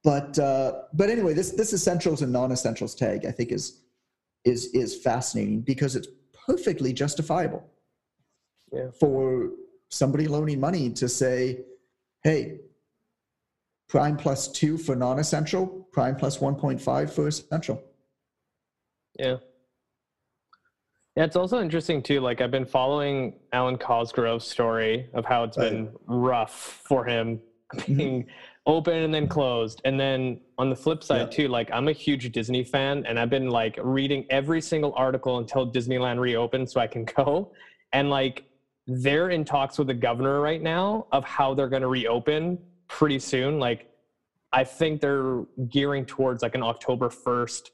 But, 0.03 0.39
uh, 0.39 0.81
but 0.93 1.11
anyway, 1.11 1.35
this, 1.35 1.51
this 1.51 1.73
essentials 1.73 2.23
and 2.23 2.33
non-essentials 2.33 2.95
tag, 2.95 3.27
I 3.27 3.31
think 3.31 3.51
is, 3.51 3.81
is, 4.43 4.65
is 4.73 4.97
fascinating 4.97 5.61
because 5.61 5.95
it's 5.95 6.07
perfectly 6.47 6.91
justifiable 6.91 7.70
yeah. 8.71 8.87
for 8.99 9.49
somebody 9.89 10.27
loaning 10.27 10.59
money 10.59 10.89
to 10.91 11.07
say, 11.07 11.59
hey, 12.23 12.59
prime 13.89 14.17
plus 14.17 14.47
two 14.47 14.77
for 14.77 14.95
non 14.95 15.19
essential, 15.19 15.67
prime 15.91 16.15
plus 16.15 16.37
1.5 16.37 17.09
for 17.11 17.27
essential. 17.27 17.83
Yeah. 19.19 19.37
Yeah, 21.17 21.25
it's 21.25 21.35
also 21.35 21.61
interesting 21.61 22.01
too. 22.01 22.21
Like 22.21 22.39
I've 22.39 22.51
been 22.51 22.65
following 22.65 23.33
Alwyn 23.51 23.77
Cosgrove's 23.77 24.47
story 24.47 25.09
of 25.13 25.25
how 25.25 25.43
it's 25.43 25.57
been 25.57 25.91
rough 26.07 26.81
for 26.85 27.03
him 27.03 27.41
mm-hmm. 27.75 27.95
being 27.97 28.27
open 28.65 28.93
and 28.93 29.13
then 29.13 29.27
closed. 29.27 29.81
And 29.83 29.99
then 29.99 30.39
on 30.57 30.69
the 30.69 30.75
flip 30.75 31.03
side 31.03 31.23
yeah. 31.23 31.25
too, 31.25 31.47
like 31.49 31.69
I'm 31.73 31.89
a 31.89 31.91
huge 31.91 32.31
Disney 32.31 32.63
fan 32.63 33.05
and 33.05 33.19
I've 33.19 33.29
been 33.29 33.49
like 33.49 33.77
reading 33.83 34.25
every 34.29 34.61
single 34.61 34.93
article 34.95 35.37
until 35.39 35.69
Disneyland 35.69 36.19
reopens 36.19 36.71
so 36.71 36.79
I 36.79 36.87
can 36.87 37.03
go. 37.17 37.51
And 37.91 38.09
like 38.09 38.45
they're 38.87 39.29
in 39.29 39.45
talks 39.45 39.77
with 39.77 39.87
the 39.87 39.93
governor 39.93 40.41
right 40.41 40.61
now 40.61 41.07
of 41.11 41.23
how 41.23 41.53
they're 41.53 41.69
going 41.69 41.81
to 41.81 41.87
reopen 41.87 42.57
pretty 42.87 43.19
soon. 43.19 43.59
Like, 43.59 43.89
I 44.51 44.63
think 44.63 45.01
they're 45.01 45.43
gearing 45.69 46.05
towards 46.05 46.43
like 46.43 46.55
an 46.55 46.63
October 46.63 47.09
1st 47.09 47.69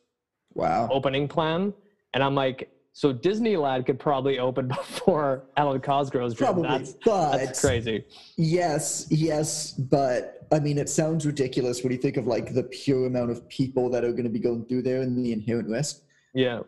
wow 0.53 0.87
opening 0.91 1.27
plan. 1.27 1.73
And 2.13 2.23
I'm 2.23 2.35
like, 2.35 2.71
so 2.93 3.13
Disneyland 3.13 3.85
could 3.85 3.99
probably 3.99 4.39
open 4.39 4.67
before 4.67 5.45
Alwyn 5.55 5.81
Cosgrove's 5.81 6.33
dream. 6.33 6.47
Probably, 6.47 6.69
that's, 6.69 6.93
but 7.05 7.37
that's 7.37 7.61
crazy. 7.61 8.05
Yes, 8.37 9.07
yes, 9.09 9.73
but 9.73 10.47
I 10.51 10.59
mean, 10.59 10.77
it 10.77 10.89
sounds 10.89 11.25
ridiculous 11.25 11.83
when 11.83 11.91
you 11.91 11.97
think 11.97 12.17
of 12.17 12.27
like 12.27 12.53
the 12.53 12.63
pure 12.63 13.05
amount 13.07 13.31
of 13.31 13.47
people 13.49 13.89
that 13.91 14.03
are 14.03 14.11
going 14.11 14.23
to 14.23 14.29
be 14.29 14.39
going 14.39 14.65
through 14.65 14.83
there 14.83 15.01
and 15.01 15.23
the 15.23 15.31
inherent 15.31 15.69
risk. 15.69 16.01
Yeah 16.33 16.61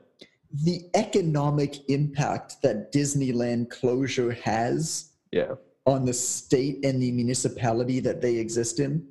the 0.51 0.89
economic 0.95 1.89
impact 1.89 2.61
that 2.63 2.91
Disneyland 2.91 3.69
closure 3.69 4.31
has 4.31 5.11
yeah. 5.31 5.53
on 5.85 6.05
the 6.05 6.13
state 6.13 6.83
and 6.83 7.01
the 7.01 7.11
municipality 7.11 7.99
that 7.99 8.21
they 8.21 8.35
exist 8.37 8.79
in 8.79 9.07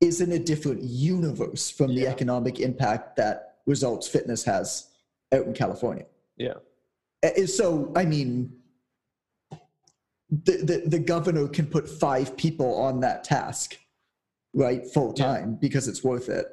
is 0.00 0.20
in 0.20 0.32
a 0.32 0.38
different 0.38 0.82
universe 0.82 1.70
from 1.70 1.90
yeah. 1.90 2.04
the 2.04 2.10
economic 2.10 2.60
impact 2.60 3.16
that 3.16 3.56
Results 3.66 4.06
Fitness 4.06 4.44
has 4.44 4.90
out 5.32 5.46
in 5.46 5.54
California. 5.54 6.04
Yeah. 6.36 6.54
So, 7.46 7.90
I 7.96 8.04
mean, 8.04 8.52
the, 10.30 10.56
the, 10.56 10.82
the 10.86 10.98
governor 10.98 11.48
can 11.48 11.66
put 11.66 11.88
five 11.88 12.36
people 12.36 12.74
on 12.74 13.00
that 13.00 13.24
task, 13.24 13.78
right, 14.52 14.86
full 14.86 15.14
time 15.14 15.52
yeah. 15.52 15.58
because 15.60 15.88
it's 15.88 16.04
worth 16.04 16.28
it 16.28 16.46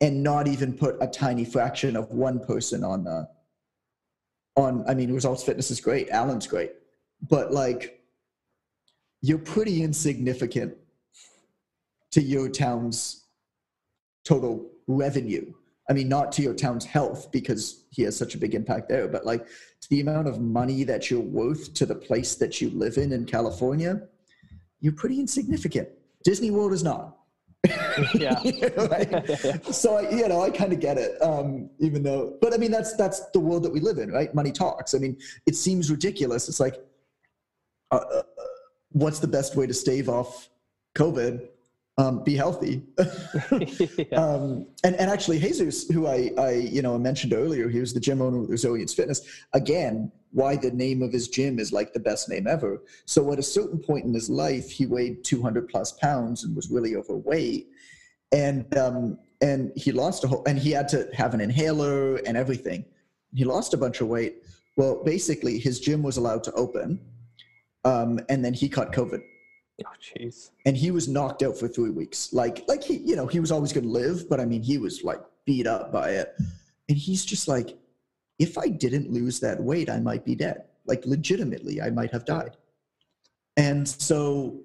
and 0.00 0.22
not 0.22 0.46
even 0.46 0.72
put 0.72 0.96
a 1.00 1.06
tiny 1.06 1.44
fraction 1.44 1.96
of 1.96 2.10
one 2.10 2.38
person 2.38 2.84
on 2.84 3.04
the 3.04 3.28
on 4.56 4.84
i 4.88 4.94
mean 4.94 5.12
results 5.12 5.42
fitness 5.42 5.70
is 5.70 5.80
great 5.80 6.08
alwyn's 6.10 6.46
great 6.46 6.72
but 7.28 7.52
like 7.52 8.00
you're 9.22 9.38
pretty 9.38 9.82
insignificant 9.82 10.74
to 12.10 12.22
your 12.22 12.48
town's 12.48 13.24
total 14.24 14.70
revenue 14.86 15.52
I 15.88 15.92
mean, 15.92 16.08
not 16.08 16.32
to 16.32 16.42
your 16.42 16.54
town's 16.54 16.84
health 16.84 17.30
because 17.30 17.84
he 17.90 18.02
has 18.02 18.16
such 18.16 18.34
a 18.34 18.38
big 18.38 18.54
impact 18.54 18.88
there, 18.88 19.06
but 19.06 19.24
like 19.24 19.46
to 19.46 19.88
the 19.88 20.00
amount 20.00 20.26
of 20.26 20.40
money 20.40 20.82
that 20.84 21.10
you're 21.10 21.20
worth 21.20 21.74
to 21.74 21.86
the 21.86 21.94
place 21.94 22.34
that 22.36 22.60
you 22.60 22.70
live 22.70 22.96
in 22.96 23.12
in 23.12 23.24
California, 23.24 24.02
you're 24.80 24.92
pretty 24.92 25.20
insignificant. 25.20 25.88
Disney 26.24 26.50
World 26.50 26.72
is 26.72 26.82
not. 26.82 27.15
Yeah. 28.14 28.40
right? 28.90 29.64
So 29.74 29.96
I, 29.96 30.10
you 30.10 30.28
know, 30.28 30.42
I 30.42 30.50
kind 30.50 30.72
of 30.72 30.80
get 30.80 30.98
it. 30.98 31.20
Um, 31.22 31.70
even 31.78 32.02
though, 32.02 32.36
but 32.40 32.54
I 32.54 32.56
mean, 32.56 32.70
that's 32.70 32.94
that's 32.96 33.20
the 33.30 33.40
world 33.40 33.62
that 33.64 33.72
we 33.72 33.80
live 33.80 33.98
in, 33.98 34.10
right? 34.10 34.34
Money 34.34 34.52
talks. 34.52 34.94
I 34.94 34.98
mean, 34.98 35.16
it 35.46 35.56
seems 35.56 35.90
ridiculous. 35.90 36.48
It's 36.48 36.60
like, 36.60 36.76
uh, 37.90 37.96
uh, 37.96 38.22
what's 38.90 39.18
the 39.18 39.28
best 39.28 39.56
way 39.56 39.66
to 39.66 39.74
stave 39.74 40.08
off 40.08 40.48
COVID? 40.96 41.48
Um, 41.98 42.22
be 42.24 42.36
healthy. 42.36 42.82
yeah. 43.98 44.18
um, 44.18 44.66
and, 44.84 44.94
and 44.96 45.10
actually, 45.10 45.38
Jesus, 45.38 45.88
who 45.88 46.06
I, 46.06 46.30
I 46.38 46.50
you 46.50 46.82
know 46.82 46.98
mentioned 46.98 47.32
earlier, 47.32 47.68
he 47.68 47.80
was 47.80 47.94
the 47.94 48.00
gym 48.00 48.20
owner 48.20 48.42
of 48.42 48.50
Resilience 48.50 48.92
Fitness. 48.92 49.22
Again, 49.54 50.12
why 50.36 50.54
the 50.54 50.70
name 50.70 51.00
of 51.00 51.10
his 51.10 51.28
gym 51.28 51.58
is 51.58 51.72
like 51.72 51.94
the 51.94 51.98
best 51.98 52.28
name 52.28 52.46
ever. 52.46 52.82
So 53.06 53.32
at 53.32 53.38
a 53.38 53.42
certain 53.42 53.78
point 53.78 54.04
in 54.04 54.12
his 54.12 54.28
life, 54.28 54.70
he 54.70 54.84
weighed 54.84 55.24
200 55.24 55.66
plus 55.66 55.92
pounds 55.92 56.44
and 56.44 56.54
was 56.54 56.70
really 56.70 56.94
overweight, 56.94 57.68
and 58.32 58.76
um, 58.76 59.18
and 59.40 59.72
he 59.76 59.92
lost 59.92 60.24
a 60.24 60.28
whole, 60.28 60.44
and 60.46 60.58
he 60.58 60.72
had 60.72 60.88
to 60.88 61.08
have 61.14 61.32
an 61.32 61.40
inhaler 61.40 62.16
and 62.16 62.36
everything. 62.36 62.84
He 63.34 63.44
lost 63.44 63.72
a 63.72 63.78
bunch 63.78 64.02
of 64.02 64.08
weight. 64.08 64.42
Well, 64.76 65.02
basically, 65.02 65.58
his 65.58 65.80
gym 65.80 66.02
was 66.02 66.18
allowed 66.18 66.44
to 66.44 66.52
open, 66.52 67.00
um, 67.84 68.20
and 68.28 68.44
then 68.44 68.52
he 68.52 68.68
caught 68.68 68.92
COVID 68.92 69.22
oh, 69.86 69.88
jeez. 70.02 70.50
and 70.66 70.76
he 70.76 70.90
was 70.90 71.08
knocked 71.08 71.42
out 71.42 71.56
for 71.58 71.66
three 71.66 71.90
weeks. 71.90 72.34
Like, 72.34 72.62
like 72.68 72.82
he, 72.82 72.98
you 72.98 73.16
know, 73.16 73.26
he 73.26 73.40
was 73.40 73.50
always 73.50 73.72
going 73.72 73.84
to 73.84 73.90
live, 73.90 74.28
but 74.28 74.38
I 74.38 74.44
mean, 74.44 74.62
he 74.62 74.76
was 74.76 75.02
like 75.02 75.20
beat 75.46 75.66
up 75.66 75.92
by 75.92 76.10
it. 76.10 76.34
And 76.88 76.98
he's 76.98 77.24
just 77.24 77.48
like, 77.48 77.76
if 78.38 78.58
I 78.58 78.68
didn't 78.68 79.10
lose 79.10 79.40
that 79.40 79.62
weight, 79.62 79.88
I 79.88 79.98
might 80.00 80.24
be 80.24 80.34
dead. 80.34 80.64
Like, 80.86 81.04
legitimately, 81.06 81.80
I 81.80 81.90
might 81.90 82.12
have 82.12 82.24
died. 82.24 82.56
And 83.56 83.88
so 83.88 84.60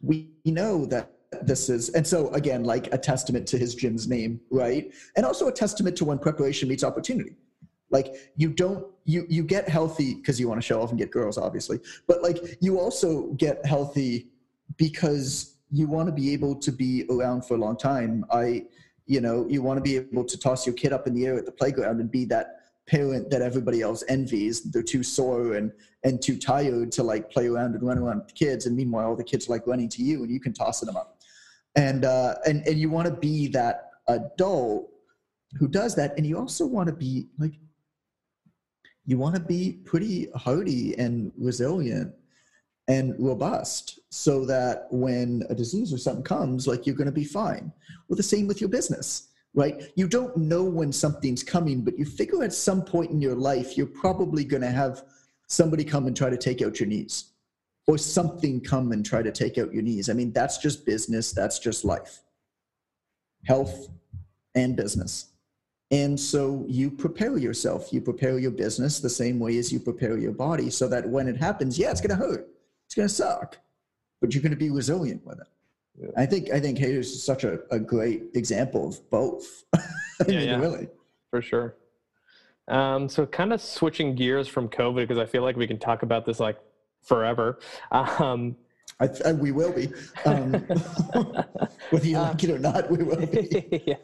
we 0.00 0.30
know 0.44 0.86
that 0.86 1.10
this 1.42 1.68
is, 1.68 1.90
and 1.90 2.06
so 2.06 2.28
again, 2.30 2.64
like 2.64 2.92
a 2.92 2.98
testament 2.98 3.46
to 3.48 3.58
his 3.58 3.74
gym's 3.74 4.08
name, 4.08 4.40
right? 4.50 4.92
And 5.16 5.26
also 5.26 5.48
a 5.48 5.52
testament 5.52 5.96
to 5.98 6.04
when 6.04 6.18
preparation 6.18 6.68
meets 6.68 6.84
opportunity. 6.84 7.36
Like 7.90 8.32
you 8.36 8.50
don't 8.50 8.86
you 9.04 9.24
you 9.30 9.42
get 9.42 9.68
healthy 9.68 10.14
because 10.14 10.38
you 10.38 10.46
want 10.46 10.60
to 10.60 10.66
show 10.66 10.82
off 10.82 10.90
and 10.90 10.98
get 10.98 11.10
girls, 11.10 11.38
obviously, 11.38 11.80
but 12.06 12.22
like 12.22 12.58
you 12.60 12.78
also 12.78 13.28
get 13.38 13.64
healthy 13.64 14.28
because 14.76 15.56
you 15.70 15.86
want 15.86 16.08
to 16.08 16.12
be 16.12 16.32
able 16.32 16.54
to 16.56 16.70
be 16.70 17.06
around 17.10 17.46
for 17.46 17.54
a 17.54 17.58
long 17.58 17.76
time. 17.76 18.24
I, 18.30 18.66
you 19.06 19.20
know, 19.20 19.46
you 19.48 19.62
want 19.62 19.78
to 19.78 19.82
be 19.82 19.96
able 19.96 20.24
to 20.24 20.38
toss 20.38 20.66
your 20.66 20.74
kid 20.74 20.92
up 20.92 21.06
in 21.06 21.14
the 21.14 21.26
air 21.26 21.36
at 21.36 21.46
the 21.46 21.52
playground 21.52 22.00
and 22.00 22.10
be 22.10 22.24
that 22.26 22.57
parent 22.88 23.30
that 23.30 23.42
everybody 23.42 23.82
else 23.82 24.02
envies. 24.08 24.62
They're 24.70 24.82
too 24.82 25.02
sore 25.02 25.54
and 25.54 25.72
and 26.04 26.22
too 26.22 26.38
tired 26.38 26.90
to 26.92 27.02
like 27.02 27.30
play 27.30 27.46
around 27.46 27.74
and 27.74 27.82
run 27.82 27.98
around 27.98 28.18
with 28.18 28.28
the 28.28 28.34
kids, 28.34 28.66
and 28.66 28.76
meanwhile, 28.76 29.14
the 29.14 29.24
kids 29.24 29.48
like 29.48 29.66
running 29.66 29.88
to 29.90 30.02
you, 30.02 30.22
and 30.22 30.30
you 30.30 30.40
can 30.40 30.52
toss 30.52 30.80
them 30.80 30.96
up. 30.96 31.18
And 31.76 32.04
uh, 32.04 32.36
and 32.46 32.66
and 32.66 32.78
you 32.78 32.90
want 32.90 33.06
to 33.06 33.14
be 33.14 33.48
that 33.48 33.90
adult 34.08 34.90
who 35.58 35.68
does 35.68 35.94
that, 35.96 36.16
and 36.16 36.26
you 36.26 36.38
also 36.38 36.66
want 36.66 36.88
to 36.88 36.94
be 36.94 37.28
like 37.38 37.54
you 39.06 39.16
want 39.16 39.34
to 39.34 39.40
be 39.40 39.80
pretty 39.84 40.28
hardy 40.34 40.96
and 40.98 41.32
resilient 41.38 42.12
and 42.88 43.14
robust 43.18 43.98
so 44.10 44.44
that 44.44 44.86
when 44.90 45.42
a 45.48 45.54
disease 45.54 45.92
or 45.92 45.98
something 45.98 46.22
comes 46.22 46.66
like 46.66 46.86
you're 46.86 46.94
going 46.94 47.06
to 47.06 47.12
be 47.12 47.24
fine 47.24 47.72
well 48.08 48.16
the 48.16 48.22
same 48.22 48.46
with 48.46 48.60
your 48.60 48.68
business 48.68 49.27
right? 49.54 49.90
You 49.94 50.08
don't 50.08 50.36
know 50.36 50.64
when 50.64 50.92
something's 50.92 51.42
coming 51.42 51.82
but 51.82 51.98
you 51.98 52.04
figure 52.04 52.42
at 52.42 52.52
some 52.52 52.82
point 52.82 53.10
in 53.10 53.20
your 53.20 53.34
life 53.34 53.76
you're 53.76 53.86
probably 53.86 54.44
going 54.44 54.62
to 54.62 54.70
have 54.70 55.02
somebody 55.46 55.84
come 55.84 56.06
and 56.06 56.16
try 56.16 56.30
to 56.30 56.36
take 56.36 56.62
out 56.62 56.78
your 56.78 56.88
knees 56.88 57.32
or 57.86 57.96
something 57.96 58.60
come 58.60 58.92
and 58.92 59.04
try 59.04 59.22
to 59.22 59.32
take 59.32 59.58
out 59.58 59.72
your 59.72 59.82
knees. 59.82 60.10
I 60.10 60.12
mean 60.12 60.32
that's 60.32 60.58
just 60.58 60.84
business 60.86 61.32
that's 61.32 61.58
just 61.58 61.84
life. 61.84 62.22
Health 63.44 63.88
and 64.54 64.76
business. 64.76 65.26
And 65.90 66.20
so 66.20 66.64
you 66.68 66.90
prepare 66.90 67.38
yourself 67.38 67.92
you 67.92 68.00
prepare 68.00 68.38
your 68.38 68.50
business 68.50 69.00
the 69.00 69.10
same 69.10 69.38
way 69.38 69.56
as 69.58 69.72
you 69.72 69.80
prepare 69.80 70.18
your 70.18 70.32
body 70.32 70.68
so 70.70 70.86
that 70.88 71.08
when 71.08 71.28
it 71.28 71.36
happens 71.36 71.78
yeah 71.78 71.90
it's 71.90 72.00
going 72.00 72.10
to 72.10 72.26
hurt 72.26 72.48
it's 72.88 72.94
going 72.94 73.06
to 73.06 73.14
suck, 73.14 73.58
but 74.18 74.32
you're 74.32 74.42
going 74.42 74.50
to 74.50 74.56
be 74.56 74.70
resilient 74.70 75.26
with 75.26 75.38
it. 75.40 75.46
Yeah. 76.00 76.08
I 76.16 76.26
think 76.26 76.50
I 76.52 76.60
think 76.60 76.78
Haters 76.78 77.10
is 77.10 77.24
such 77.24 77.44
a, 77.44 77.60
a 77.70 77.78
great 77.78 78.24
example 78.34 78.88
of 78.88 79.10
both. 79.10 79.64
I 79.74 79.80
Yeah, 80.28 80.38
mean, 80.38 80.48
yeah. 80.48 80.56
really. 80.60 80.88
for 81.30 81.42
sure. 81.42 81.76
Um, 82.68 83.08
so 83.08 83.24
kind 83.26 83.52
of 83.52 83.60
switching 83.62 84.14
gears 84.14 84.46
from 84.46 84.68
COVID 84.68 84.96
because 85.08 85.18
I 85.18 85.26
feel 85.26 85.42
like 85.42 85.56
we 85.56 85.66
can 85.66 85.78
talk 85.78 86.02
about 86.02 86.26
this 86.26 86.38
like 86.38 86.58
forever. 87.02 87.58
Um, 87.92 88.56
I, 89.00 89.08
I, 89.24 89.32
we 89.32 89.52
will 89.52 89.72
be, 89.72 89.88
um, 90.26 90.52
whether 91.90 92.06
you 92.06 92.16
Uh, 92.18 92.22
like 92.28 92.44
it 92.44 92.50
or 92.50 92.58
not. 92.58 92.90
We 92.90 93.02
will 93.04 93.24
be. 93.26 93.82
yeah. 93.86 93.94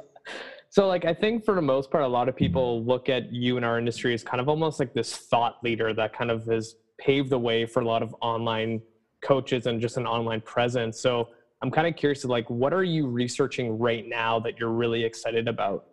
So 0.70 0.88
like 0.88 1.04
I 1.04 1.14
think 1.14 1.44
for 1.44 1.54
the 1.54 1.62
most 1.62 1.90
part, 1.90 2.02
a 2.04 2.08
lot 2.08 2.28
of 2.28 2.34
people 2.34 2.84
look 2.84 3.08
at 3.08 3.32
you 3.32 3.56
in 3.58 3.64
our 3.64 3.78
industry 3.78 4.14
as 4.14 4.24
kind 4.24 4.40
of 4.40 4.48
almost 4.48 4.80
like 4.80 4.92
this 4.94 5.14
thought 5.14 5.62
leader 5.62 5.92
that 5.94 6.12
kind 6.16 6.30
of 6.30 6.46
has 6.46 6.76
paved 6.98 7.30
the 7.30 7.38
way 7.38 7.66
for 7.66 7.80
a 7.80 7.84
lot 7.86 8.02
of 8.02 8.14
online 8.20 8.80
coaches 9.22 9.66
and 9.66 9.80
just 9.80 9.96
an 9.96 10.06
online 10.06 10.40
presence. 10.40 11.00
So 11.00 11.28
I'm 11.64 11.70
kind 11.70 11.86
of 11.86 11.96
curious 11.96 12.22
like 12.26 12.50
what 12.50 12.74
are 12.74 12.84
you 12.84 13.06
researching 13.06 13.78
right 13.78 14.06
now 14.06 14.38
that 14.40 14.58
you're 14.58 14.68
really 14.68 15.02
excited 15.02 15.48
about? 15.48 15.86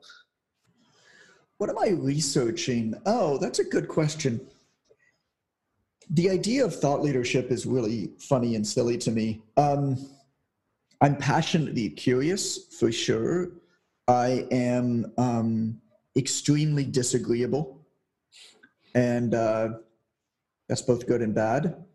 What 1.60 1.70
am 1.70 1.78
I 1.80 1.92
researching? 1.92 2.94
Oh, 3.06 3.38
that's 3.38 3.60
a 3.60 3.64
good 3.64 3.88
question. 3.88 4.46
The 6.10 6.30
idea 6.30 6.66
of 6.66 6.76
thought 6.76 7.02
leadership 7.02 7.52
is 7.52 7.66
really 7.66 8.10
funny 8.20 8.56
and 8.56 8.68
silly 8.68 8.98
to 8.98 9.12
me. 9.12 9.44
Um, 9.56 9.96
I'm 11.00 11.16
passionately 11.16 11.90
curious 11.90 12.76
for 12.78 12.92
sure. 12.92 13.52
I 14.10 14.46
am 14.52 15.14
um, 15.18 15.80
extremely 16.18 16.84
disagreeable, 16.84 17.80
and 18.94 19.34
uh, 19.34 19.70
that's 20.68 20.82
both 20.82 21.08
good 21.08 21.22
and 21.22 21.34
bad. 21.34 21.86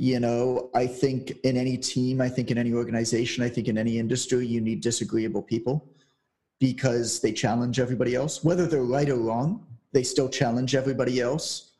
You 0.00 0.20
know, 0.20 0.70
I 0.76 0.86
think 0.86 1.32
in 1.42 1.56
any 1.56 1.76
team, 1.76 2.20
I 2.20 2.28
think 2.28 2.52
in 2.52 2.56
any 2.56 2.72
organization, 2.72 3.42
I 3.42 3.48
think 3.48 3.66
in 3.66 3.76
any 3.76 3.98
industry, 3.98 4.46
you 4.46 4.60
need 4.60 4.80
disagreeable 4.80 5.42
people 5.42 5.92
because 6.60 7.20
they 7.20 7.32
challenge 7.32 7.80
everybody 7.80 8.14
else, 8.14 8.44
whether 8.44 8.68
they're 8.68 8.84
right 8.84 9.08
or 9.08 9.16
wrong. 9.16 9.66
They 9.92 10.04
still 10.04 10.28
challenge 10.28 10.76
everybody 10.76 11.20
else 11.20 11.72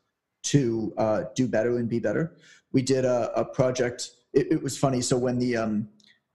to 0.43 0.93
uh, 0.97 1.23
do 1.33 1.47
better 1.47 1.77
and 1.77 1.87
be 1.87 1.99
better. 1.99 2.35
We 2.73 2.81
did 2.81 3.05
a, 3.05 3.31
a 3.39 3.45
project. 3.45 4.11
It, 4.33 4.51
it 4.51 4.61
was 4.61 4.77
funny. 4.77 4.99
So 4.99 5.17
when 5.17 5.39
the 5.39 5.55
um, 5.55 5.87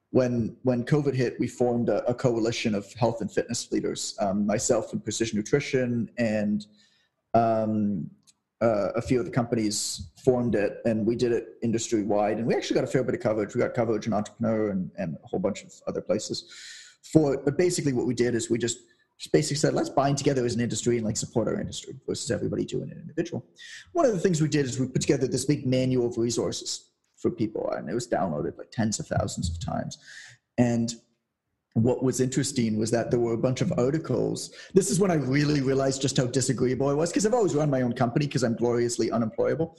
when 0.08 0.56
when 0.62 0.86
COVID 0.86 1.14
hit, 1.14 1.38
we 1.38 1.48
formed 1.48 1.90
a, 1.90 2.02
a 2.08 2.14
coalition 2.14 2.74
of 2.74 2.90
health 2.94 3.20
and 3.20 3.30
fitness 3.30 3.70
leaders. 3.70 4.16
Um, 4.20 4.46
myself 4.46 4.94
and 4.94 5.04
Precision 5.04 5.36
Nutrition 5.36 6.08
and 6.16 6.64
um, 7.34 8.08
uh, 8.64 8.92
a 8.96 9.02
few 9.02 9.18
of 9.20 9.26
the 9.26 9.30
companies 9.30 10.10
formed 10.24 10.54
it, 10.54 10.78
and 10.86 11.06
we 11.06 11.14
did 11.16 11.32
it 11.32 11.44
industry 11.62 12.02
wide. 12.02 12.38
And 12.38 12.46
we 12.46 12.54
actually 12.54 12.76
got 12.76 12.84
a 12.84 12.92
fair 12.94 13.04
bit 13.04 13.14
of 13.14 13.20
coverage. 13.20 13.54
We 13.54 13.60
got 13.60 13.74
coverage 13.74 14.06
in 14.06 14.12
Entrepreneur 14.14 14.70
and, 14.70 14.90
and 14.96 15.16
a 15.22 15.26
whole 15.26 15.40
bunch 15.40 15.62
of 15.64 15.72
other 15.86 16.00
places 16.00 16.36
for 17.12 17.34
it. 17.34 17.40
But 17.44 17.58
basically, 17.58 17.92
what 17.92 18.06
we 18.06 18.14
did 18.14 18.34
is 18.34 18.48
we 18.48 18.58
just 18.58 18.78
just 19.18 19.32
basically 19.32 19.56
said, 19.56 19.74
let's 19.74 19.90
bind 19.90 20.18
together 20.18 20.44
as 20.44 20.54
an 20.56 20.60
industry 20.60 20.96
and 20.96 21.06
like 21.06 21.16
support 21.16 21.46
our 21.46 21.60
industry 21.60 21.94
versus 22.04 22.32
everybody 22.32 22.64
doing 22.64 22.90
it 22.90 22.96
individual. 22.96 23.46
One 23.92 24.04
of 24.06 24.12
the 24.12 24.18
things 24.18 24.40
we 24.40 24.48
did 24.48 24.66
is 24.66 24.80
we 24.80 24.88
put 24.88 25.02
together 25.02 25.28
this 25.28 25.44
big 25.44 25.64
manual 25.66 26.08
of 26.08 26.18
resources 26.18 26.90
for 27.18 27.30
people, 27.30 27.70
and 27.72 27.88
it 27.88 27.94
was 27.94 28.08
downloaded 28.08 28.58
like 28.58 28.70
tens 28.72 28.98
of 28.98 29.06
thousands 29.06 29.50
of 29.50 29.64
times. 29.64 29.98
And 30.58 30.94
what 31.74 32.02
was 32.02 32.20
interesting 32.20 32.78
was 32.78 32.90
that 32.92 33.10
there 33.10 33.20
were 33.20 33.34
a 33.34 33.38
bunch 33.38 33.60
of 33.60 33.72
articles. 33.76 34.52
This 34.74 34.90
is 34.90 35.00
when 35.00 35.10
I 35.10 35.14
really 35.14 35.60
realized 35.60 36.00
just 36.00 36.16
how 36.16 36.26
disagreeable 36.26 36.88
I 36.88 36.94
was 36.94 37.10
because 37.10 37.26
I've 37.26 37.34
always 37.34 37.54
run 37.54 37.68
my 37.68 37.82
own 37.82 37.92
company 37.92 38.26
because 38.26 38.44
I'm 38.44 38.54
gloriously 38.54 39.10
unemployable. 39.10 39.76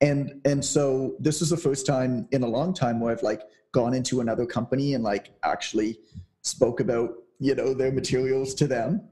And 0.00 0.40
and 0.44 0.64
so 0.64 1.16
this 1.20 1.42
is 1.42 1.50
the 1.50 1.56
first 1.56 1.86
time 1.86 2.26
in 2.32 2.42
a 2.42 2.46
long 2.46 2.72
time 2.74 2.98
where 2.98 3.12
I've 3.12 3.22
like 3.22 3.42
gone 3.72 3.92
into 3.92 4.20
another 4.20 4.46
company 4.46 4.94
and 4.94 5.04
like 5.04 5.32
actually 5.44 5.98
spoke 6.42 6.80
about 6.80 7.10
you 7.38 7.54
know 7.54 7.74
their 7.74 7.92
materials 7.92 8.54
to 8.54 8.66
them 8.66 9.06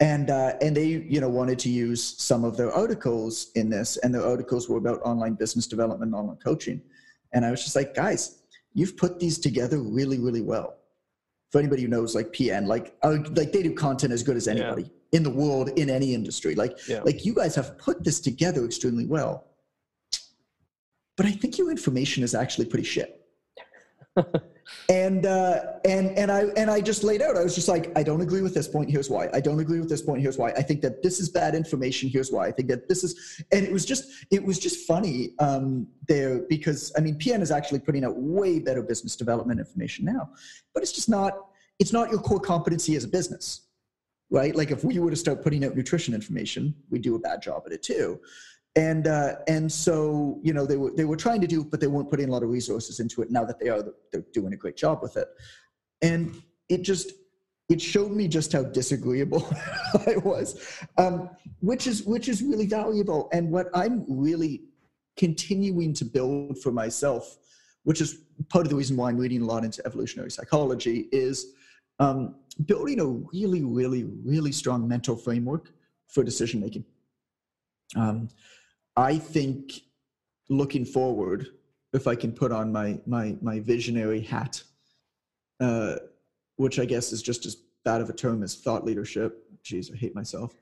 and 0.00 0.30
uh, 0.30 0.54
and 0.60 0.76
they 0.76 0.86
you 0.86 1.20
know 1.20 1.28
wanted 1.28 1.58
to 1.58 1.68
use 1.68 2.14
some 2.18 2.44
of 2.44 2.56
their 2.56 2.72
articles 2.72 3.50
in 3.56 3.68
this 3.68 3.96
and 3.98 4.14
their 4.14 4.24
articles 4.24 4.68
were 4.68 4.78
about 4.78 5.00
online 5.02 5.34
business 5.34 5.66
development 5.66 6.14
online 6.14 6.36
coaching 6.36 6.80
and 7.32 7.44
i 7.44 7.50
was 7.50 7.62
just 7.64 7.74
like 7.74 7.94
guys 7.94 8.42
you've 8.74 8.96
put 8.96 9.18
these 9.18 9.38
together 9.38 9.80
really 9.80 10.18
really 10.18 10.42
well 10.42 10.76
for 11.50 11.58
anybody 11.58 11.82
who 11.82 11.88
knows 11.88 12.14
like 12.14 12.32
pn 12.32 12.66
like 12.66 12.96
uh, 13.02 13.16
like 13.34 13.52
they 13.52 13.62
do 13.62 13.72
content 13.74 14.12
as 14.12 14.22
good 14.22 14.36
as 14.36 14.46
anybody 14.48 14.90
in 15.12 15.22
the 15.22 15.30
world 15.30 15.70
in 15.76 15.88
any 15.88 16.12
industry. 16.12 16.54
Like 16.54 16.76
Yeah. 16.86 17.00
like 17.02 17.24
you 17.24 17.32
guys 17.34 17.54
have 17.54 17.78
put 17.78 18.04
this 18.04 18.20
together 18.20 18.64
extremely 18.66 19.06
well. 19.06 19.46
But 21.16 21.26
i 21.26 21.30
think 21.32 21.58
your 21.58 21.70
information 21.70 22.22
is 22.22 22.34
actually 22.34 22.66
pretty 22.66 22.84
shit 22.84 23.20
and 24.88 25.26
uh, 25.26 25.60
and 25.84 26.16
and 26.16 26.30
I 26.32 26.44
and 26.56 26.70
I 26.70 26.80
just 26.80 27.04
laid 27.04 27.20
out. 27.20 27.36
I 27.36 27.42
was 27.42 27.54
just 27.54 27.68
like, 27.68 27.92
I 27.96 28.02
don't 28.02 28.20
agree 28.20 28.40
with 28.40 28.54
this 28.54 28.66
point. 28.66 28.90
Here's 28.90 29.10
why. 29.10 29.28
I 29.32 29.40
don't 29.40 29.60
agree 29.60 29.80
with 29.80 29.88
this 29.88 30.02
point. 30.02 30.22
Here's 30.22 30.38
why. 30.38 30.50
I 30.52 30.62
think 30.62 30.80
that 30.82 31.02
this 31.02 31.20
is 31.20 31.28
bad 31.28 31.54
information. 31.54 32.08
Here's 32.08 32.30
why. 32.30 32.46
I 32.46 32.52
think 32.52 32.68
that 32.68 32.88
this 32.88 33.04
is. 33.04 33.42
And 33.52 33.66
it 33.66 33.72
was 33.72 33.84
just 33.84 34.26
it 34.30 34.42
was 34.42 34.58
just 34.58 34.86
funny 34.86 35.34
um, 35.38 35.86
there 36.06 36.40
because 36.48 36.92
I 36.96 37.00
mean, 37.00 37.18
PN 37.18 37.42
is 37.42 37.50
actually 37.50 37.80
putting 37.80 38.04
out 38.04 38.16
way 38.16 38.58
better 38.58 38.82
business 38.82 39.16
development 39.16 39.60
information 39.60 40.04
now, 40.04 40.30
but 40.74 40.82
it's 40.82 40.92
just 40.92 41.08
not. 41.08 41.34
It's 41.78 41.92
not 41.92 42.10
your 42.10 42.18
core 42.18 42.40
competency 42.40 42.96
as 42.96 43.04
a 43.04 43.08
business, 43.08 43.68
right? 44.30 44.56
Like 44.56 44.72
if 44.72 44.82
we 44.82 44.98
were 44.98 45.10
to 45.10 45.16
start 45.16 45.44
putting 45.44 45.64
out 45.64 45.76
nutrition 45.76 46.12
information, 46.12 46.74
we'd 46.90 47.02
do 47.02 47.14
a 47.14 47.20
bad 47.20 47.40
job 47.40 47.62
at 47.66 47.72
it 47.72 47.84
too 47.84 48.18
and 48.76 49.06
uh, 49.06 49.36
and 49.46 49.70
so 49.70 50.38
you 50.42 50.52
know 50.52 50.66
they 50.66 50.76
were 50.76 50.92
they 50.92 51.04
were 51.04 51.16
trying 51.16 51.40
to 51.40 51.46
do, 51.46 51.64
but 51.64 51.80
they 51.80 51.86
weren't 51.86 52.10
putting 52.10 52.28
a 52.28 52.32
lot 52.32 52.42
of 52.42 52.50
resources 52.50 53.00
into 53.00 53.22
it. 53.22 53.30
Now 53.30 53.44
that 53.44 53.58
they 53.58 53.68
are, 53.68 53.82
they're 54.12 54.24
doing 54.32 54.52
a 54.52 54.56
great 54.56 54.76
job 54.76 55.00
with 55.02 55.16
it, 55.16 55.28
and 56.02 56.40
it 56.68 56.82
just 56.82 57.12
it 57.68 57.80
showed 57.82 58.12
me 58.12 58.28
just 58.28 58.52
how 58.52 58.62
disagreeable 58.62 59.46
I 60.06 60.16
was, 60.16 60.80
um, 60.96 61.30
which 61.60 61.86
is 61.86 62.04
which 62.04 62.28
is 62.28 62.42
really 62.42 62.66
valuable. 62.66 63.28
And 63.32 63.50
what 63.50 63.68
I'm 63.74 64.04
really 64.08 64.62
continuing 65.16 65.92
to 65.94 66.04
build 66.04 66.58
for 66.62 66.72
myself, 66.72 67.36
which 67.84 68.00
is 68.00 68.20
part 68.48 68.64
of 68.64 68.70
the 68.70 68.76
reason 68.76 68.96
why 68.96 69.08
I'm 69.08 69.18
reading 69.18 69.42
a 69.42 69.46
lot 69.46 69.64
into 69.64 69.84
evolutionary 69.84 70.30
psychology, 70.30 71.08
is 71.10 71.52
um, 71.98 72.36
building 72.66 73.00
a 73.00 73.06
really, 73.06 73.64
really, 73.64 74.04
really 74.24 74.52
strong 74.52 74.86
mental 74.86 75.16
framework 75.16 75.72
for 76.06 76.22
decision 76.22 76.60
making. 76.60 76.84
Um, 77.96 78.28
I 78.98 79.16
think 79.16 79.82
looking 80.48 80.84
forward, 80.84 81.46
if 81.92 82.08
I 82.08 82.16
can 82.16 82.32
put 82.32 82.50
on 82.50 82.72
my 82.72 82.98
my 83.06 83.36
my 83.40 83.60
visionary 83.60 84.20
hat, 84.20 84.60
uh, 85.60 85.94
which 86.56 86.80
I 86.80 86.84
guess 86.84 87.12
is 87.12 87.22
just 87.22 87.46
as 87.46 87.56
bad 87.84 88.00
of 88.00 88.10
a 88.10 88.12
term 88.12 88.42
as 88.42 88.56
thought 88.56 88.84
leadership. 88.84 89.44
Jeez, 89.64 89.92
I 89.94 89.96
hate 89.96 90.16
myself. 90.16 90.52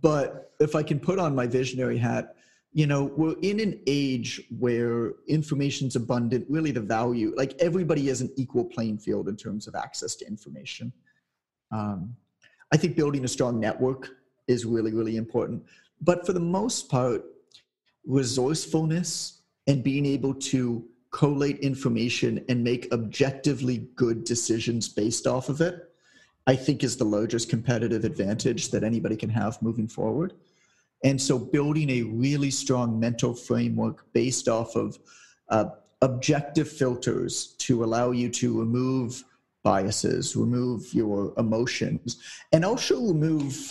But 0.00 0.52
if 0.60 0.76
I 0.76 0.84
can 0.84 1.00
put 1.00 1.18
on 1.18 1.34
my 1.34 1.48
visionary 1.48 1.98
hat, 1.98 2.36
you 2.72 2.86
know, 2.86 3.04
we're 3.16 3.38
in 3.42 3.58
an 3.58 3.80
age 3.88 4.40
where 4.56 5.14
information's 5.26 5.96
abundant. 5.96 6.46
Really, 6.48 6.70
the 6.70 6.80
value, 6.80 7.34
like 7.36 7.54
everybody 7.58 8.06
has 8.06 8.20
an 8.20 8.30
equal 8.36 8.64
playing 8.64 8.98
field 8.98 9.28
in 9.28 9.36
terms 9.36 9.66
of 9.66 9.74
access 9.74 10.14
to 10.16 10.26
information. 10.26 10.92
Um, 11.72 12.14
I 12.72 12.76
think 12.76 12.94
building 12.94 13.24
a 13.24 13.28
strong 13.28 13.58
network 13.58 14.10
is 14.46 14.64
really, 14.64 14.92
really 14.92 15.16
important. 15.16 15.64
But 16.00 16.24
for 16.24 16.32
the 16.32 16.40
most 16.40 16.88
part, 16.88 17.24
resourcefulness 18.06 19.42
and 19.66 19.84
being 19.84 20.06
able 20.06 20.34
to 20.34 20.84
collate 21.10 21.58
information 21.58 22.44
and 22.48 22.62
make 22.62 22.92
objectively 22.92 23.88
good 23.96 24.24
decisions 24.24 24.88
based 24.88 25.26
off 25.26 25.48
of 25.48 25.60
it, 25.60 25.92
I 26.46 26.56
think 26.56 26.82
is 26.82 26.96
the 26.96 27.04
largest 27.04 27.48
competitive 27.48 28.04
advantage 28.04 28.70
that 28.70 28.84
anybody 28.84 29.16
can 29.16 29.30
have 29.30 29.60
moving 29.62 29.88
forward. 29.88 30.34
And 31.02 31.20
so, 31.20 31.38
building 31.38 31.90
a 31.90 32.02
really 32.02 32.50
strong 32.50 33.00
mental 33.00 33.34
framework 33.34 34.12
based 34.12 34.48
off 34.48 34.76
of 34.76 34.98
uh, 35.48 35.66
objective 36.02 36.70
filters 36.70 37.54
to 37.58 37.84
allow 37.84 38.10
you 38.10 38.28
to 38.30 38.58
remove 38.58 39.24
biases, 39.62 40.36
remove 40.36 40.92
your 40.92 41.32
emotions, 41.38 42.18
and 42.52 42.64
also 42.64 43.00
remove 43.00 43.70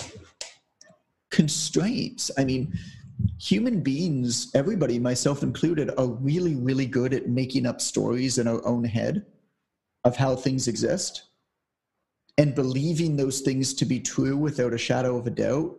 constraints. 1.29 2.31
I 2.37 2.43
mean, 2.43 2.77
human 3.39 3.81
beings, 3.81 4.51
everybody, 4.53 4.99
myself 4.99 5.43
included, 5.43 5.91
are 5.97 6.07
really, 6.07 6.55
really 6.55 6.85
good 6.85 7.13
at 7.13 7.27
making 7.27 7.65
up 7.65 7.81
stories 7.81 8.37
in 8.37 8.47
our 8.47 8.65
own 8.65 8.83
head 8.83 9.25
of 10.03 10.15
how 10.15 10.35
things 10.35 10.67
exist 10.67 11.23
and 12.37 12.55
believing 12.55 13.17
those 13.17 13.41
things 13.41 13.73
to 13.73 13.85
be 13.85 13.99
true 13.99 14.37
without 14.37 14.73
a 14.73 14.77
shadow 14.77 15.17
of 15.17 15.27
a 15.27 15.29
doubt, 15.29 15.77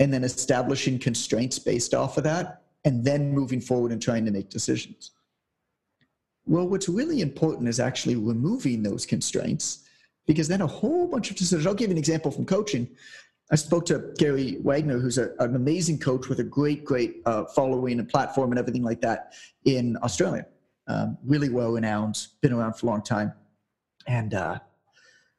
and 0.00 0.12
then 0.12 0.24
establishing 0.24 0.98
constraints 0.98 1.58
based 1.58 1.94
off 1.94 2.16
of 2.16 2.24
that, 2.24 2.62
and 2.84 3.04
then 3.04 3.32
moving 3.32 3.60
forward 3.60 3.92
and 3.92 4.02
trying 4.02 4.24
to 4.24 4.32
make 4.32 4.50
decisions. 4.50 5.12
Well, 6.46 6.66
what's 6.66 6.88
really 6.88 7.20
important 7.20 7.68
is 7.68 7.78
actually 7.78 8.16
removing 8.16 8.82
those 8.82 9.06
constraints 9.06 9.84
because 10.26 10.48
then 10.48 10.62
a 10.62 10.66
whole 10.66 11.06
bunch 11.06 11.30
of 11.30 11.36
decisions. 11.36 11.66
I'll 11.66 11.74
give 11.74 11.90
you 11.90 11.94
an 11.94 11.98
example 11.98 12.30
from 12.30 12.44
coaching. 12.44 12.88
I 13.52 13.56
spoke 13.56 13.84
to 13.86 14.12
Gary 14.16 14.58
Wagner, 14.62 14.98
who's 14.98 15.18
a, 15.18 15.32
an 15.40 15.56
amazing 15.56 15.98
coach 15.98 16.28
with 16.28 16.38
a 16.38 16.44
great, 16.44 16.84
great 16.84 17.20
uh, 17.26 17.44
following 17.46 17.98
and 17.98 18.08
platform 18.08 18.52
and 18.52 18.58
everything 18.58 18.84
like 18.84 19.00
that 19.00 19.34
in 19.64 19.96
Australia. 20.04 20.46
Um, 20.86 21.18
really 21.24 21.48
well 21.48 21.72
renowned, 21.72 22.28
been 22.42 22.52
around 22.52 22.74
for 22.74 22.86
a 22.86 22.90
long 22.90 23.02
time. 23.02 23.32
And 24.06 24.34
uh, 24.34 24.60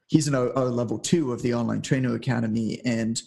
he's 0.08 0.28
in 0.28 0.36
our, 0.36 0.56
our, 0.58 0.66
level 0.66 1.00
two 1.00 1.32
of 1.32 1.42
the 1.42 1.54
Online 1.54 1.82
Trainer 1.82 2.16
Academy. 2.16 2.82
And 2.84 3.22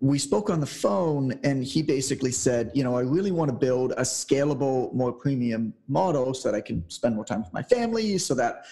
we 0.00 0.18
spoke 0.18 0.50
on 0.50 0.60
the 0.60 0.66
phone, 0.66 1.38
and 1.42 1.64
he 1.64 1.82
basically 1.82 2.32
said, 2.32 2.70
You 2.74 2.84
know, 2.84 2.96
I 2.96 3.00
really 3.00 3.32
want 3.32 3.50
to 3.50 3.56
build 3.56 3.92
a 3.92 4.02
scalable, 4.02 4.92
more 4.92 5.12
premium 5.12 5.72
model 5.88 6.34
so 6.34 6.50
that 6.50 6.56
I 6.56 6.60
can 6.60 6.88
spend 6.90 7.16
more 7.16 7.24
time 7.24 7.42
with 7.42 7.52
my 7.54 7.62
family, 7.62 8.18
so 8.18 8.34
that 8.34 8.64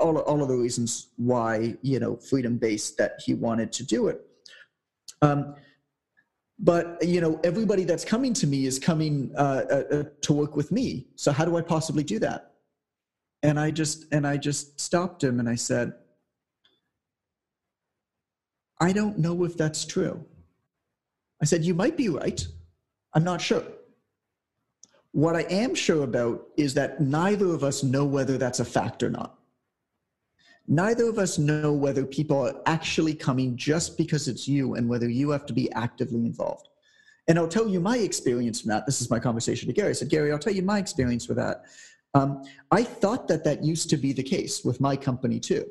all, 0.00 0.18
all 0.18 0.42
of 0.42 0.48
the 0.48 0.56
reasons 0.56 1.08
why, 1.16 1.76
you 1.82 2.00
know, 2.00 2.16
freedom 2.16 2.56
based 2.56 2.96
that 2.98 3.20
he 3.24 3.34
wanted 3.34 3.72
to 3.72 3.84
do 3.84 4.08
it 4.08 4.27
um, 5.22 5.54
but 6.58 6.98
you 7.06 7.20
know, 7.20 7.40
everybody 7.44 7.84
that's 7.84 8.04
coming 8.04 8.32
to 8.34 8.46
me 8.46 8.66
is 8.66 8.78
coming 8.78 9.32
uh, 9.36 9.64
uh, 9.70 9.74
uh, 9.96 10.02
to 10.22 10.32
work 10.32 10.56
with 10.56 10.72
me. 10.72 11.06
So 11.14 11.30
how 11.30 11.44
do 11.44 11.56
I 11.56 11.62
possibly 11.62 12.02
do 12.02 12.18
that? 12.18 12.52
And 13.42 13.60
I 13.60 13.70
just 13.70 14.06
and 14.12 14.26
I 14.26 14.36
just 14.36 14.80
stopped 14.80 15.22
him 15.22 15.38
and 15.38 15.48
I 15.48 15.54
said, 15.54 15.92
I 18.80 18.92
don't 18.92 19.18
know 19.18 19.44
if 19.44 19.56
that's 19.56 19.84
true. 19.84 20.24
I 21.40 21.44
said, 21.44 21.64
You 21.64 21.74
might 21.74 21.96
be 21.96 22.08
right. 22.08 22.44
I'm 23.14 23.24
not 23.24 23.40
sure. 23.40 23.62
What 25.12 25.36
I 25.36 25.42
am 25.42 25.74
sure 25.74 26.04
about 26.04 26.46
is 26.56 26.74
that 26.74 27.00
neither 27.00 27.46
of 27.46 27.64
us 27.64 27.82
know 27.82 28.04
whether 28.04 28.36
that's 28.36 28.60
a 28.60 28.64
fact 28.64 29.02
or 29.02 29.10
not 29.10 29.37
neither 30.68 31.08
of 31.08 31.18
us 31.18 31.38
know 31.38 31.72
whether 31.72 32.04
people 32.04 32.38
are 32.46 32.60
actually 32.66 33.14
coming 33.14 33.56
just 33.56 33.96
because 33.96 34.28
it's 34.28 34.46
you 34.46 34.74
and 34.74 34.88
whether 34.88 35.08
you 35.08 35.30
have 35.30 35.46
to 35.46 35.52
be 35.52 35.72
actively 35.72 36.20
involved. 36.20 36.68
And 37.26 37.38
I'll 37.38 37.48
tell 37.48 37.68
you 37.68 37.80
my 37.80 37.98
experience 37.98 38.60
from 38.60 38.70
that. 38.70 38.86
This 38.86 39.00
is 39.00 39.10
my 39.10 39.18
conversation 39.18 39.66
to 39.68 39.72
Gary. 39.72 39.90
I 39.90 39.92
said, 39.92 40.08
Gary, 40.08 40.30
I'll 40.30 40.38
tell 40.38 40.52
you 40.52 40.62
my 40.62 40.78
experience 40.78 41.28
with 41.28 41.38
that. 41.38 41.64
Um, 42.14 42.42
I 42.70 42.82
thought 42.82 43.28
that 43.28 43.44
that 43.44 43.64
used 43.64 43.90
to 43.90 43.96
be 43.96 44.12
the 44.12 44.22
case 44.22 44.64
with 44.64 44.80
my 44.80 44.96
company 44.96 45.40
too, 45.40 45.66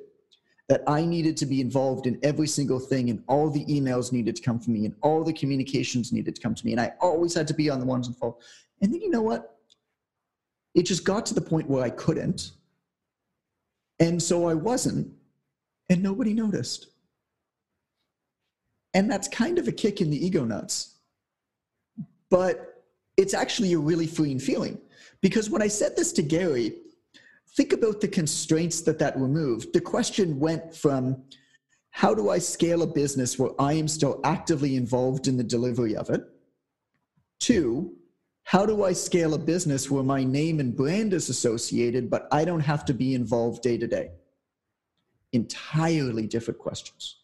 that 0.69 0.83
I 0.87 1.05
needed 1.05 1.35
to 1.37 1.45
be 1.45 1.61
involved 1.61 2.05
in 2.05 2.19
every 2.21 2.47
single 2.47 2.79
thing 2.79 3.09
and 3.09 3.23
all 3.27 3.49
the 3.49 3.65
emails 3.65 4.11
needed 4.11 4.35
to 4.35 4.41
come 4.41 4.59
from 4.59 4.73
me 4.73 4.85
and 4.85 4.95
all 5.01 5.23
the 5.23 5.33
communications 5.33 6.11
needed 6.11 6.35
to 6.35 6.41
come 6.41 6.53
to 6.53 6.65
me. 6.65 6.73
And 6.73 6.81
I 6.81 6.93
always 7.01 7.33
had 7.33 7.47
to 7.47 7.53
be 7.53 7.69
on 7.69 7.79
the 7.79 7.85
ones 7.85 8.07
involved. 8.07 8.43
And 8.81 8.93
then 8.93 9.01
you 9.01 9.09
know 9.09 9.23
what? 9.23 9.57
It 10.75 10.83
just 10.83 11.03
got 11.03 11.25
to 11.27 11.33
the 11.33 11.41
point 11.41 11.67
where 11.67 11.83
I 11.83 11.89
couldn't 11.89 12.51
and 13.99 14.21
so 14.21 14.47
I 14.47 14.53
wasn't, 14.53 15.11
and 15.89 16.03
nobody 16.03 16.33
noticed. 16.33 16.87
And 18.93 19.09
that's 19.09 19.27
kind 19.27 19.59
of 19.59 19.67
a 19.67 19.71
kick 19.71 20.01
in 20.01 20.09
the 20.09 20.25
ego 20.25 20.43
nuts. 20.43 20.95
But 22.29 22.83
it's 23.15 23.33
actually 23.33 23.73
a 23.73 23.79
really 23.79 24.07
freeing 24.07 24.39
feeling 24.39 24.79
because 25.21 25.49
when 25.49 25.61
I 25.61 25.67
said 25.67 25.95
this 25.95 26.11
to 26.13 26.21
Gary, 26.21 26.73
think 27.55 27.73
about 27.73 28.01
the 28.01 28.07
constraints 28.07 28.81
that 28.81 28.99
that 28.99 29.17
removed. 29.17 29.73
The 29.73 29.81
question 29.81 30.39
went 30.39 30.75
from 30.75 31.23
how 31.91 32.13
do 32.13 32.29
I 32.29 32.37
scale 32.37 32.83
a 32.83 32.87
business 32.87 33.39
where 33.39 33.51
I 33.59 33.73
am 33.73 33.87
still 33.87 34.19
actively 34.23 34.75
involved 34.75 35.27
in 35.27 35.37
the 35.37 35.43
delivery 35.43 35.95
of 35.95 36.09
it 36.09 36.21
to 37.41 37.91
how 38.47 38.65
do 38.65 38.85
I 38.85 38.93
scale 38.93 39.33
a 39.33 39.37
business 39.37 39.91
where 39.91 40.03
my 40.03 40.23
name 40.23 40.61
and 40.61 40.73
brand 40.73 41.11
is 41.11 41.27
associated, 41.27 42.09
but 42.09 42.29
I 42.31 42.45
don't 42.45 42.61
have 42.61 42.85
to 42.85 42.93
be 42.93 43.13
involved 43.13 43.61
day 43.61 43.77
to 43.77 43.87
day? 43.87 44.11
Entirely 45.33 46.27
different 46.27 46.57
questions. 46.57 47.17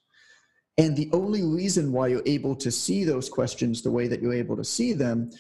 And 0.78 0.98
the 0.98 1.10
only 1.14 1.42
reason 1.42 1.94
why 1.94 2.08
you're 2.08 2.24
able 2.26 2.58
to 2.58 2.70
see 2.70 3.06
those 3.06 3.30
questions 3.30 3.82
the 3.82 3.90
way 3.90 4.10
that 4.10 4.22
you're 4.22 4.34
able 4.34 4.58
to 4.58 4.66
see 4.66 4.92
them 4.92 5.32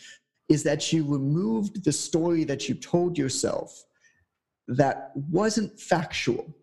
is 0.47 0.63
that 0.63 0.93
you 0.93 1.05
removed 1.05 1.83
the 1.83 1.91
story 1.91 2.45
that 2.45 2.69
you 2.69 2.75
told 2.75 3.17
yourself 3.17 3.83
that 4.69 5.11
wasn't 5.29 5.77
factual, 5.77 6.55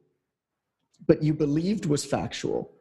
but 1.07 1.23
you 1.23 1.35
believed 1.35 1.85
was 1.85 2.07
factual, 2.07 2.73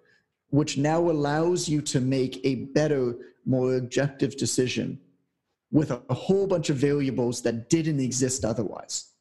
which 0.51 0.77
now 0.77 1.01
allows 1.01 1.67
you 1.67 1.81
to 1.81 1.99
make 1.99 2.39
a 2.45 2.63
better, 2.73 3.17
more 3.45 3.75
objective 3.75 4.37
decision 4.37 5.01
with 5.71 5.91
a, 5.91 6.13
whole 6.13 6.47
bunch 6.47 6.69
of 6.69 6.77
variables 6.77 7.41
that 7.43 7.69
didn't 7.69 7.99
exist 7.99 8.43
otherwise. 8.43 9.11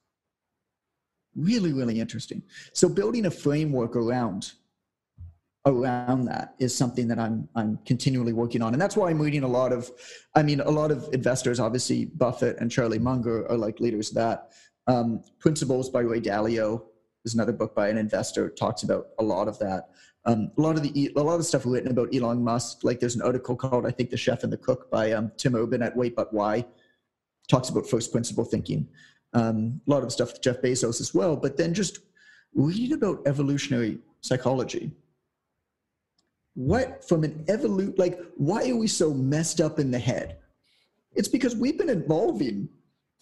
Really, 1.36 1.72
really 1.72 2.00
interesting. 2.00 2.42
So 2.72 2.88
building 2.88 3.26
a 3.26 3.30
framework 3.30 3.96
around 3.96 4.52
around 5.66 6.24
that 6.24 6.54
is 6.58 6.74
something 6.74 7.06
that 7.08 7.18
I'm 7.18 7.48
I'm 7.54 7.78
continually 7.84 8.32
working 8.32 8.62
on, 8.62 8.72
and 8.72 8.80
that's 8.80 8.96
why 8.96 9.10
I'm 9.10 9.20
reading 9.20 9.42
a 9.42 9.48
lot 9.48 9.72
of. 9.72 9.90
I 10.34 10.42
mean, 10.42 10.60
a 10.60 10.70
lot 10.70 10.90
of 10.90 11.08
investors, 11.12 11.60
obviously 11.60 12.06
Buffett 12.06 12.58
and 12.58 12.70
Charlie 12.70 12.98
Munger, 12.98 13.46
are 13.50 13.56
like 13.56 13.78
leaders 13.80 14.08
of 14.10 14.14
that. 14.16 14.52
Um, 14.86 15.22
Principles 15.38 15.90
by 15.90 16.00
Ray 16.00 16.20
Dalio 16.20 16.82
is 17.24 17.34
another 17.34 17.52
book 17.52 17.74
by 17.74 17.88
an 17.88 17.98
investor. 17.98 18.48
Talks 18.48 18.82
about 18.82 19.08
a 19.18 19.22
lot 19.22 19.48
of 19.48 19.58
that. 19.58 19.90
Um, 20.28 20.50
a 20.58 20.60
lot 20.60 20.76
of 20.76 20.82
the 20.82 21.10
a 21.16 21.22
lot 21.22 21.40
of 21.40 21.46
stuff 21.46 21.64
written 21.64 21.90
about 21.90 22.14
Elon 22.14 22.44
Musk. 22.44 22.84
Like 22.84 23.00
there's 23.00 23.16
an 23.16 23.22
article 23.22 23.56
called 23.56 23.86
I 23.86 23.90
think 23.90 24.10
The 24.10 24.18
Chef 24.18 24.44
and 24.44 24.52
the 24.52 24.58
Cook 24.58 24.90
by 24.90 25.12
um, 25.12 25.32
Tim 25.38 25.54
Urban 25.54 25.80
at 25.80 25.96
Wait 25.96 26.14
But 26.14 26.34
Why. 26.34 26.66
Talks 27.48 27.70
about 27.70 27.88
first 27.88 28.12
principle 28.12 28.44
thinking. 28.44 28.86
Um, 29.32 29.80
a 29.86 29.90
lot 29.90 30.02
of 30.02 30.12
stuff 30.12 30.32
with 30.32 30.42
Jeff 30.42 30.60
Bezos 30.60 31.00
as 31.00 31.14
well. 31.14 31.34
But 31.34 31.56
then 31.56 31.72
just 31.72 32.00
read 32.54 32.92
about 32.92 33.22
evolutionary 33.26 34.00
psychology. 34.20 34.90
What 36.52 37.08
from 37.08 37.24
an 37.24 37.44
evolute 37.48 37.98
like 37.98 38.20
why 38.36 38.68
are 38.68 38.76
we 38.76 38.86
so 38.86 39.14
messed 39.14 39.62
up 39.62 39.78
in 39.78 39.90
the 39.90 39.98
head? 39.98 40.36
It's 41.12 41.28
because 41.28 41.56
we've 41.56 41.78
been 41.78 41.88
evolving 41.88 42.68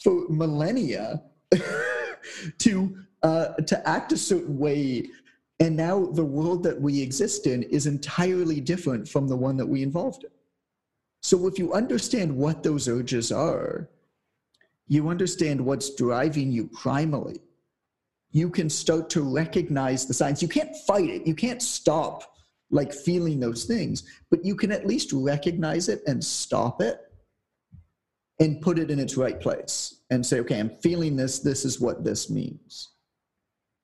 for 0.03 0.27
millennia 0.29 1.23
to 2.59 2.97
uh, 3.23 3.49
to 3.55 3.89
act 3.89 4.11
a 4.11 4.17
certain 4.17 4.59
way 4.59 5.05
and 5.61 5.77
now 5.77 6.07
the 6.07 6.25
world 6.25 6.63
that 6.63 6.81
we 6.81 7.01
exist 7.01 7.47
in 7.47 7.63
is 7.65 7.87
entirely 7.87 8.61
different 8.61 9.09
from 9.09 9.27
the 9.27 9.37
one 9.37 9.57
that 9.57 9.67
we 9.67 9.83
involved 9.83 10.25
in 10.25 10.31
so 11.23 11.47
if 11.47 11.59
you 11.59 11.73
understand 11.73 12.35
what 12.35 12.63
those 12.63 12.89
urges 12.89 13.33
are 13.33 13.89
you 14.89 15.09
understand 15.09 15.61
what's 15.61 15.95
driving 15.95 16.51
you 16.51 16.67
primally 16.69 17.41
you 18.31 18.51
can 18.51 18.69
start 18.69 19.09
to 19.09 19.23
recognize 19.23 20.07
the 20.07 20.15
signs 20.15 20.43
you 20.43 20.49
can't 20.49 20.77
fight 20.87 21.09
it 21.09 21.27
you 21.27 21.35
can't 21.35 21.63
stop 21.63 22.37
like 22.71 22.93
feeling 22.93 23.41
those 23.41 23.65
things 23.65 24.05
but 24.31 24.45
you 24.45 24.55
can 24.55 24.73
at 24.73 24.87
least 24.87 25.13
recognize 25.13 25.89
it 25.89 26.03
and 26.07 26.23
stop 26.23 26.83
it 26.83 27.07
and 28.39 28.61
put 28.61 28.79
it 28.79 28.91
in 28.91 28.99
its 28.99 29.17
right 29.17 29.41
place 29.41 30.03
and 30.11 30.25
say, 30.25 30.41
okay, 30.41 30.59
I'm 30.59 30.77
feeling 30.83 31.17
this. 31.17 31.39
This 31.39 31.65
is 31.65 31.81
what 31.81 32.05
this 32.05 32.29
means. 32.31 32.91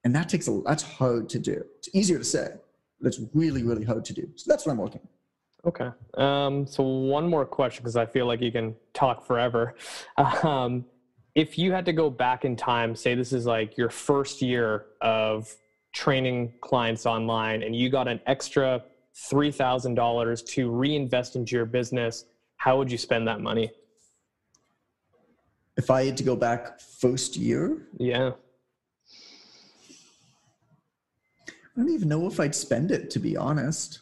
And 0.04 0.14
that 0.14 0.28
takes 0.28 0.48
a, 0.48 0.60
that's 0.64 0.82
hard 0.82 1.28
to 1.30 1.38
do. 1.38 1.64
It's 1.78 1.88
easier 1.92 2.18
to 2.18 2.24
say, 2.24 2.48
but 3.00 3.08
it's 3.08 3.20
really, 3.34 3.62
really 3.62 3.84
hard 3.84 4.04
to 4.06 4.12
do. 4.12 4.28
So 4.36 4.50
that's 4.50 4.66
what 4.66 4.72
I'm 4.72 4.78
working. 4.78 5.06
Okay. 5.64 5.90
Um, 6.14 6.66
so 6.66 6.82
one 6.82 7.28
more 7.28 7.44
question, 7.46 7.82
because 7.82 7.96
I 7.96 8.06
feel 8.06 8.26
like 8.26 8.40
you 8.40 8.50
can 8.50 8.74
talk 8.94 9.26
forever. 9.26 9.74
Um, 10.42 10.84
if 11.34 11.56
you 11.56 11.72
had 11.72 11.86
to 11.86 11.94
go 11.94 12.10
back 12.10 12.44
in 12.44 12.56
time, 12.56 12.94
say 12.94 13.14
this 13.14 13.32
is 13.32 13.46
like 13.46 13.78
your 13.78 13.88
first 13.88 14.42
year 14.42 14.84
of 15.00 15.50
training 15.94 16.52
clients 16.60 17.06
online, 17.06 17.62
and 17.62 17.74
you 17.74 17.88
got 17.88 18.06
an 18.06 18.20
extra 18.26 18.82
$3,000 19.30 20.46
to 20.46 20.70
reinvest 20.70 21.36
into 21.36 21.56
your 21.56 21.64
business, 21.64 22.26
how 22.56 22.76
would 22.76 22.92
you 22.92 22.98
spend 22.98 23.26
that 23.28 23.40
money? 23.40 23.72
if 25.76 25.90
I 25.90 26.04
had 26.04 26.16
to 26.18 26.24
go 26.24 26.36
back 26.36 26.80
first 26.80 27.36
year, 27.36 27.88
yeah. 27.98 28.32
I 31.76 31.80
don't 31.80 31.90
even 31.90 32.08
know 32.08 32.26
if 32.26 32.38
I'd 32.40 32.54
spend 32.54 32.90
it 32.90 33.10
to 33.10 33.18
be 33.18 33.36
honest. 33.36 34.00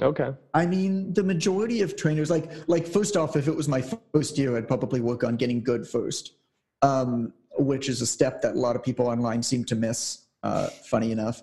Okay. 0.00 0.32
I 0.54 0.66
mean, 0.66 1.12
the 1.12 1.22
majority 1.22 1.82
of 1.82 1.96
trainers, 1.96 2.30
like, 2.30 2.50
like 2.66 2.86
first 2.86 3.16
off, 3.16 3.36
if 3.36 3.46
it 3.46 3.54
was 3.54 3.68
my 3.68 3.84
first 4.12 4.38
year, 4.38 4.56
I'd 4.56 4.66
probably 4.66 5.00
work 5.00 5.22
on 5.22 5.36
getting 5.36 5.62
good 5.62 5.86
first, 5.86 6.32
um, 6.80 7.32
which 7.58 7.88
is 7.88 8.00
a 8.00 8.06
step 8.06 8.42
that 8.42 8.54
a 8.54 8.58
lot 8.58 8.74
of 8.74 8.82
people 8.82 9.06
online 9.06 9.42
seem 9.42 9.64
to 9.66 9.76
miss. 9.76 10.18
Uh, 10.44 10.66
funny 10.66 11.12
enough, 11.12 11.40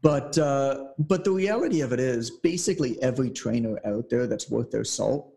but 0.00 0.38
uh, 0.38 0.86
but 0.98 1.24
the 1.24 1.30
reality 1.30 1.82
of 1.82 1.92
it 1.92 2.00
is, 2.00 2.30
basically 2.30 2.96
every 3.02 3.28
trainer 3.28 3.78
out 3.84 4.08
there 4.08 4.26
that's 4.26 4.48
worth 4.48 4.70
their 4.70 4.82
salt 4.82 5.30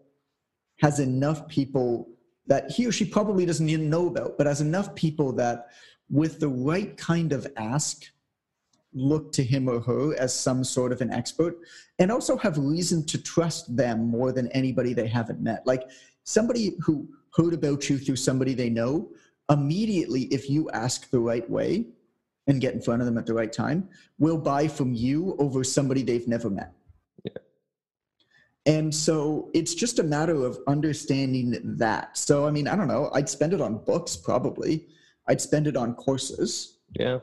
has 0.80 1.02
enough 1.02 1.46
people 1.50 2.08
that 2.48 2.72
he 2.72 2.88
or 2.88 2.94
she 2.94 3.04
probably 3.04 3.46
doesn't 3.46 3.68
even 3.68 3.90
know 3.90 4.08
about, 4.08 4.38
but 4.38 4.48
has 4.48 4.62
enough 4.62 4.96
people 4.96 5.34
that 5.34 5.68
with 6.10 6.40
the 6.40 6.48
right 6.48 6.96
kind 6.96 7.34
of 7.34 7.46
ask, 7.58 8.06
look 8.94 9.32
to 9.34 9.44
him 9.44 9.68
or 9.68 9.80
her 9.82 10.16
as 10.18 10.34
some 10.34 10.64
sort 10.64 10.92
of 10.92 11.02
an 11.02 11.12
expert 11.12 11.58
and 12.00 12.12
also 12.12 12.38
have 12.38 12.58
reason 12.58 13.06
to 13.06 13.22
trust 13.22 13.76
them 13.76 14.08
more 14.08 14.32
than 14.32 14.48
anybody 14.52 14.94
they 14.94 15.08
haven't 15.08 15.42
met. 15.42 15.66
Like 15.66 15.90
somebody 16.24 16.76
who 16.82 17.08
heard 17.36 17.54
about 17.54 17.90
you 17.90 17.98
through 17.98 18.16
somebody 18.16 18.54
they 18.54 18.70
know, 18.70 19.10
immediately, 19.50 20.24
if 20.24 20.50
you 20.50 20.70
ask 20.72 21.10
the 21.10 21.20
right 21.20 21.48
way 21.50 21.88
and 22.48 22.62
get 22.62 22.74
in 22.74 22.82
front 22.82 23.02
of 23.02 23.06
them 23.06 23.18
at 23.18 23.26
the 23.26 23.34
right 23.34 23.52
time, 23.52 23.88
will 24.20 24.38
buy 24.38 24.68
from 24.68 24.94
you 24.94 25.36
over 25.40 25.64
somebody 25.64 26.04
they've 26.04 26.28
never 26.28 26.50
met. 26.50 26.74
Yeah. 27.24 27.32
And 28.66 28.94
so 28.94 29.50
it's 29.54 29.74
just 29.74 30.00
a 30.00 30.04
matter 30.04 30.44
of 30.44 30.58
understanding 30.68 31.60
that. 31.78 32.18
So, 32.18 32.48
I 32.48 32.52
mean, 32.52 32.68
I 32.68 32.76
don't 32.76 32.88
know, 32.88 33.10
I'd 33.14 33.30
spend 33.30 33.54
it 33.54 33.62
on 33.62 33.84
books 33.84 34.16
probably, 34.16 34.88
I'd 35.28 35.42
spend 35.42 35.68
it 35.68 35.78
on 35.78 35.96
courses. 35.96 36.80
Yeah. 37.00 37.20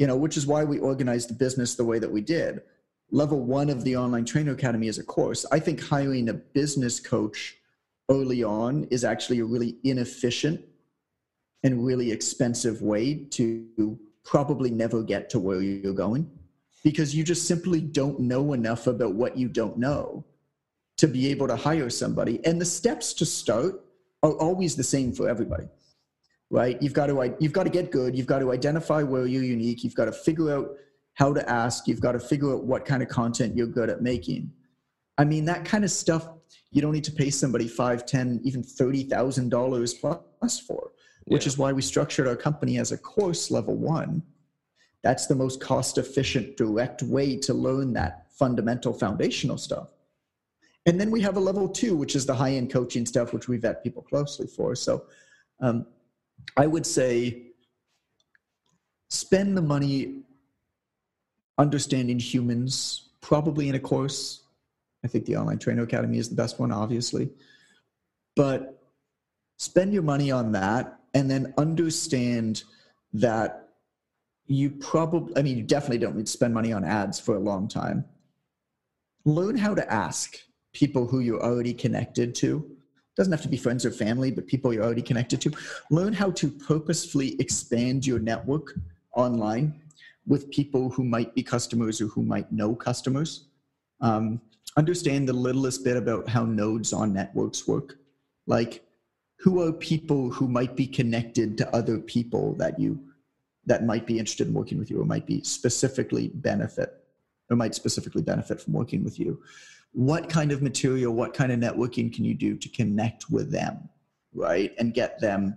You 0.00 0.06
know, 0.06 0.16
which 0.16 0.38
is 0.38 0.46
why 0.46 0.64
we 0.64 0.78
organized 0.78 1.28
the 1.28 1.34
business 1.34 1.74
the 1.74 1.84
way 1.84 1.98
that 1.98 2.10
we 2.10 2.22
did. 2.22 2.62
Level 3.10 3.38
one 3.38 3.68
of 3.68 3.84
the 3.84 3.98
Online 3.98 4.24
Trainer 4.24 4.52
Academy 4.52 4.88
is 4.88 4.96
a 4.96 5.04
course. 5.04 5.44
I 5.52 5.58
think 5.58 5.78
hiring 5.78 6.30
a 6.30 6.32
business 6.32 6.98
coach 6.98 7.58
early 8.08 8.42
on 8.42 8.84
is 8.84 9.04
actually 9.04 9.40
a 9.40 9.44
really 9.44 9.76
inefficient 9.84 10.64
and 11.62 11.84
really 11.84 12.12
expensive 12.12 12.80
way 12.80 13.26
to 13.32 13.98
probably 14.24 14.70
never 14.70 15.02
get 15.02 15.28
to 15.30 15.38
where 15.38 15.60
you're 15.60 15.92
going 15.92 16.30
because 16.82 17.14
you 17.14 17.22
just 17.22 17.46
simply 17.46 17.82
don't 17.82 18.20
know 18.20 18.54
enough 18.54 18.86
about 18.86 19.12
what 19.12 19.36
you 19.36 19.48
don't 19.48 19.76
know 19.76 20.24
to 20.96 21.08
be 21.08 21.28
able 21.28 21.46
to 21.46 21.56
hire 21.56 21.90
somebody. 21.90 22.40
And 22.46 22.58
the 22.58 22.64
steps 22.64 23.12
to 23.12 23.26
start 23.26 23.84
are 24.22 24.32
always 24.32 24.76
the 24.76 24.82
same 24.82 25.12
for 25.12 25.28
everybody, 25.28 25.68
right? 26.50 26.80
You've 26.82 26.92
got 26.92 27.06
to 27.06 27.36
you've 27.38 27.52
got 27.52 27.64
to 27.64 27.70
get 27.70 27.90
good. 27.90 28.16
You've 28.16 28.26
got 28.26 28.40
to 28.40 28.52
identify 28.52 29.02
where 29.02 29.26
you're 29.26 29.44
unique. 29.44 29.84
You've 29.84 29.94
got 29.94 30.06
to 30.06 30.12
figure 30.12 30.52
out 30.52 30.70
how 31.14 31.32
to 31.32 31.48
ask. 31.48 31.86
You've 31.86 32.00
got 32.00 32.12
to 32.12 32.20
figure 32.20 32.52
out 32.54 32.64
what 32.64 32.84
kind 32.84 33.02
of 33.02 33.08
content 33.08 33.56
you're 33.56 33.66
good 33.66 33.88
at 33.88 34.02
making. 34.02 34.52
I 35.16 35.24
mean, 35.24 35.44
that 35.46 35.64
kind 35.64 35.84
of 35.84 35.90
stuff 35.90 36.28
you 36.72 36.82
don't 36.82 36.92
need 36.92 37.04
to 37.04 37.12
pay 37.12 37.30
somebody 37.30 37.68
five, 37.68 38.04
ten, 38.04 38.40
even 38.42 38.62
thirty 38.62 39.04
thousand 39.04 39.50
dollars 39.50 39.94
plus 39.94 40.58
for, 40.60 40.92
which 41.24 41.44
yeah. 41.44 41.48
is 41.48 41.58
why 41.58 41.72
we 41.72 41.82
structured 41.82 42.26
our 42.26 42.36
company 42.36 42.78
as 42.78 42.92
a 42.92 42.98
course 42.98 43.50
level 43.50 43.76
one. 43.76 44.22
That's 45.02 45.26
the 45.26 45.34
most 45.34 45.60
cost 45.60 45.98
efficient, 45.98 46.56
direct 46.56 47.02
way 47.02 47.36
to 47.38 47.54
learn 47.54 47.94
that 47.94 48.26
fundamental 48.32 48.92
foundational 48.92 49.56
stuff. 49.56 49.88
And 50.86 51.00
then 51.00 51.10
we 51.10 51.20
have 51.20 51.36
a 51.36 51.40
level 51.40 51.68
two, 51.68 51.96
which 51.96 52.16
is 52.16 52.26
the 52.26 52.34
high 52.34 52.52
end 52.52 52.72
coaching 52.72 53.06
stuff, 53.06 53.32
which 53.32 53.48
we 53.48 53.56
vet 53.56 53.82
people 53.82 54.02
closely 54.02 54.46
for. 54.46 54.74
So 54.74 55.04
um, 55.60 55.86
I 56.56 56.66
would 56.66 56.86
say 56.86 57.42
spend 59.08 59.56
the 59.56 59.62
money 59.62 60.22
understanding 61.58 62.18
humans, 62.18 63.10
probably 63.20 63.68
in 63.68 63.74
a 63.74 63.80
course. 63.80 64.44
I 65.04 65.08
think 65.08 65.26
the 65.26 65.36
Online 65.36 65.58
Trainer 65.58 65.82
Academy 65.82 66.18
is 66.18 66.28
the 66.28 66.34
best 66.34 66.58
one, 66.58 66.72
obviously. 66.72 67.30
But 68.36 68.82
spend 69.58 69.92
your 69.92 70.02
money 70.02 70.30
on 70.30 70.52
that 70.52 71.00
and 71.14 71.30
then 71.30 71.52
understand 71.58 72.64
that 73.12 73.68
you 74.46 74.70
probably, 74.70 75.36
I 75.36 75.42
mean, 75.42 75.56
you 75.56 75.62
definitely 75.62 75.98
don't 75.98 76.16
need 76.16 76.26
to 76.26 76.32
spend 76.32 76.54
money 76.54 76.72
on 76.72 76.84
ads 76.84 77.20
for 77.20 77.36
a 77.36 77.40
long 77.40 77.68
time. 77.68 78.04
Learn 79.24 79.56
how 79.56 79.74
to 79.74 79.92
ask 79.92 80.36
people 80.72 81.06
who 81.06 81.20
you're 81.20 81.42
already 81.42 81.74
connected 81.74 82.34
to 82.36 82.68
doesn't 83.20 83.32
have 83.34 83.42
to 83.42 83.48
be 83.48 83.58
friends 83.58 83.84
or 83.84 83.90
family 83.90 84.30
but 84.30 84.46
people 84.46 84.72
you're 84.72 84.82
already 84.82 85.02
connected 85.02 85.42
to. 85.42 85.52
Learn 85.90 86.14
how 86.14 86.30
to 86.30 86.50
purposefully 86.50 87.36
expand 87.38 88.06
your 88.06 88.18
network 88.18 88.72
online 89.14 89.78
with 90.26 90.50
people 90.50 90.88
who 90.88 91.04
might 91.04 91.34
be 91.34 91.42
customers 91.42 92.00
or 92.00 92.06
who 92.06 92.22
might 92.22 92.50
know 92.50 92.74
customers. 92.74 93.48
Um, 94.00 94.40
understand 94.78 95.28
the 95.28 95.34
littlest 95.34 95.84
bit 95.84 95.98
about 95.98 96.30
how 96.30 96.46
nodes 96.46 96.94
on 96.94 97.12
networks 97.12 97.68
work. 97.68 97.98
Like 98.46 98.86
who 99.36 99.60
are 99.60 99.72
people 99.72 100.30
who 100.30 100.48
might 100.48 100.74
be 100.74 100.86
connected 100.86 101.58
to 101.58 101.76
other 101.76 101.98
people 101.98 102.54
that 102.54 102.80
you 102.80 102.98
that 103.66 103.84
might 103.84 104.06
be 104.06 104.18
interested 104.18 104.48
in 104.48 104.54
working 104.54 104.78
with 104.78 104.90
you 104.90 104.98
or 104.98 105.04
might 105.04 105.26
be 105.26 105.42
specifically 105.42 106.28
benefit 106.28 107.04
or 107.50 107.56
might 107.56 107.74
specifically 107.74 108.22
benefit 108.22 108.62
from 108.62 108.72
working 108.72 109.04
with 109.04 109.18
you 109.18 109.42
what 109.92 110.28
kind 110.28 110.52
of 110.52 110.62
material, 110.62 111.12
what 111.12 111.34
kind 111.34 111.52
of 111.52 111.58
networking 111.58 112.14
can 112.14 112.24
you 112.24 112.34
do 112.34 112.56
to 112.56 112.68
connect 112.68 113.30
with 113.30 113.50
them, 113.50 113.88
right? 114.34 114.72
And 114.78 114.94
get 114.94 115.20
them 115.20 115.56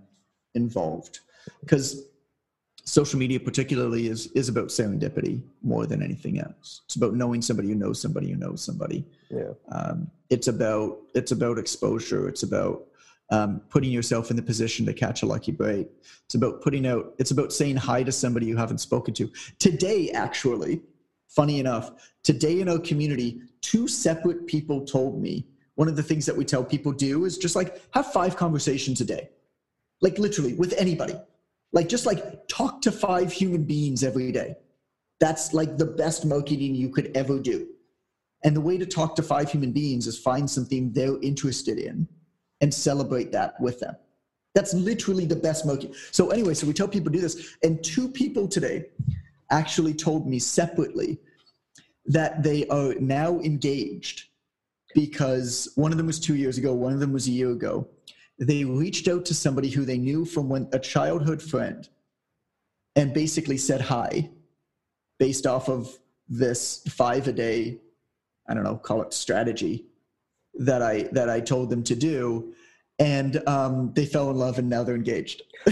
involved. 0.55 1.19
Because 1.61 2.03
social 2.85 3.17
media 3.17 3.39
particularly 3.39 4.07
is 4.07 4.27
is 4.27 4.49
about 4.49 4.67
serendipity 4.67 5.41
more 5.61 5.85
than 5.85 6.01
anything 6.01 6.39
else. 6.39 6.81
It's 6.85 6.95
about 6.95 7.13
knowing 7.13 7.41
somebody 7.41 7.69
who 7.69 7.75
knows 7.75 8.01
somebody 8.01 8.29
who 8.31 8.37
knows 8.37 8.63
somebody. 8.63 9.05
Yeah. 9.29 9.53
Um, 9.71 10.09
it's 10.29 10.47
about 10.47 10.97
it's 11.13 11.31
about 11.31 11.57
exposure. 11.57 12.27
It's 12.27 12.43
about 12.43 12.85
um, 13.29 13.61
putting 13.69 13.91
yourself 13.91 14.29
in 14.29 14.35
the 14.35 14.41
position 14.41 14.85
to 14.85 14.93
catch 14.93 15.23
a 15.23 15.25
lucky 15.25 15.51
break. 15.51 15.87
It's 16.25 16.35
about 16.35 16.61
putting 16.61 16.85
out. 16.85 17.13
It's 17.17 17.31
about 17.31 17.53
saying 17.53 17.77
hi 17.77 18.03
to 18.03 18.11
somebody 18.11 18.45
you 18.45 18.57
haven't 18.57 18.79
spoken 18.79 19.13
to 19.15 19.31
today. 19.59 20.09
Actually, 20.11 20.81
funny 21.35 21.59
enough, 21.59 21.91
today 22.23 22.59
in 22.61 22.69
our 22.69 22.79
community, 22.79 23.41
two 23.61 23.87
separate 23.87 24.47
people 24.47 24.85
told 24.85 25.21
me 25.21 25.45
one 25.75 25.87
of 25.87 25.95
the 25.95 26.03
things 26.03 26.25
that 26.25 26.37
we 26.37 26.45
tell 26.45 26.63
people 26.63 26.91
do 26.91 27.25
is 27.25 27.37
just 27.37 27.55
like 27.55 27.81
have 27.93 28.11
five 28.11 28.35
conversations 28.35 29.01
a 29.01 29.05
day, 29.05 29.29
like 30.01 30.19
literally 30.19 30.53
with 30.53 30.73
anybody. 30.77 31.15
Like 31.71 31.89
just 31.89 32.05
like 32.05 32.47
talk 32.47 32.81
to 32.83 32.91
five 32.91 33.31
human 33.31 33.63
beings 33.63 34.03
every 34.03 34.31
day. 34.31 34.55
That's 35.19 35.53
like 35.53 35.77
the 35.77 35.85
best 35.85 36.25
marketing 36.25 36.75
you 36.75 36.89
could 36.89 37.11
ever 37.15 37.39
do. 37.39 37.67
And 38.43 38.55
the 38.55 38.61
way 38.61 38.77
to 38.77 38.85
talk 38.85 39.15
to 39.15 39.23
five 39.23 39.49
human 39.49 39.71
beings 39.71 40.05
is 40.05 40.19
find 40.19 40.47
something 40.47 40.91
they're 40.91 41.19
interested 41.21 41.79
in 41.79 42.07
and 42.61 42.71
celebrate 42.71 43.31
that 43.31 43.59
with 43.59 43.79
them. 43.79 43.95
That's 44.53 44.75
literally 44.75 45.25
the 45.25 45.35
best 45.35 45.65
marketing. 45.65 45.95
So 46.11 46.29
anyway, 46.29 46.53
so 46.53 46.67
we 46.67 46.73
tell 46.73 46.87
people 46.87 47.11
do 47.11 47.19
this, 47.19 47.55
and 47.63 47.83
two 47.83 48.07
people 48.07 48.47
today 48.47 48.85
actually 49.53 49.93
told 49.93 50.27
me 50.27 50.39
separately 50.39 51.19
that 52.05 52.43
they 52.43 52.67
are 52.67 52.95
now 52.95 53.39
engaged 53.39 54.25
because 54.93 55.71
one 55.75 55.91
of 55.91 55.97
them 55.97 56.07
was 56.07 56.19
two 56.19 56.35
years 56.35 56.57
ago, 56.57 56.73
one 56.73 56.93
of 56.93 56.99
them 56.99 57.13
was 57.13 57.27
a 57.27 57.31
year 57.31 57.51
ago. 57.51 57.87
They 58.39 58.65
reached 58.65 59.07
out 59.07 59.25
to 59.25 59.33
somebody 59.33 59.69
who 59.69 59.85
they 59.85 59.97
knew 59.97 60.25
from 60.25 60.49
when 60.49 60.67
a 60.73 60.79
childhood 60.79 61.41
friend 61.41 61.87
and 62.95 63.13
basically 63.13 63.57
said 63.57 63.81
hi 63.81 64.29
based 65.19 65.45
off 65.45 65.69
of 65.69 65.97
this 66.27 66.83
five 66.89 67.27
a 67.27 67.31
day, 67.31 67.79
I 68.49 68.53
don't 68.53 68.63
know, 68.63 68.75
call 68.75 69.01
it 69.03 69.13
strategy 69.13 69.85
that 70.55 70.81
I 70.81 71.03
that 71.11 71.29
I 71.29 71.39
told 71.39 71.69
them 71.69 71.83
to 71.83 71.95
do. 71.95 72.53
And 72.99 73.47
um, 73.47 73.91
they 73.93 74.05
fell 74.05 74.29
in 74.29 74.37
love 74.37 74.59
and 74.59 74.69
now 74.69 74.83
they're 74.83 74.95
engaged. 74.95 75.43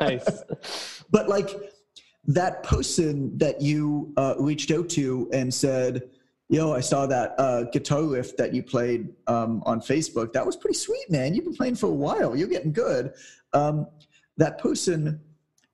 nice. 0.00 0.42
But 1.10 1.28
like 1.28 1.50
that 2.24 2.62
person 2.62 3.36
that 3.38 3.60
you 3.60 4.12
uh, 4.16 4.34
reached 4.38 4.70
out 4.70 4.88
to 4.90 5.28
and 5.32 5.52
said, 5.52 6.08
yo, 6.48 6.72
I 6.72 6.80
saw 6.80 7.06
that 7.06 7.34
uh, 7.38 7.64
guitar 7.64 8.04
riff 8.04 8.36
that 8.36 8.54
you 8.54 8.62
played 8.62 9.08
um, 9.26 9.62
on 9.66 9.80
Facebook. 9.80 10.32
That 10.32 10.46
was 10.46 10.56
pretty 10.56 10.76
sweet, 10.76 11.10
man. 11.10 11.34
You've 11.34 11.44
been 11.44 11.56
playing 11.56 11.76
for 11.76 11.86
a 11.86 11.94
while. 11.94 12.36
You're 12.36 12.48
getting 12.48 12.72
good. 12.72 13.14
Um, 13.52 13.86
that 14.36 14.58
person 14.58 15.20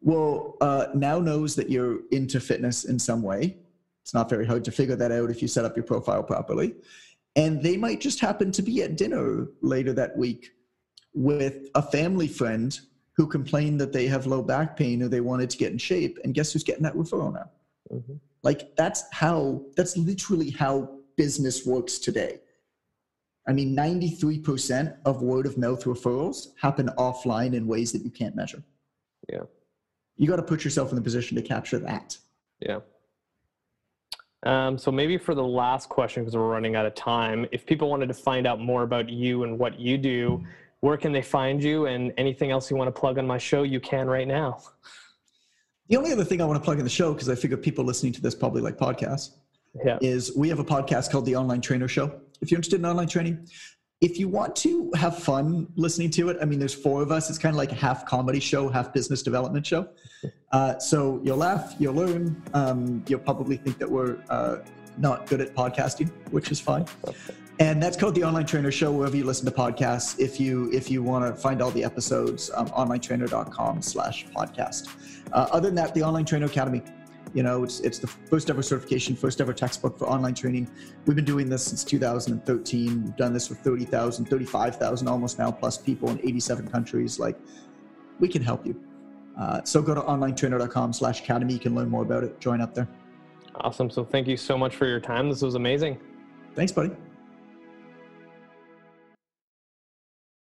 will 0.00 0.56
uh, 0.60 0.86
now 0.94 1.18
knows 1.18 1.54
that 1.56 1.68
you're 1.68 2.00
into 2.12 2.40
fitness 2.40 2.84
in 2.84 2.98
some 2.98 3.22
way. 3.22 3.56
It's 4.02 4.14
not 4.14 4.30
very 4.30 4.46
hard 4.46 4.64
to 4.64 4.70
figure 4.70 4.96
that 4.96 5.12
out 5.12 5.30
if 5.30 5.42
you 5.42 5.48
set 5.48 5.64
up 5.64 5.76
your 5.76 5.84
profile 5.84 6.22
properly. 6.22 6.74
And 7.36 7.62
they 7.62 7.76
might 7.76 8.00
just 8.00 8.20
happen 8.20 8.50
to 8.52 8.62
be 8.62 8.82
at 8.82 8.96
dinner 8.96 9.48
later 9.60 9.92
that 9.92 10.16
week 10.16 10.52
with 11.12 11.68
a 11.74 11.82
family 11.82 12.28
friend 12.28 12.78
who 13.18 13.26
complained 13.26 13.80
that 13.80 13.92
they 13.92 14.06
have 14.06 14.26
low 14.26 14.40
back 14.40 14.76
pain 14.76 15.02
or 15.02 15.08
they 15.08 15.20
wanted 15.20 15.50
to 15.50 15.58
get 15.58 15.72
in 15.72 15.76
shape. 15.76 16.18
And 16.22 16.32
guess 16.32 16.52
who's 16.52 16.62
getting 16.62 16.84
that 16.84 16.94
referral 16.94 17.34
now? 17.34 17.50
Mm-hmm. 17.92 18.14
Like 18.44 18.76
that's 18.76 19.02
how, 19.12 19.60
that's 19.76 19.96
literally 19.96 20.50
how 20.50 20.98
business 21.16 21.66
works 21.66 21.98
today. 21.98 22.38
I 23.48 23.52
mean, 23.52 23.74
93% 23.74 24.98
of 25.04 25.20
word 25.20 25.46
of 25.46 25.58
mouth 25.58 25.82
referrals 25.82 26.50
happen 26.60 26.90
offline 26.96 27.54
in 27.54 27.66
ways 27.66 27.90
that 27.90 28.04
you 28.04 28.10
can't 28.10 28.36
measure. 28.36 28.62
Yeah. 29.28 29.42
You 30.14 30.28
got 30.28 30.36
to 30.36 30.42
put 30.44 30.62
yourself 30.62 30.90
in 30.90 30.94
the 30.94 31.02
position 31.02 31.36
to 31.38 31.42
capture 31.42 31.80
that. 31.80 32.16
Yeah. 32.60 32.78
Um, 34.44 34.78
so 34.78 34.92
maybe 34.92 35.18
for 35.18 35.34
the 35.34 35.42
last 35.42 35.88
question, 35.88 36.22
because 36.22 36.36
we're 36.36 36.46
running 36.46 36.76
out 36.76 36.86
of 36.86 36.94
time, 36.94 37.46
if 37.50 37.66
people 37.66 37.90
wanted 37.90 38.06
to 38.06 38.14
find 38.14 38.46
out 38.46 38.60
more 38.60 38.84
about 38.84 39.08
you 39.08 39.42
and 39.42 39.58
what 39.58 39.80
you 39.80 39.98
do, 39.98 40.44
where 40.80 40.96
can 40.96 41.12
they 41.12 41.22
find 41.22 41.62
you? 41.62 41.86
And 41.86 42.12
anything 42.16 42.50
else 42.50 42.70
you 42.70 42.76
want 42.76 42.94
to 42.94 42.98
plug 42.98 43.18
on 43.18 43.26
my 43.26 43.38
show, 43.38 43.62
you 43.62 43.80
can 43.80 44.06
right 44.06 44.28
now. 44.28 44.60
The 45.88 45.96
only 45.96 46.12
other 46.12 46.24
thing 46.24 46.40
I 46.42 46.44
want 46.44 46.60
to 46.60 46.64
plug 46.64 46.78
in 46.78 46.84
the 46.84 46.90
show, 46.90 47.12
because 47.12 47.28
I 47.28 47.34
figure 47.34 47.56
people 47.56 47.84
listening 47.84 48.12
to 48.12 48.20
this 48.20 48.34
probably 48.34 48.60
like 48.60 48.76
podcasts, 48.76 49.30
yeah. 49.84 49.98
is 50.00 50.36
we 50.36 50.48
have 50.50 50.58
a 50.58 50.64
podcast 50.64 51.10
called 51.10 51.24
The 51.24 51.36
Online 51.36 51.60
Trainer 51.60 51.88
Show. 51.88 52.20
If 52.40 52.50
you're 52.50 52.58
interested 52.58 52.80
in 52.80 52.86
online 52.86 53.08
training, 53.08 53.48
if 54.00 54.18
you 54.18 54.28
want 54.28 54.54
to 54.56 54.92
have 54.94 55.18
fun 55.18 55.66
listening 55.74 56.10
to 56.10 56.28
it, 56.28 56.36
I 56.40 56.44
mean, 56.44 56.58
there's 56.58 56.74
four 56.74 57.02
of 57.02 57.10
us. 57.10 57.30
It's 57.30 57.38
kind 57.38 57.52
of 57.52 57.56
like 57.56 57.72
a 57.72 57.76
half 57.76 58.06
comedy 58.06 58.38
show, 58.38 58.68
half 58.68 58.92
business 58.92 59.22
development 59.22 59.66
show. 59.66 59.88
Uh, 60.52 60.78
so 60.78 61.20
you'll 61.24 61.38
laugh, 61.38 61.74
you'll 61.78 61.94
learn. 61.94 62.40
Um, 62.54 63.02
you'll 63.08 63.18
probably 63.20 63.56
think 63.56 63.78
that 63.78 63.90
we're 63.90 64.18
uh, 64.28 64.58
not 64.98 65.26
good 65.26 65.40
at 65.40 65.54
podcasting, 65.54 66.10
which 66.30 66.52
is 66.52 66.60
fine. 66.60 66.86
And 67.60 67.82
that's 67.82 67.96
called 67.96 68.14
the 68.14 68.22
Online 68.22 68.46
Trainer 68.46 68.70
Show. 68.70 68.92
Wherever 68.92 69.16
you 69.16 69.24
listen 69.24 69.44
to 69.46 69.50
podcasts, 69.50 70.18
if 70.20 70.38
you 70.38 70.70
if 70.72 70.90
you 70.90 71.02
want 71.02 71.24
to 71.24 71.40
find 71.40 71.60
all 71.60 71.72
the 71.72 71.82
episodes, 71.82 72.50
um, 72.54 72.68
onlinetrainer.com/slash 72.68 74.26
podcast. 74.28 74.88
Uh, 75.32 75.48
other 75.50 75.68
than 75.68 75.74
that, 75.74 75.92
the 75.94 76.02
Online 76.02 76.24
Trainer 76.24 76.46
Academy. 76.46 76.82
You 77.34 77.42
know, 77.42 77.64
it's 77.64 77.80
it's 77.80 77.98
the 77.98 78.06
first 78.06 78.48
ever 78.48 78.62
certification, 78.62 79.16
first 79.16 79.40
ever 79.40 79.52
textbook 79.52 79.98
for 79.98 80.08
online 80.08 80.34
training. 80.34 80.70
We've 81.04 81.16
been 81.16 81.24
doing 81.24 81.48
this 81.50 81.64
since 81.64 81.84
2013. 81.84 83.04
We've 83.04 83.16
done 83.16 83.32
this 83.34 83.50
with 83.50 83.58
30,000, 83.58 84.24
35,000 84.26 85.08
almost 85.08 85.38
now 85.38 85.50
plus 85.50 85.76
people 85.76 86.08
in 86.10 86.20
87 86.20 86.68
countries. 86.68 87.18
Like, 87.18 87.36
we 88.18 88.28
can 88.28 88.42
help 88.42 88.64
you. 88.64 88.80
Uh, 89.38 89.62
so 89.64 89.82
go 89.82 89.94
to 89.94 90.00
onlinetrainer.com 90.00 90.92
slash 90.92 91.20
academy 91.20 91.52
You 91.52 91.60
can 91.60 91.74
learn 91.74 91.90
more 91.90 92.02
about 92.02 92.24
it. 92.24 92.40
Join 92.40 92.60
up 92.60 92.74
there. 92.74 92.88
Awesome. 93.56 93.90
So 93.90 94.04
thank 94.04 94.26
you 94.26 94.36
so 94.36 94.56
much 94.56 94.76
for 94.76 94.86
your 94.86 95.00
time. 95.00 95.28
This 95.28 95.42
was 95.42 95.54
amazing. 95.54 95.98
Thanks, 96.54 96.72
buddy. 96.72 96.92